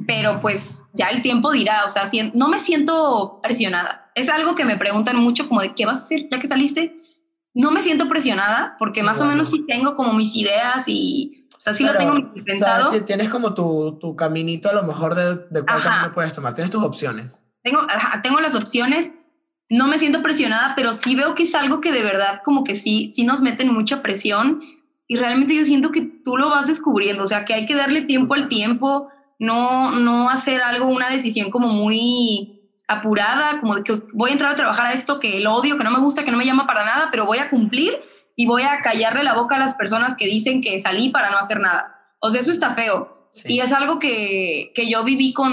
pero 0.09 0.41
pues 0.41 0.83
ya 0.93 1.07
el 1.07 1.23
tiempo 1.23 1.53
dirá, 1.53 1.85
o 1.87 1.89
sea, 1.89 2.05
no 2.35 2.49
me 2.49 2.59
siento 2.59 3.39
presionada. 3.43 4.11
Es 4.17 4.29
algo 4.29 4.57
que 4.57 4.65
me 4.65 4.77
preguntan 4.77 5.17
mucho 5.17 5.49
como 5.49 5.61
de 5.61 5.75
qué 5.75 5.87
vas 5.87 5.99
a 5.99 6.03
hacer 6.03 6.27
ya 6.31 6.41
que 6.41 6.49
saliste 6.49 7.02
no 7.55 7.71
me 7.71 7.83
siento 7.83 8.09
presionada 8.09 8.77
porque 8.79 9.03
más 9.03 9.21
o 9.21 9.27
menos 9.27 9.51
sí 9.51 9.65
tengo 9.67 9.97
como 9.97 10.13
mis 10.13 10.35
ideas 10.37 10.85
y, 10.87 11.47
o 11.57 11.61
sea, 11.61 11.75
sí 11.75 11.85
lo 11.85 11.95
tengo 11.95 12.33
pensado. 12.45 12.91
tienes 13.05 13.29
como 13.29 13.55
tu, 13.55 13.99
tu, 14.01 14.17
caminito 14.17 14.71
a 14.71 14.73
lo 14.73 14.83
mejor 14.83 15.15
de, 15.15 15.37
de 15.51 15.63
cuál 15.63 15.83
camino 15.83 16.13
puedes 16.13 16.33
tomar, 16.33 16.55
tienes 16.55 16.71
tus 16.71 16.83
opciones. 16.83 17.45
Tengo, 17.63 17.87
tengo 18.23 18.41
las 18.41 18.55
opciones, 18.55 19.13
no 19.69 19.87
me 19.87 19.99
siento 19.99 20.23
presionada, 20.23 20.73
pero 20.75 20.93
sí 20.95 21.15
veo 21.15 21.35
que 21.35 21.45
es 21.45 21.55
algo 21.55 21.81
que 21.81 21.93
de 21.93 22.03
verdad 22.03 22.41
como 22.45 22.65
que 22.65 22.75
sí, 22.75 23.11
sí 23.13 23.25
nos 23.25 23.43
meten 23.43 23.73
mucha 23.73 24.03
presión 24.03 24.63
y 25.07 25.17
realmente 25.17 25.55
yo 25.55 25.65
siento 25.65 25.91
que 25.91 26.03
tú 26.03 26.37
lo 26.37 26.49
vas 26.49 26.67
descubriendo, 26.67 27.23
o 27.23 27.27
sea, 27.27 27.45
que 27.45 27.55
hay 27.55 27.67
que 27.67 27.75
darle 27.75 28.03
tiempo 28.03 28.35
al 28.35 28.49
tiempo, 28.49 29.09
no, 29.39 29.91
no 29.93 30.31
hacer 30.31 30.63
algo, 30.63 30.87
una 30.87 31.11
decisión 31.11 31.51
como 31.51 31.69
muy 31.69 32.52
apurada, 32.89 33.61
como 33.61 33.77
de 33.77 33.83
que 33.83 34.03
voy 34.13 34.31
a 34.31 34.33
entrar 34.33 34.53
a 34.53 34.57
trabajar 34.57 34.87
a 34.87 34.93
esto 34.93 35.21
que 35.21 35.41
lo 35.41 35.55
odio, 35.55 35.79
que 35.79 35.85
no 35.85 35.91
me 35.91 36.01
gusta, 36.01 36.25
que 36.25 36.31
no 36.31 36.37
me 36.37 36.45
llama 36.45 36.67
para 36.67 36.85
nada, 36.85 37.09
pero 37.11 37.27
voy 37.27 37.39
a 37.39 37.51
cumplir 37.51 38.01
y 38.37 38.47
voy 38.47 38.63
a 38.63 38.81
callarle 38.81 39.23
la 39.23 39.35
boca 39.35 39.57
a 39.57 39.59
las 39.59 39.75
personas 39.75 40.15
que 40.15 40.27
dicen 40.27 40.61
que 40.61 40.79
salí 40.79 41.11
para 41.11 41.31
no 41.31 41.39
hacer 41.39 41.61
nada. 41.61 42.17
O 42.21 42.31
sea, 42.31 42.41
eso 42.41 42.51
está 42.51 42.75
feo. 42.75 43.31
Y 43.45 43.61
es 43.61 43.73
algo 43.73 43.99
que, 43.99 44.73
que, 44.75 44.89
yo 44.89 45.05
viví 45.05 45.33
con 45.33 45.53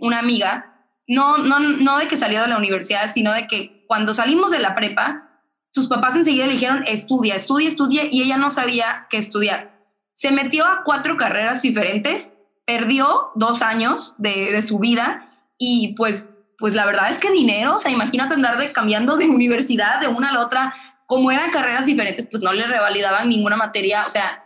una 0.00 0.18
amiga, 0.18 0.86
no, 1.08 1.38
no, 1.38 1.58
no 1.58 1.98
de 1.98 2.06
que 2.06 2.16
salió 2.16 2.40
de 2.40 2.48
la 2.48 2.56
universidad, 2.56 3.10
sino 3.12 3.32
de 3.32 3.46
que 3.48 3.84
cuando 3.88 4.14
salimos 4.14 4.50
de 4.50 4.60
la 4.60 4.74
prepa, 4.74 5.42
sus 5.72 5.88
papás 5.88 6.14
enseguida 6.14 6.46
le 6.46 6.52
dijeron, 6.52 6.84
estudia, 6.86 7.34
estudia, 7.34 7.68
estudia, 7.68 8.04
y 8.10 8.22
ella 8.22 8.36
no 8.36 8.50
sabía 8.50 9.06
qué 9.10 9.18
estudiar. 9.18 9.76
Se 10.14 10.30
metió 10.30 10.64
a 10.66 10.82
cuatro 10.84 11.16
carreras 11.16 11.62
diferentes, 11.62 12.34
perdió 12.64 13.32
dos 13.34 13.60
años 13.60 14.14
de, 14.18 14.52
de 14.52 14.62
su 14.62 14.78
vida 14.78 15.28
y 15.58 15.94
pues 15.96 16.30
pues 16.58 16.74
la 16.74 16.86
verdad 16.86 17.10
es 17.10 17.18
que 17.18 17.30
dinero, 17.30 17.76
o 17.76 17.78
sea, 17.78 17.92
imagínate 17.92 18.34
andar 18.34 18.58
de, 18.58 18.72
cambiando 18.72 19.16
de 19.16 19.26
universidad 19.28 20.00
de 20.00 20.08
una 20.08 20.30
a 20.30 20.32
la 20.32 20.40
otra, 20.40 20.74
como 21.06 21.30
eran 21.30 21.50
carreras 21.50 21.86
diferentes, 21.86 22.26
pues 22.30 22.42
no 22.42 22.52
le 22.52 22.66
revalidaban 22.66 23.28
ninguna 23.28 23.56
materia, 23.56 24.04
o 24.06 24.10
sea, 24.10 24.44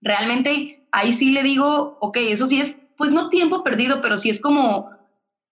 realmente 0.00 0.86
ahí 0.92 1.12
sí 1.12 1.30
le 1.30 1.42
digo, 1.42 1.98
ok, 2.00 2.16
eso 2.28 2.46
sí 2.46 2.60
es, 2.60 2.76
pues 2.96 3.12
no 3.12 3.28
tiempo 3.28 3.64
perdido, 3.64 4.00
pero 4.00 4.16
sí 4.16 4.30
es 4.30 4.40
como, 4.40 4.90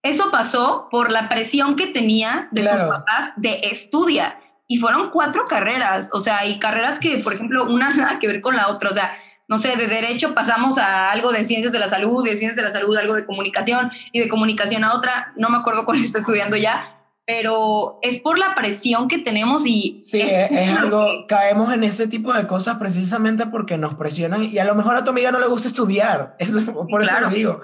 eso 0.01 0.31
pasó 0.31 0.87
por 0.91 1.11
la 1.11 1.29
presión 1.29 1.75
que 1.75 1.87
tenía 1.87 2.47
de 2.51 2.67
sus 2.67 2.81
papás 2.83 3.31
de 3.37 3.59
estudia. 3.63 4.39
Y 4.67 4.77
fueron 4.77 5.09
cuatro 5.11 5.45
carreras, 5.47 6.09
o 6.13 6.19
sea, 6.19 6.45
y 6.45 6.57
carreras 6.57 6.99
que, 6.99 7.17
por 7.19 7.33
ejemplo, 7.33 7.65
una 7.65 7.89
nada 7.95 8.19
que 8.19 8.27
ver 8.27 8.41
con 8.41 8.55
la 8.55 8.67
otra, 8.69 8.89
o 8.91 8.93
sea, 8.93 9.15
no 9.47 9.57
sé, 9.57 9.75
de 9.75 9.87
derecho 9.87 10.33
pasamos 10.33 10.77
a 10.77 11.11
algo 11.11 11.31
de 11.31 11.45
ciencias 11.45 11.71
de 11.71 11.79
la 11.79 11.89
salud, 11.89 12.23
de 12.23 12.37
ciencias 12.37 12.55
de 12.55 12.63
la 12.63 12.71
salud, 12.71 12.95
algo 12.97 13.15
de 13.15 13.25
comunicación 13.25 13.91
y 14.11 14.19
de 14.19 14.27
comunicación 14.27 14.83
a 14.83 14.93
otra, 14.93 15.33
no 15.37 15.49
me 15.49 15.57
acuerdo 15.57 15.85
cuál 15.85 15.99
está 16.03 16.19
estudiando 16.19 16.57
ya, 16.57 16.91
pero 17.25 17.99
es 18.01 18.19
por 18.19 18.37
la 18.37 18.53
presión 18.55 19.07
que 19.07 19.17
tenemos 19.17 19.65
y... 19.65 20.01
Sí, 20.03 20.21
es, 20.21 20.77
algo, 20.77 21.25
caemos 21.27 21.73
en 21.73 21.83
ese 21.83 22.07
tipo 22.07 22.33
de 22.33 22.47
cosas 22.47 22.77
precisamente 22.77 23.45
porque 23.47 23.77
nos 23.77 23.95
presionan 23.95 24.43
y 24.43 24.57
a 24.57 24.65
lo 24.65 24.75
mejor 24.75 24.95
a 24.95 25.03
tu 25.03 25.11
amiga 25.11 25.31
no 25.31 25.39
le 25.39 25.47
gusta 25.47 25.67
estudiar, 25.67 26.35
eso, 26.39 26.87
por 26.87 27.03
eso 27.03 27.19
lo 27.19 27.29
digo. 27.29 27.61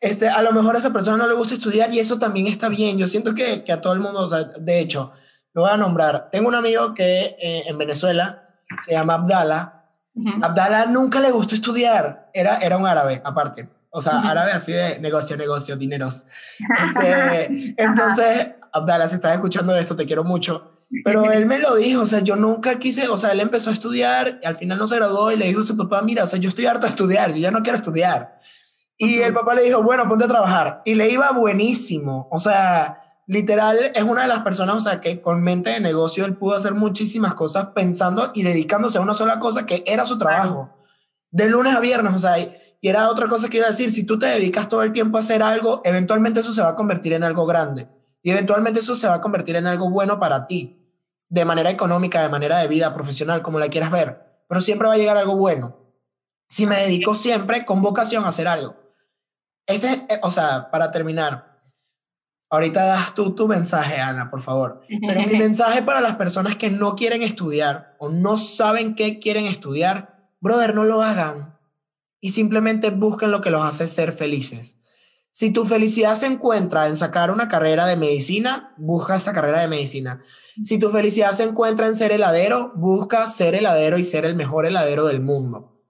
Este, 0.00 0.28
a 0.28 0.42
lo 0.42 0.50
mejor 0.50 0.74
a 0.74 0.78
esa 0.78 0.92
persona 0.92 1.16
no 1.16 1.28
le 1.28 1.34
gusta 1.34 1.54
estudiar 1.54 1.94
y 1.94 2.00
eso 2.00 2.18
también 2.18 2.48
está 2.48 2.68
bien. 2.68 2.98
Yo 2.98 3.06
siento 3.06 3.34
que, 3.34 3.62
que 3.62 3.70
a 3.70 3.80
todo 3.80 3.92
el 3.92 4.00
mundo, 4.00 4.20
o 4.20 4.26
sea, 4.26 4.42
de 4.42 4.80
hecho, 4.80 5.12
lo 5.54 5.62
voy 5.62 5.70
a 5.70 5.76
nombrar. 5.76 6.28
Tengo 6.32 6.48
un 6.48 6.56
amigo 6.56 6.92
que 6.92 7.36
eh, 7.40 7.62
en 7.66 7.78
Venezuela 7.78 8.48
se 8.80 8.92
llama 8.92 9.14
Abdala 9.14 9.81
Abdala 10.42 10.86
nunca 10.86 11.20
le 11.20 11.30
gustó 11.30 11.54
estudiar, 11.54 12.30
era, 12.34 12.58
era 12.58 12.76
un 12.76 12.86
árabe 12.86 13.22
aparte, 13.24 13.68
o 13.90 14.00
sea, 14.00 14.20
árabe 14.20 14.52
así 14.52 14.72
de 14.72 14.98
negocio, 15.00 15.36
negocio, 15.36 15.76
dineros. 15.76 16.26
Este, 16.84 17.74
entonces, 17.76 18.52
Abdala, 18.72 19.08
si 19.08 19.16
estás 19.16 19.34
escuchando 19.34 19.76
esto, 19.76 19.94
te 19.96 20.06
quiero 20.06 20.24
mucho. 20.24 20.72
Pero 21.04 21.24
él 21.32 21.46
me 21.46 21.58
lo 21.58 21.76
dijo, 21.76 22.02
o 22.02 22.06
sea, 22.06 22.20
yo 22.20 22.36
nunca 22.36 22.78
quise, 22.78 23.08
o 23.08 23.16
sea, 23.16 23.32
él 23.32 23.40
empezó 23.40 23.70
a 23.70 23.72
estudiar 23.72 24.38
y 24.42 24.46
al 24.46 24.56
final 24.56 24.78
no 24.78 24.86
se 24.86 24.96
graduó 24.96 25.32
y 25.32 25.36
le 25.36 25.46
dijo 25.46 25.60
a 25.60 25.64
su 25.64 25.76
papá, 25.76 26.02
mira, 26.02 26.24
o 26.24 26.26
sea, 26.26 26.38
yo 26.38 26.48
estoy 26.48 26.66
harto 26.66 26.86
de 26.86 26.90
estudiar, 26.90 27.30
yo 27.30 27.38
ya 27.38 27.50
no 27.50 27.62
quiero 27.62 27.76
estudiar. 27.76 28.38
Y 28.98 29.18
el 29.20 29.34
papá 29.34 29.54
le 29.54 29.62
dijo, 29.62 29.82
bueno, 29.82 30.08
ponte 30.08 30.24
a 30.24 30.28
trabajar. 30.28 30.82
Y 30.84 30.94
le 30.94 31.10
iba 31.10 31.30
buenísimo, 31.32 32.28
o 32.30 32.38
sea, 32.38 33.00
literal 33.32 33.78
es 33.94 34.02
una 34.02 34.22
de 34.22 34.28
las 34.28 34.42
personas, 34.42 34.76
o 34.76 34.80
sea, 34.80 35.00
que 35.00 35.22
con 35.22 35.42
mente 35.42 35.70
de 35.70 35.80
negocio 35.80 36.26
él 36.26 36.36
pudo 36.36 36.54
hacer 36.54 36.74
muchísimas 36.74 37.34
cosas 37.34 37.68
pensando 37.74 38.30
y 38.34 38.42
dedicándose 38.42 38.98
a 38.98 39.00
una 39.00 39.14
sola 39.14 39.38
cosa 39.38 39.64
que 39.64 39.82
era 39.86 40.04
su 40.04 40.18
trabajo. 40.18 40.70
De 41.30 41.48
lunes 41.48 41.74
a 41.74 41.80
viernes, 41.80 42.12
o 42.14 42.18
sea, 42.18 42.38
y, 42.38 42.54
era 42.82 43.08
otra 43.08 43.28
cosa 43.28 43.48
que 43.48 43.56
iba 43.56 43.66
a 43.66 43.70
decir, 43.70 43.90
si 43.90 44.04
tú 44.04 44.18
te 44.18 44.26
dedicas 44.26 44.68
todo 44.68 44.82
el 44.82 44.92
tiempo 44.92 45.16
a 45.16 45.20
hacer 45.20 45.42
algo, 45.42 45.80
eventualmente 45.84 46.40
eso 46.40 46.52
se 46.52 46.60
va 46.60 46.70
a 46.70 46.76
convertir 46.76 47.14
en 47.14 47.24
algo 47.24 47.46
grande. 47.46 47.88
Y 48.22 48.32
eventualmente 48.32 48.80
eso 48.80 48.94
se 48.94 49.08
va 49.08 49.14
a 49.14 49.20
convertir 49.20 49.56
en 49.56 49.66
algo 49.66 49.88
bueno 49.88 50.20
para 50.20 50.46
ti, 50.46 50.92
de 51.28 51.44
manera 51.44 51.70
económica, 51.70 52.20
de 52.20 52.28
manera 52.28 52.58
de 52.58 52.68
vida, 52.68 52.92
profesional, 52.92 53.40
como 53.40 53.58
la 53.58 53.68
quieras 53.68 53.90
ver. 53.90 54.44
Pero 54.48 54.60
siempre 54.60 54.88
va 54.88 54.94
a 54.94 54.98
llegar 54.98 55.16
algo 55.16 55.36
bueno. 55.36 55.78
Si 56.48 56.66
me 56.66 56.76
dedico 56.80 57.14
siempre 57.14 57.64
con 57.64 57.80
vocación 57.80 58.24
a 58.24 58.28
hacer 58.28 58.46
algo. 58.46 58.76
Este, 59.66 60.04
eh, 60.08 60.20
o 60.22 60.30
sea, 60.30 60.70
para 60.70 60.90
terminar, 60.90 61.51
ahorita 62.52 62.84
das 62.84 63.14
tú 63.14 63.34
tu 63.34 63.48
mensaje, 63.48 63.96
Ana, 63.98 64.30
por 64.30 64.42
favor. 64.42 64.82
Pero 64.86 65.22
mi 65.22 65.36
mensaje 65.38 65.82
para 65.82 66.02
las 66.02 66.16
personas 66.16 66.54
que 66.56 66.70
no 66.70 66.96
quieren 66.96 67.22
estudiar 67.22 67.96
o 67.98 68.10
no 68.10 68.36
saben 68.36 68.94
qué 68.94 69.18
quieren 69.18 69.46
estudiar, 69.46 70.28
brother, 70.38 70.74
no 70.74 70.84
lo 70.84 71.02
hagan. 71.02 71.58
Y 72.20 72.28
simplemente 72.28 72.90
busquen 72.90 73.30
lo 73.30 73.40
que 73.40 73.50
los 73.50 73.64
hace 73.64 73.86
ser 73.86 74.12
felices. 74.12 74.78
Si 75.30 75.50
tu 75.50 75.64
felicidad 75.64 76.14
se 76.14 76.26
encuentra 76.26 76.88
en 76.88 76.94
sacar 76.94 77.30
una 77.30 77.48
carrera 77.48 77.86
de 77.86 77.96
medicina, 77.96 78.74
busca 78.76 79.16
esa 79.16 79.32
carrera 79.32 79.62
de 79.62 79.68
medicina. 79.68 80.20
Si 80.62 80.78
tu 80.78 80.90
felicidad 80.90 81.32
se 81.32 81.44
encuentra 81.44 81.86
en 81.86 81.96
ser 81.96 82.12
heladero, 82.12 82.72
busca 82.76 83.26
ser 83.26 83.54
heladero 83.54 83.96
y 83.96 84.04
ser 84.04 84.26
el 84.26 84.36
mejor 84.36 84.66
heladero 84.66 85.06
del 85.06 85.22
mundo. 85.22 85.80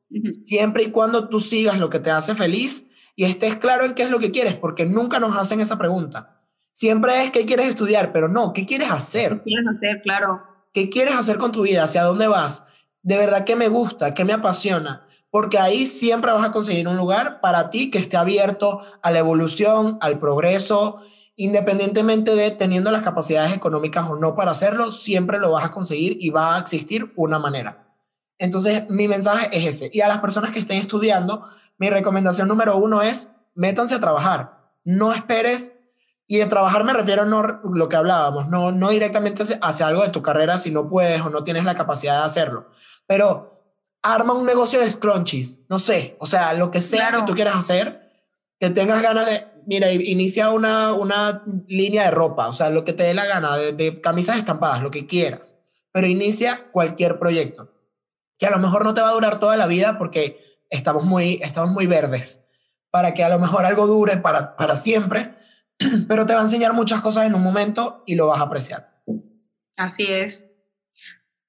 Siempre 0.42 0.84
y 0.84 0.90
cuando 0.92 1.28
tú 1.28 1.40
sigas 1.40 1.80
lo 1.80 1.90
que 1.90 1.98
te 1.98 2.12
hace 2.12 2.36
feliz 2.36 2.86
y 3.16 3.24
estés 3.24 3.56
claro 3.56 3.84
en 3.84 3.94
qué 3.94 4.04
es 4.04 4.10
lo 4.10 4.20
que 4.20 4.30
quieres, 4.30 4.54
porque 4.54 4.86
nunca 4.86 5.18
nos 5.18 5.36
hacen 5.36 5.60
esa 5.60 5.76
pregunta. 5.76 6.41
Siempre 6.72 7.24
es 7.24 7.30
qué 7.30 7.44
quieres 7.44 7.68
estudiar, 7.68 8.12
pero 8.12 8.28
no, 8.28 8.52
¿qué 8.52 8.66
quieres 8.66 8.90
hacer? 8.90 9.34
¿Qué 9.38 9.42
quieres 9.42 9.66
hacer? 9.76 10.02
Claro. 10.02 10.42
¿Qué 10.72 10.88
quieres 10.88 11.14
hacer 11.14 11.38
con 11.38 11.52
tu 11.52 11.62
vida? 11.62 11.84
¿Hacia 11.84 12.04
dónde 12.04 12.26
vas? 12.26 12.64
De 13.02 13.18
verdad, 13.18 13.44
¿qué 13.44 13.56
me 13.56 13.68
gusta? 13.68 14.14
¿Qué 14.14 14.24
me 14.24 14.32
apasiona? 14.32 15.06
porque 15.32 15.58
ahí 15.58 15.86
siempre 15.86 16.30
vas 16.30 16.44
a 16.44 16.50
conseguir 16.50 16.86
un 16.86 16.98
lugar 16.98 17.40
para 17.40 17.70
ti 17.70 17.90
que 17.90 17.96
esté 17.96 18.18
abierto 18.18 18.82
a 19.00 19.10
la 19.10 19.18
evolución, 19.18 19.96
al 20.02 20.18
progreso, 20.18 20.98
independientemente 21.36 22.34
de 22.34 22.50
teniendo 22.50 22.90
las 22.90 23.00
capacidades 23.00 23.54
económicas 23.54 24.04
o 24.10 24.16
no 24.16 24.34
para 24.34 24.50
hacerlo, 24.50 24.92
siempre 24.92 25.38
lo 25.38 25.52
vas 25.52 25.64
a 25.64 25.70
conseguir 25.70 26.18
y 26.20 26.28
va 26.28 26.54
a 26.54 26.58
existir 26.58 27.14
una 27.16 27.38
manera. 27.38 27.96
Entonces, 28.38 28.84
mi 28.90 29.08
mensaje 29.08 29.48
es 29.52 29.66
ese. 29.66 29.90
Y 29.94 30.02
a 30.02 30.08
las 30.08 30.18
personas 30.18 30.50
que 30.50 30.58
estén 30.58 30.76
estudiando, 30.76 31.46
mi 31.78 31.88
recomendación 31.88 32.46
número 32.46 32.76
uno 32.76 33.00
es, 33.00 33.30
métanse 33.54 33.94
a 33.94 34.00
trabajar. 34.00 34.74
No 34.84 35.14
esperes, 35.14 35.74
y 36.32 36.38
de 36.38 36.46
trabajar 36.46 36.82
me 36.82 36.94
refiero 36.94 37.22
a 37.22 37.24
no 37.26 37.42
lo 37.42 37.90
que 37.90 37.96
hablábamos, 37.96 38.48
no, 38.48 38.72
no 38.72 38.88
directamente 38.88 39.42
hacia 39.60 39.86
algo 39.86 40.02
de 40.02 40.08
tu 40.08 40.22
carrera 40.22 40.56
si 40.56 40.70
no 40.70 40.88
puedes 40.88 41.20
o 41.20 41.28
no 41.28 41.44
tienes 41.44 41.64
la 41.64 41.74
capacidad 41.74 42.20
de 42.20 42.24
hacerlo, 42.24 42.70
pero 43.06 43.76
arma 44.00 44.32
un 44.32 44.46
negocio 44.46 44.80
de 44.80 44.90
scrunchies, 44.90 45.66
no 45.68 45.78
sé, 45.78 46.16
o 46.20 46.24
sea, 46.24 46.54
lo 46.54 46.70
que 46.70 46.80
sea 46.80 47.12
que 47.12 47.22
tú 47.26 47.34
quieras 47.34 47.56
hacer, 47.56 48.10
que 48.58 48.70
tengas 48.70 49.02
ganas 49.02 49.26
de, 49.26 49.46
mira, 49.66 49.92
inicia 49.92 50.48
una, 50.48 50.94
una 50.94 51.42
línea 51.66 52.04
de 52.04 52.12
ropa, 52.12 52.48
o 52.48 52.54
sea, 52.54 52.70
lo 52.70 52.82
que 52.82 52.94
te 52.94 53.02
dé 53.02 53.12
la 53.12 53.26
gana, 53.26 53.58
de, 53.58 54.00
camisas 54.00 54.38
estampadas, 54.38 54.82
lo 54.82 54.90
que 54.90 55.06
quieras, 55.06 55.58
pero 55.90 56.06
inicia 56.06 56.70
cualquier 56.72 57.18
proyecto, 57.18 57.74
que 58.38 58.46
a 58.46 58.50
lo 58.50 58.58
mejor 58.58 58.86
no 58.86 58.94
te 58.94 59.02
va 59.02 59.10
a 59.10 59.14
durar 59.14 59.38
toda 59.38 59.58
la 59.58 59.66
vida 59.66 59.98
porque 59.98 60.40
estamos 60.70 61.04
muy, 61.04 61.40
estamos 61.42 61.72
muy 61.72 61.86
verdes, 61.86 62.46
para 62.90 63.12
que 63.12 63.22
a 63.22 63.28
lo 63.28 63.38
mejor 63.38 63.66
algo 63.66 63.86
dure 63.86 64.16
para, 64.16 64.56
para 64.56 64.78
siempre, 64.78 65.34
pero 66.08 66.26
te 66.26 66.34
va 66.34 66.40
a 66.40 66.42
enseñar 66.42 66.72
muchas 66.72 67.00
cosas 67.00 67.26
en 67.26 67.34
un 67.34 67.42
momento 67.42 68.02
y 68.06 68.14
lo 68.14 68.28
vas 68.28 68.40
a 68.40 68.44
apreciar. 68.44 69.02
Así 69.76 70.04
es. 70.06 70.48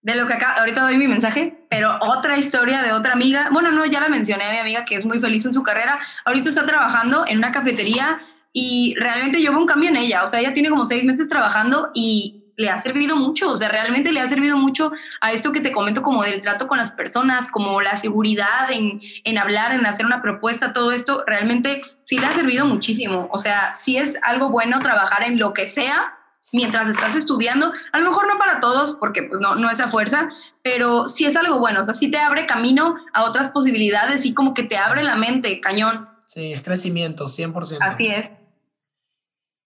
De 0.02 0.15
lo 0.15 0.28
que 0.28 0.34
acá, 0.34 0.56
ahorita 0.60 0.82
doy 0.82 0.98
mi 0.98 1.08
mensaje, 1.08 1.65
pero 1.69 1.98
otra 2.02 2.38
historia 2.38 2.84
de 2.84 2.91
otra 2.91 3.13
amiga, 3.13 3.48
bueno, 3.54 3.72
no, 3.72 3.86
ya 3.86 4.02
la 4.02 4.10
mencioné 4.10 4.43
a 4.43 4.52
mi 4.52 4.58
amiga 4.58 4.84
que 4.84 4.96
es 4.96 5.06
muy 5.06 5.22
feliz 5.22 5.46
en 5.46 5.54
su 5.54 5.63
carrera, 5.63 6.00
ahorita 6.26 6.50
está 6.50 6.65
trabajando 6.65 7.26
en 7.26 7.38
una 7.38 7.54
cafetería 7.54 8.19
y 8.52 8.96
realmente 9.00 9.41
yo 9.41 9.52
veo 9.52 9.62
un 9.62 9.65
cambio 9.65 9.89
en 9.89 9.96
ella, 9.96 10.22
o 10.24 10.28
sea, 10.28 10.41
ella 10.41 10.54
tiene 10.54 10.69
como 10.69 10.86
seis 10.86 11.06
meses 11.06 11.30
trabajando 11.30 11.91
y 11.93 12.43
le 12.58 12.69
ha 12.69 12.78
servido 12.78 13.15
mucho, 13.15 13.50
o 13.50 13.56
sea, 13.56 13.69
realmente 13.69 14.12
le 14.12 14.19
ha 14.19 14.28
servido 14.28 14.58
mucho 14.58 14.91
a 15.22 15.32
esto 15.32 15.54
que 15.54 15.62
te 15.62 15.72
comento 15.72 16.02
como 16.04 16.24
del 16.24 16.41
trato 16.41 16.67
con 16.67 16.78
las 16.78 16.91
personas, 16.91 17.50
como 17.50 17.82
la 17.82 17.96
seguridad 17.96 18.72
en, 18.72 19.02
en 19.24 19.38
hablar, 19.38 19.72
en 19.72 19.86
hacer 19.86 20.06
una 20.06 20.22
propuesta, 20.22 20.74
todo 20.74 20.91
esto, 20.91 21.24
realmente 21.26 21.82
sí 22.04 22.18
le 22.18 22.28
ha 22.28 22.34
servido 22.34 22.66
muchísimo, 22.66 23.28
o 23.32 23.38
sea, 23.38 23.76
sí 23.80 23.98
es 23.98 24.18
algo 24.24 24.50
bueno 24.50 24.80
trabajar 24.80 25.24
en 25.24 25.39
lo 25.39 25.54
que 25.54 25.68
sea, 25.68 26.18
mientras 26.52 26.88
estás 26.88 27.16
estudiando, 27.16 27.74
a 27.92 28.00
lo 28.00 28.06
mejor 28.06 28.28
no 28.28 28.38
para 28.38 28.62
todos, 28.62 28.94
porque 28.94 29.24
pues 29.24 29.42
no, 29.42 29.56
no 29.56 29.70
es 29.70 29.80
a 29.80 29.88
fuerza, 29.88 30.30
pero 30.62 31.08
sí 31.08 31.26
es 31.26 31.36
algo 31.36 31.60
bueno, 31.60 31.82
o 31.82 31.84
sea, 31.84 31.94
sí 31.94 32.10
te 32.10 32.20
abre 32.20 32.46
camino 32.46 32.96
a 33.13 33.24
otras 33.24 33.50
posibilidades 33.50 34.26
y 34.26 34.34
como 34.34 34.54
que 34.54 34.63
te 34.63 34.78
abre 34.78 35.04
la 35.04 35.16
mente, 35.16 35.60
cañón. 35.60 36.08
Sí, 36.26 36.54
es 36.54 36.63
crecimiento, 36.63 37.26
100%. 37.26 37.78
Así 37.82 38.08
es. 38.08 38.39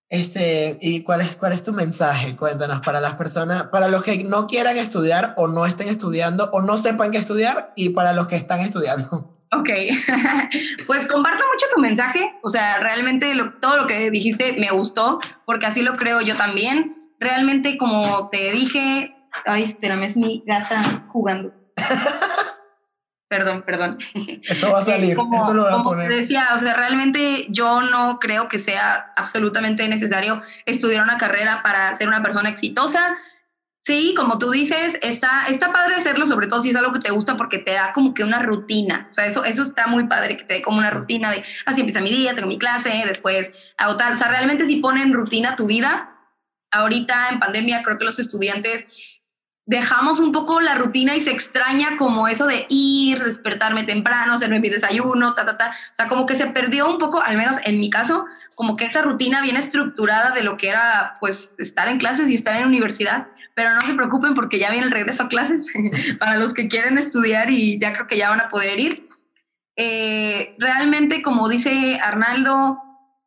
Este, 0.09 0.77
¿y 0.81 1.03
cuál 1.03 1.19
es, 1.21 1.35
cuál 1.35 1.51
es 1.51 1.63
tu 1.63 1.73
mensaje? 1.73 2.37
Cuéntanos 2.37 2.79
para 2.79 3.01
las 3.01 3.15
personas, 3.15 3.63
para 3.63 3.89
los 3.89 4.03
que 4.03 4.23
no 4.23 4.47
quieran 4.47 4.77
estudiar 4.77 5.33
o 5.35 5.47
no 5.47 5.65
estén 5.65 5.89
estudiando 5.89 6.49
o 6.53 6.61
no 6.61 6.77
sepan 6.77 7.11
qué 7.11 7.17
estudiar 7.17 7.73
y 7.75 7.89
para 7.89 8.13
los 8.13 8.27
que 8.27 8.37
están 8.37 8.61
estudiando. 8.61 9.36
Ok, 9.53 9.69
pues 10.87 11.07
comparto 11.07 11.43
mucho 11.51 11.65
tu 11.73 11.81
mensaje, 11.81 12.33
o 12.41 12.49
sea, 12.49 12.79
realmente 12.79 13.33
todo 13.61 13.77
lo 13.77 13.87
que 13.87 14.11
dijiste 14.11 14.53
me 14.53 14.69
gustó, 14.71 15.19
porque 15.45 15.65
así 15.65 15.81
lo 15.81 15.95
creo 15.95 16.21
yo 16.21 16.35
también. 16.35 17.13
Realmente, 17.19 17.77
como 17.77 18.29
te 18.29 18.51
dije, 18.51 19.15
ay, 19.45 19.63
espérame, 19.63 20.03
es 20.03 20.17
mi 20.17 20.43
gata 20.45 21.05
jugando. 21.07 21.53
perdón, 23.29 23.63
perdón. 23.63 23.97
Esto 24.43 24.71
va 24.71 24.79
a 24.79 24.83
salir, 24.83 25.11
esto 25.11 25.53
lo 25.53 25.63
voy 25.63 25.73
a 25.73 25.83
poner. 25.83 26.09
Te 26.09 26.15
decía, 26.15 26.49
o 26.53 26.59
sea, 26.59 26.73
realmente 26.73 27.47
yo 27.49 27.81
no 27.81 28.19
creo 28.19 28.49
que 28.49 28.59
sea 28.59 29.13
absolutamente 29.15 29.87
necesario 29.87 30.41
estudiar 30.65 31.03
una 31.03 31.17
carrera 31.17 31.61
para 31.63 31.93
ser 31.95 32.07
una 32.07 32.21
persona 32.21 32.49
exitosa. 32.49 33.17
Sí, 33.87 34.13
como 34.17 34.37
tú 34.37 34.51
dices, 34.51 34.99
está, 35.01 35.45
está 35.47 35.71
padre 35.71 35.95
hacerlo, 35.95 36.25
sobre 36.25 36.47
todo 36.47 36.59
si 36.59 36.71
es 36.71 36.75
algo 36.75 36.91
que 36.91 36.99
te 36.99 37.09
gusta 37.09 37.37
porque 37.37 37.57
te 37.57 37.71
da 37.71 37.93
como 37.93 38.13
que 38.13 38.21
una 38.21 38.39
rutina. 38.39 39.07
O 39.09 39.13
sea, 39.13 39.27
eso, 39.27 39.45
eso 39.45 39.63
está 39.63 39.87
muy 39.87 40.07
padre, 40.07 40.35
que 40.35 40.43
te 40.43 40.55
dé 40.55 40.61
como 40.61 40.79
una 40.79 40.89
rutina 40.89 41.31
de 41.31 41.41
así 41.65 41.79
empieza 41.79 42.01
mi 42.01 42.09
día, 42.09 42.35
tengo 42.35 42.49
mi 42.49 42.59
clase, 42.59 42.91
después 43.07 43.53
hago 43.77 43.95
tal. 43.95 44.11
O 44.11 44.15
sea, 44.17 44.27
realmente 44.27 44.67
si 44.67 44.75
ponen 44.81 45.13
rutina 45.13 45.55
tu 45.55 45.67
vida, 45.67 46.17
ahorita 46.69 47.29
en 47.29 47.39
pandemia 47.39 47.81
creo 47.81 47.97
que 47.97 48.03
los 48.03 48.19
estudiantes 48.19 48.87
dejamos 49.65 50.19
un 50.19 50.33
poco 50.33 50.59
la 50.59 50.75
rutina 50.75 51.15
y 51.15 51.21
se 51.21 51.31
extraña 51.31 51.95
como 51.95 52.27
eso 52.27 52.45
de 52.45 52.65
ir, 52.67 53.23
despertarme 53.23 53.85
temprano, 53.85 54.33
hacerme 54.33 54.59
mi 54.59 54.67
desayuno, 54.67 55.33
ta, 55.33 55.45
ta, 55.45 55.57
ta. 55.57 55.69
O 55.93 55.95
sea, 55.95 56.09
como 56.09 56.25
que 56.25 56.35
se 56.35 56.47
perdió 56.47 56.89
un 56.89 56.97
poco, 56.97 57.21
al 57.21 57.37
menos 57.37 57.55
en 57.63 57.79
mi 57.79 57.89
caso, 57.89 58.25
como 58.53 58.75
que 58.75 58.83
esa 58.83 59.01
rutina 59.01 59.41
bien 59.41 59.55
estructurada 59.55 60.31
de 60.31 60.43
lo 60.43 60.57
que 60.57 60.67
era 60.67 61.13
pues 61.21 61.55
estar 61.57 61.87
en 61.87 61.99
clases 61.99 62.29
y 62.29 62.35
estar 62.35 62.57
en 62.57 62.67
universidad 62.67 63.27
pero 63.57 63.73
no 63.73 63.81
se 63.81 63.95
preocupen 63.95 64.35
porque 64.35 64.59
ya 64.59 64.69
viene 64.69 64.85
el 64.85 64.91
regreso 64.91 65.23
a 65.23 65.29
clases 65.29 65.65
para 66.19 66.37
los 66.37 66.53
que 66.53 66.67
quieren 66.67 66.99
estudiar 66.99 67.49
y 67.49 67.79
ya 67.79 67.91
creo 67.91 68.05
que 68.05 68.15
ya 68.15 68.29
van 68.29 68.39
a 68.39 68.49
poder 68.49 68.79
ir. 68.79 69.09
Eh, 69.75 70.55
realmente, 70.59 71.23
como 71.23 71.49
dice 71.49 71.97
Arnaldo, 71.99 72.77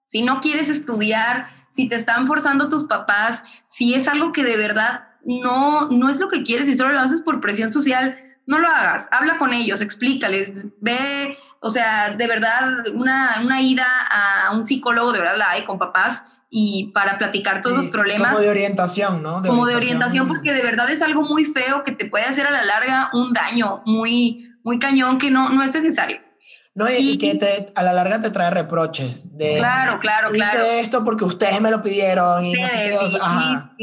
si 0.06 0.22
no 0.22 0.38
quieres 0.38 0.70
estudiar, 0.70 1.48
si 1.72 1.88
te 1.88 1.96
están 1.96 2.28
forzando 2.28 2.68
tus 2.68 2.84
papás, 2.84 3.42
si 3.66 3.94
es 3.94 4.06
algo 4.06 4.30
que 4.30 4.44
de 4.44 4.56
verdad 4.56 5.08
no, 5.24 5.88
no 5.88 6.08
es 6.08 6.20
lo 6.20 6.28
que 6.28 6.44
quieres 6.44 6.68
y 6.68 6.76
solo 6.76 6.92
lo 6.92 7.00
haces 7.00 7.22
por 7.22 7.40
presión 7.40 7.72
social, 7.72 8.16
no 8.46 8.58
lo 8.58 8.68
hagas, 8.68 9.08
habla 9.10 9.36
con 9.36 9.52
ellos, 9.52 9.80
explícales, 9.80 10.64
ve, 10.80 11.36
o 11.58 11.70
sea, 11.70 12.10
de 12.10 12.26
verdad, 12.28 12.86
una, 12.94 13.40
una 13.42 13.60
ida 13.62 14.06
a 14.08 14.52
un 14.52 14.64
psicólogo, 14.64 15.10
de 15.10 15.18
verdad 15.18 15.38
la 15.38 15.50
hay 15.50 15.64
con 15.64 15.80
papás, 15.80 16.22
y 16.50 16.90
para 16.92 17.16
platicar 17.16 17.62
todos 17.62 17.76
los 17.76 17.86
problemas. 17.86 18.32
Como 18.32 18.42
de 18.42 18.50
orientación, 18.50 19.22
¿no? 19.22 19.40
como 19.42 19.66
de 19.66 19.76
orientación, 19.76 20.26
porque 20.26 20.52
de 20.52 20.62
verdad 20.62 20.90
es 20.90 21.00
algo 21.00 21.22
muy 21.22 21.44
feo 21.44 21.84
que 21.84 21.92
te 21.92 22.06
puede 22.06 22.24
hacer 22.24 22.46
a 22.46 22.50
la 22.50 22.64
larga 22.64 23.10
un 23.12 23.32
daño 23.32 23.82
muy, 23.86 24.50
muy 24.64 24.80
cañón 24.80 25.18
que 25.18 25.30
no, 25.30 25.48
no 25.48 25.62
es 25.62 25.72
necesario. 25.72 26.18
No, 26.74 26.86
y, 26.90 27.18
que 27.18 27.34
te, 27.34 27.72
a 27.74 27.82
la 27.82 27.92
larga 27.92 28.20
te 28.20 28.30
trae 28.30 28.50
reproches. 28.50 29.36
De, 29.36 29.58
claro, 29.58 29.98
claro, 30.00 30.30
claro. 30.30 30.58
Hice 30.58 30.80
esto 30.80 31.04
porque 31.04 31.24
ustedes 31.24 31.60
me 31.60 31.70
lo 31.70 31.82
pidieron 31.82 32.44
y 32.44 32.52
no 32.52 32.68
sé 32.68 32.82
qué. 32.82 32.96
O 32.96 33.08
sea, 33.08 33.20
ajá. 33.22 33.76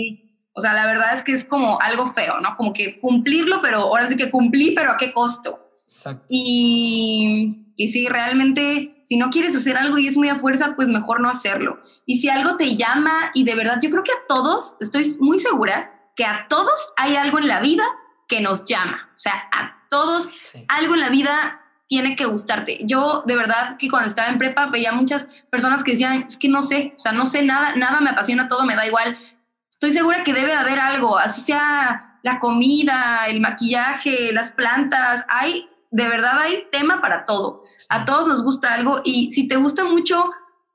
o 0.53 0.61
sea, 0.61 0.73
la 0.73 0.85
verdad 0.85 1.13
es 1.13 1.23
que 1.23 1.33
es 1.33 1.45
como 1.45 1.79
algo 1.81 2.07
feo, 2.13 2.39
¿no? 2.39 2.55
Como 2.55 2.73
que 2.73 2.99
cumplirlo, 2.99 3.61
pero 3.61 3.79
ahora 3.79 4.09
sí 4.09 4.15
que 4.15 4.29
cumplí, 4.29 4.71
pero 4.71 4.91
¿a 4.91 4.97
qué 4.97 5.13
costo? 5.13 5.59
Exacto. 5.85 6.25
Y 6.29 7.67
y 7.77 7.89
si 7.89 8.07
realmente, 8.07 8.96
si 9.07 9.15
no 9.15 9.29
quieres 9.29 9.55
hacer 9.55 9.77
algo 9.77 9.97
y 9.97 10.05
es 10.05 10.17
muy 10.17 10.27
a 10.27 10.37
fuerza, 10.37 10.75
pues 10.75 10.89
mejor 10.89 11.21
no 11.21 11.29
hacerlo. 11.29 11.81
Y 12.05 12.19
si 12.19 12.27
algo 12.27 12.57
te 12.57 12.75
llama 12.75 13.31
y 13.33 13.45
de 13.45 13.55
verdad, 13.55 13.79
yo 13.81 13.89
creo 13.89 14.03
que 14.03 14.11
a 14.11 14.27
todos, 14.27 14.75
estoy 14.81 15.15
muy 15.21 15.39
segura 15.39 16.11
que 16.17 16.25
a 16.25 16.47
todos 16.49 16.91
hay 16.97 17.15
algo 17.15 17.39
en 17.39 17.47
la 17.47 17.61
vida 17.61 17.85
que 18.27 18.41
nos 18.41 18.65
llama. 18.65 19.09
O 19.15 19.17
sea, 19.19 19.47
a 19.53 19.87
todos 19.89 20.27
algo 20.67 20.95
en 20.95 20.99
la 20.99 21.07
vida 21.07 21.61
tiene 21.87 22.17
que 22.17 22.25
gustarte. 22.25 22.81
Yo 22.83 23.23
de 23.25 23.37
verdad 23.37 23.77
que 23.77 23.89
cuando 23.89 24.09
estaba 24.09 24.27
en 24.27 24.39
prepa 24.39 24.65
veía 24.65 24.91
muchas 24.91 25.23
personas 25.49 25.85
que 25.85 25.91
decían, 25.91 26.25
es 26.27 26.35
que 26.35 26.49
no 26.49 26.61
sé, 26.61 26.91
o 26.97 26.99
sea, 26.99 27.13
no 27.13 27.25
sé 27.25 27.43
nada, 27.43 27.77
nada 27.77 28.01
me 28.01 28.09
apasiona, 28.09 28.49
todo 28.49 28.65
me 28.65 28.75
da 28.75 28.85
igual. 28.85 29.17
Estoy 29.69 29.91
segura 29.91 30.25
que 30.25 30.33
debe 30.33 30.51
haber 30.51 30.81
algo, 30.81 31.17
así 31.17 31.39
sea 31.39 32.19
la 32.23 32.41
comida, 32.41 33.27
el 33.27 33.39
maquillaje, 33.39 34.33
las 34.33 34.51
plantas, 34.51 35.23
hay 35.29 35.69
de 35.91 36.07
verdad 36.07 36.39
hay 36.39 36.67
tema 36.71 37.01
para 37.01 37.25
todo. 37.25 37.63
A 37.89 38.05
todos 38.05 38.27
nos 38.27 38.43
gusta 38.43 38.73
algo 38.73 39.01
y 39.03 39.31
si 39.31 39.47
te 39.47 39.55
gusta 39.55 39.83
mucho, 39.83 40.25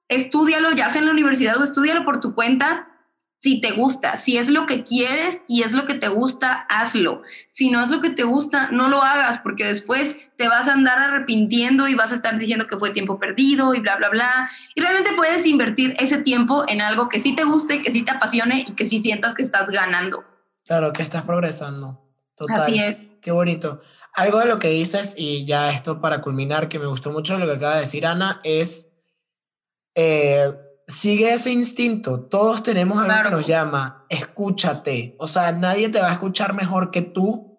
estudialo, 0.08 0.72
ya 0.72 0.90
sea 0.90 1.00
en 1.00 1.06
la 1.06 1.12
universidad 1.12 1.58
o 1.58 1.64
estudialo 1.64 2.04
por 2.04 2.20
tu 2.20 2.34
cuenta. 2.34 2.88
si 3.44 3.60
te 3.60 3.72
gusta, 3.72 4.16
si 4.16 4.36
es 4.36 4.48
lo 4.48 4.66
que 4.66 4.84
quieres 4.84 5.42
y 5.48 5.62
es 5.62 5.72
lo 5.72 5.84
que 5.84 5.94
te 5.94 6.06
gusta, 6.06 6.64
hazlo. 6.68 7.22
Si 7.48 7.70
no 7.70 7.82
es 7.82 7.90
lo 7.90 8.00
que 8.00 8.10
te 8.10 8.22
gusta, 8.22 8.68
no 8.70 8.86
lo 8.86 9.02
hagas 9.02 9.38
porque 9.38 9.66
después 9.66 10.14
te 10.36 10.46
vas 10.46 10.68
a 10.68 10.74
andar 10.74 11.00
arrepintiendo 11.00 11.88
y 11.88 11.94
vas 11.94 12.12
a 12.12 12.14
estar 12.14 12.38
diciendo 12.38 12.68
que 12.68 12.76
fue 12.76 12.90
tiempo 12.90 13.18
perdido 13.18 13.74
y 13.74 13.80
bla, 13.80 13.96
bla, 13.96 14.10
bla. 14.10 14.48
Y 14.76 14.80
realmente 14.80 15.10
puedes 15.16 15.44
invertir 15.44 15.96
ese 15.98 16.18
tiempo 16.18 16.64
en 16.68 16.80
algo 16.80 17.08
que 17.08 17.18
sí 17.18 17.34
te 17.34 17.42
guste, 17.42 17.82
que 17.82 17.90
sí 17.90 18.02
te 18.02 18.12
apasione 18.12 18.64
y 18.66 18.74
que 18.74 18.84
sí 18.84 19.02
sientas 19.02 19.34
que 19.34 19.42
estás 19.42 19.68
ganando. 19.70 20.24
Claro, 20.64 20.92
que 20.92 21.02
estás 21.02 21.22
progresando. 21.22 22.00
Total. 22.36 22.56
Así 22.56 22.78
es. 22.78 22.96
Qué 23.20 23.32
bonito. 23.32 23.80
Algo 24.14 24.38
de 24.40 24.46
lo 24.46 24.58
que 24.58 24.68
dices, 24.68 25.14
y 25.16 25.44
ya 25.46 25.70
esto 25.70 26.00
para 26.00 26.20
culminar, 26.20 26.68
que 26.68 26.78
me 26.78 26.86
gustó 26.86 27.12
mucho 27.12 27.38
lo 27.38 27.46
que 27.46 27.52
acaba 27.52 27.74
de 27.76 27.82
decir 27.82 28.06
Ana, 28.06 28.40
es... 28.44 28.90
Eh, 29.94 30.52
sigue 30.86 31.32
ese 31.32 31.50
instinto. 31.50 32.20
Todos 32.20 32.62
tenemos 32.62 32.98
algo 32.98 33.22
que 33.22 33.30
nos 33.30 33.46
llama, 33.46 34.06
escúchate. 34.08 35.16
O 35.18 35.28
sea, 35.28 35.52
nadie 35.52 35.88
te 35.88 36.00
va 36.00 36.08
a 36.08 36.12
escuchar 36.12 36.54
mejor 36.54 36.90
que 36.90 37.02
tú. 37.02 37.58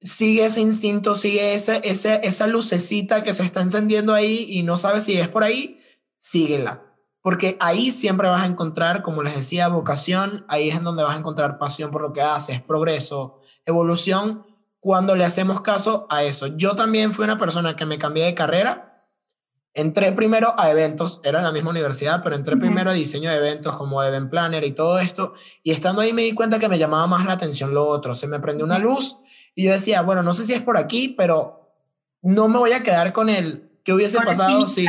Sigue 0.00 0.44
ese 0.44 0.60
instinto, 0.60 1.14
sigue 1.14 1.54
ese, 1.54 1.80
ese, 1.84 2.20
esa 2.22 2.46
lucecita 2.46 3.22
que 3.22 3.34
se 3.34 3.42
está 3.42 3.60
encendiendo 3.62 4.14
ahí 4.14 4.46
y 4.48 4.62
no 4.62 4.76
sabes 4.76 5.04
si 5.04 5.18
es 5.18 5.28
por 5.28 5.42
ahí, 5.42 5.80
síguela. 6.18 6.84
Porque 7.20 7.56
ahí 7.58 7.90
siempre 7.90 8.28
vas 8.28 8.42
a 8.42 8.46
encontrar, 8.46 9.02
como 9.02 9.24
les 9.24 9.34
decía, 9.34 9.66
vocación, 9.66 10.46
ahí 10.48 10.68
es 10.68 10.76
en 10.76 10.84
donde 10.84 11.02
vas 11.02 11.16
a 11.16 11.18
encontrar 11.18 11.58
pasión 11.58 11.90
por 11.90 12.00
lo 12.00 12.12
que 12.12 12.22
haces, 12.22 12.62
progreso, 12.62 13.40
evolución, 13.66 14.46
cuando 14.88 15.14
le 15.14 15.26
hacemos 15.26 15.60
caso 15.60 16.06
a 16.08 16.22
eso. 16.22 16.46
Yo 16.46 16.74
también 16.74 17.12
fui 17.12 17.24
una 17.24 17.36
persona 17.36 17.76
que 17.76 17.84
me 17.84 17.98
cambié 17.98 18.24
de 18.24 18.32
carrera 18.32 18.88
Entré 19.74 20.12
primero 20.12 20.54
a 20.58 20.70
eventos, 20.70 21.20
era 21.24 21.38
en 21.40 21.44
la 21.44 21.52
misma 21.52 21.70
universidad, 21.70 22.22
pero 22.24 22.34
entré 22.34 22.56
primero 22.56 22.90
a 22.90 22.94
diseño 22.94 23.30
de 23.30 23.36
eventos 23.36 23.76
como 23.76 24.02
event 24.02 24.30
planner 24.30 24.64
y 24.64 24.72
todo 24.72 24.98
esto. 24.98 25.34
Y 25.62 25.72
estando 25.72 26.00
ahí 26.00 26.12
me 26.12 26.22
di 26.22 26.32
cuenta 26.32 26.58
que 26.58 26.68
me 26.68 26.78
llamaba 26.78 27.06
más 27.06 27.26
la 27.26 27.34
atención 27.34 27.74
lo 27.74 27.86
otro. 27.86 28.16
Se 28.16 28.26
me 28.26 28.40
prendió 28.40 28.64
una 28.64 28.78
luz 28.78 29.18
y 29.54 29.66
yo 29.66 29.72
decía, 29.72 30.02
bueno, 30.02 30.22
no 30.22 30.32
sé 30.32 30.46
si 30.46 30.54
es 30.54 30.62
por 30.62 30.78
aquí, 30.78 31.14
pero 31.16 31.76
no 32.22 32.48
me 32.48 32.58
voy 32.58 32.72
a 32.72 32.82
quedar 32.82 33.12
con 33.12 33.28
el 33.28 33.70
que 33.84 33.92
hubiese 33.92 34.18
pasado 34.18 34.66
si... 34.66 34.86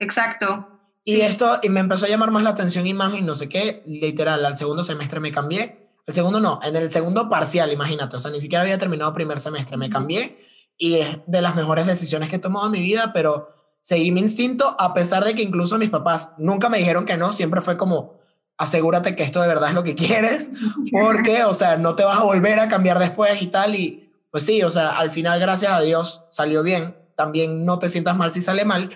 Exacto. 0.00 0.66
Y 1.04 1.20
esto, 1.20 1.60
y 1.62 1.68
me 1.68 1.80
empezó 1.80 2.06
a 2.06 2.08
llamar 2.08 2.30
más 2.30 2.42
la 2.42 2.50
atención 2.50 2.86
y 2.86 2.94
más 2.94 3.14
y 3.14 3.22
no 3.22 3.36
sé 3.36 3.48
qué, 3.48 3.82
literal, 3.86 4.44
al 4.44 4.56
segundo 4.56 4.82
semestre 4.82 5.20
me 5.20 5.30
cambié. 5.30 5.79
El 6.10 6.14
segundo 6.14 6.40
no, 6.40 6.58
en 6.64 6.74
el 6.74 6.90
segundo 6.90 7.28
parcial, 7.28 7.72
imagínate, 7.72 8.16
o 8.16 8.20
sea, 8.20 8.32
ni 8.32 8.40
siquiera 8.40 8.62
había 8.62 8.78
terminado 8.78 9.14
primer 9.14 9.38
semestre, 9.38 9.76
me 9.76 9.88
cambié 9.88 10.44
y 10.76 10.96
es 10.96 11.18
de 11.28 11.40
las 11.40 11.54
mejores 11.54 11.86
decisiones 11.86 12.28
que 12.28 12.36
he 12.36 12.40
tomado 12.40 12.66
en 12.66 12.72
mi 12.72 12.80
vida, 12.80 13.12
pero 13.14 13.48
seguí 13.80 14.10
mi 14.10 14.18
instinto, 14.18 14.74
a 14.80 14.92
pesar 14.92 15.24
de 15.24 15.36
que 15.36 15.42
incluso 15.42 15.78
mis 15.78 15.88
papás 15.88 16.32
nunca 16.36 16.68
me 16.68 16.78
dijeron 16.78 17.04
que 17.04 17.16
no, 17.16 17.32
siempre 17.32 17.60
fue 17.60 17.76
como, 17.76 18.18
asegúrate 18.58 19.14
que 19.14 19.22
esto 19.22 19.40
de 19.40 19.46
verdad 19.46 19.68
es 19.68 19.76
lo 19.76 19.84
que 19.84 19.94
quieres, 19.94 20.50
porque, 20.90 21.44
o 21.44 21.54
sea, 21.54 21.76
no 21.76 21.94
te 21.94 22.02
vas 22.02 22.18
a 22.18 22.24
volver 22.24 22.58
a 22.58 22.66
cambiar 22.66 22.98
después 22.98 23.40
y 23.40 23.46
tal, 23.46 23.76
y 23.76 24.10
pues 24.32 24.44
sí, 24.44 24.64
o 24.64 24.70
sea, 24.70 24.98
al 24.98 25.12
final, 25.12 25.38
gracias 25.38 25.70
a 25.70 25.80
Dios, 25.80 26.24
salió 26.28 26.64
bien, 26.64 26.96
también 27.14 27.64
no 27.64 27.78
te 27.78 27.88
sientas 27.88 28.16
mal 28.16 28.32
si 28.32 28.40
sale 28.40 28.64
mal, 28.64 28.90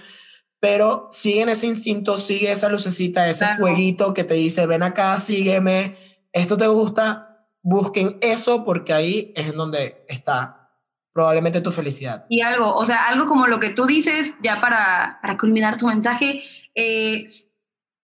pero 0.59 1.07
sigue 1.13 1.43
en 1.43 1.51
ese 1.51 1.69
instinto, 1.69 2.19
sigue 2.19 2.51
esa 2.51 2.69
lucecita, 2.69 3.29
ese 3.29 3.47
fueguito 3.57 4.15
que 4.15 4.25
te 4.25 4.35
dice, 4.35 4.67
ven 4.67 4.83
acá, 4.83 5.21
sígueme, 5.21 5.95
esto 6.35 6.57
te 6.57 6.67
gusta, 6.67 7.47
busquen 7.63 8.19
eso 8.21 8.65
porque 8.65 8.93
ahí 8.93 9.33
es 9.37 9.49
en 9.49 9.57
donde 9.57 10.05
está 10.09 10.71
probablemente 11.13 11.61
tu 11.61 11.71
felicidad. 11.71 12.27
Y 12.29 12.43
algo, 12.43 12.75
o 12.75 12.85
sea, 12.85 13.07
algo 13.07 13.27
como 13.27 13.47
lo 13.47 13.61
que 13.61 13.71
tú 13.71 13.87
dices, 13.87 14.37
ya 14.43 14.61
para, 14.61 15.21
para 15.23 15.39
culminar 15.39 15.77
tu 15.77 15.87
mensaje, 15.87 16.43
eh, 16.75 17.25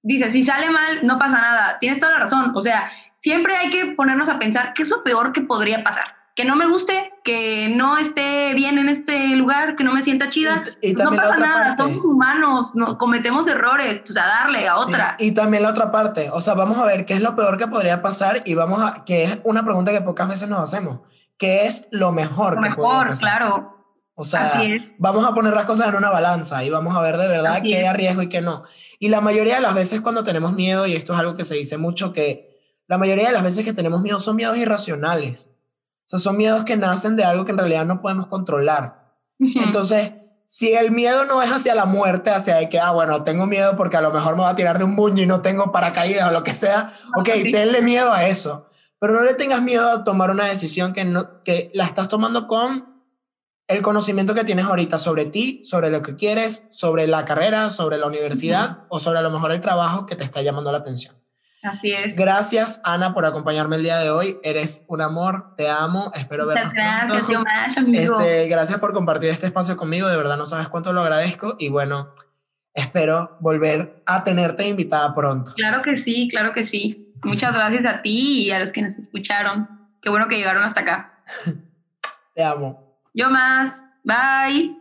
dices, 0.03 0.33
si 0.33 0.45
sale 0.45 0.71
mal, 0.71 1.01
no 1.03 1.19
pasa 1.19 1.41
nada, 1.41 1.79
tienes 1.81 1.99
toda 1.99 2.13
la 2.13 2.19
razón, 2.21 2.53
o 2.55 2.61
sea, 2.61 2.91
siempre 3.19 3.57
hay 3.57 3.69
que 3.69 3.87
ponernos 3.87 4.29
a 4.29 4.39
pensar 4.39 4.73
qué 4.75 4.85
es 4.85 4.89
lo 4.89 5.03
peor 5.03 5.33
que 5.33 5.43
podría 5.43 5.83
pasar. 5.83 6.20
Que 6.41 6.47
no 6.47 6.57
me 6.57 6.67
guste, 6.67 7.13
que 7.23 7.69
no 7.69 7.99
esté 7.99 8.55
bien 8.55 8.79
en 8.79 8.89
este 8.89 9.37
lugar, 9.37 9.77
que 9.77 9.85
no 9.85 9.93
me 9.93 10.03
sienta 10.03 10.31
chida. 10.31 10.65
Y, 10.81 10.95
pues 10.95 11.05
no 11.05 11.15
pasa 11.15 11.37
nada, 11.37 11.77
somos 11.77 12.05
humanos, 12.07 12.73
no, 12.75 12.97
cometemos 12.97 13.47
errores, 13.47 14.01
pues 14.05 14.17
a 14.17 14.27
darle 14.27 14.67
a 14.67 14.77
otra. 14.77 15.17
y 15.19 15.33
también 15.33 15.63
la 15.63 15.71
otra 15.71 15.91
parte, 15.91 16.31
o 16.33 16.41
sea, 16.41 16.55
vamos 16.55 16.79
a 16.79 16.85
ver 16.85 17.05
qué 17.05 17.13
es 17.13 17.21
lo 17.21 17.37
peor 17.37 17.59
que 17.59 17.67
podría 17.67 18.01
pasar 18.01 18.43
y 18.47 18.55
vamos 18.55 18.83
a, 18.83 19.05
que 19.05 19.25
es 19.25 19.39
una 19.45 19.65
pregunta 19.65 19.93
que 19.93 20.01
pocas 20.01 20.29
veces 20.29 20.49
nos 20.49 20.61
hacemos 20.61 21.01
qué 21.41 21.67
es 21.67 21.89
lo 21.91 22.13
mejor. 22.13 22.55
Lo 22.57 22.61
mejor, 22.61 23.19
claro. 23.19 23.77
O 24.15 24.25
sea, 24.25 24.63
vamos 24.99 25.27
a 25.27 25.33
poner 25.35 25.55
las 25.55 25.65
cosas 25.65 25.89
en 25.89 25.97
una 25.97 26.11
balanza 26.11 26.63
y 26.63 26.69
vamos 26.69 26.95
a 26.95 27.01
ver 27.01 27.17
de 27.17 27.27
verdad 27.27 27.63
qué 27.63 27.89
arriesgo 27.89 28.21
y 28.21 28.29
qué 28.29 28.43
no. 28.43 28.65
Y 28.99 29.09
la 29.09 29.23
mayoría 29.23 29.55
de 29.55 29.63
las 29.63 29.75
veces 29.75 30.03
cuando 30.03 30.23
tenemos 30.23 30.53
miedo, 30.53 30.87
y 30.87 30.95
esto 30.95 31.15
es 31.15 31.19
algo 31.19 31.37
que 31.37 31.45
se 31.45 31.55
dice 31.55 31.79
mucho, 31.79 32.13
que 32.13 32.61
la 32.87 32.99
mayoría 32.99 33.29
de 33.29 33.33
las 33.33 33.43
veces 33.43 33.65
que 33.65 33.73
tenemos 33.73 34.03
miedo 34.03 34.21
son 34.21 34.37
miedos 34.37 34.59
irracionales. 34.59 35.53
Sea, 36.11 36.19
son 36.19 36.37
miedos 36.37 36.65
que 36.65 36.77
nacen 36.77 37.17
de 37.17 37.25
algo 37.25 37.45
que 37.45 37.53
en 37.53 37.59
realidad 37.59 37.87
no 37.87 38.01
podemos 38.01 38.27
controlar. 38.27 39.15
Entonces, 39.39 40.13
si 40.47 40.73
el 40.73 40.91
miedo 40.91 41.25
no 41.25 41.43
es 41.43 41.51
hacia 41.51 41.75
la 41.75 41.85
muerte, 41.85 42.31
hacia 42.31 42.57
de 42.57 42.69
que, 42.69 42.81
ah, 42.81 42.91
bueno, 42.91 43.23
tengo 43.23 43.47
miedo 43.47 43.77
porque 43.77 43.97
a 43.97 44.01
lo 44.01 44.11
mejor 44.11 44.37
me 44.37 44.43
va 44.43 44.51
a 44.51 44.57
tirar 44.57 44.79
de 44.79 44.85
un 44.85 44.97
buño 44.97 45.23
y 45.23 45.27
no 45.27 45.41
tengo 45.41 45.73
paracaídas 45.73 46.29
o 46.29 46.33
lo 46.33 46.43
que 46.43 46.55
sea, 46.55 46.89
ok, 47.17 47.29
tenle 47.53 47.81
miedo 47.83 48.13
a 48.13 48.27
eso 48.27 48.67
pero 49.01 49.15
no 49.15 49.23
le 49.23 49.35
tengas 49.35 49.63
miedo 49.63 49.91
a 49.91 50.05
tomar 50.05 50.31
una 50.31 50.45
decisión 50.45 50.93
que, 50.93 51.05
no, 51.05 51.43
que 51.43 51.71
la 51.75 51.87
estás 51.87 52.09
tomando 52.09 52.47
con 52.47 53.03
el 53.67 53.83
conocimiento 53.83 54.35
que 54.35 54.45
tienes 54.45 54.67
ahorita 54.67 54.99
sobre 54.99 55.25
ti, 55.25 55.63
sobre 55.65 55.91
lo 55.91 56.03
que 56.03 56.17
quieres, 56.17 56.67
sobre 56.71 57.07
la 57.07 57.25
carrera, 57.25 57.71
sobre 57.71 57.97
la 57.97 58.07
universidad 58.07 58.85
o 58.91 59.01
sobre 59.01 59.21
a 59.21 59.23
lo 59.23 59.31
mejor 59.31 59.53
el 59.53 59.61
trabajo 59.61 60.05
que 60.05 60.17
te 60.17 60.25
está 60.25 60.43
llamando 60.43 60.71
la 60.71 60.79
atención. 60.79 61.20
Así 61.63 61.93
es. 61.93 62.17
Gracias, 62.17 62.81
Ana, 62.85 63.13
por 63.13 63.27
acompañarme 63.27 63.77
el 63.77 63.83
día 63.83 63.99
de 63.99 64.11
hoy. 64.11 64.39
Eres 64.43 64.85
un 64.89 65.03
amor, 65.03 65.55
te 65.57 65.69
amo, 65.69 66.11
espero 66.15 66.47
vernos 66.47 66.73
gracias, 66.73 67.29
yo 67.29 67.43
más, 67.43 67.77
amigo. 67.77 68.19
Este, 68.19 68.49
gracias 68.49 68.79
por 68.81 68.93
compartir 68.95 69.31
este 69.31 69.47
espacio 69.47 69.77
conmigo, 69.77 70.09
de 70.09 70.17
verdad 70.17 70.39
no 70.39 70.47
sabes 70.47 70.69
cuánto 70.69 70.93
lo 70.93 71.03
agradezco 71.03 71.57
y 71.59 71.69
bueno, 71.69 72.15
espero 72.73 73.37
volver 73.41 74.03
a 74.07 74.25
tenerte 74.25 74.67
invitada 74.67 75.15
pronto. 75.15 75.53
Claro 75.55 75.83
que 75.83 75.97
sí, 75.97 76.29
claro 76.31 76.55
que 76.55 76.65
sí. 76.65 77.13
Muchas 77.23 77.55
gracias 77.55 77.85
a 77.85 78.01
ti 78.01 78.47
y 78.47 78.51
a 78.51 78.59
los 78.59 78.73
que 78.73 78.81
nos 78.81 78.97
escucharon. 78.97 79.69
Qué 80.01 80.09
bueno 80.09 80.29
que 80.29 80.37
llegaron 80.37 80.65
hasta 80.65 80.81
acá. 80.81 81.23
Te 82.35 82.43
amo. 82.43 82.99
Yo 83.13 83.29
más. 83.29 83.83
Bye. 84.03 84.80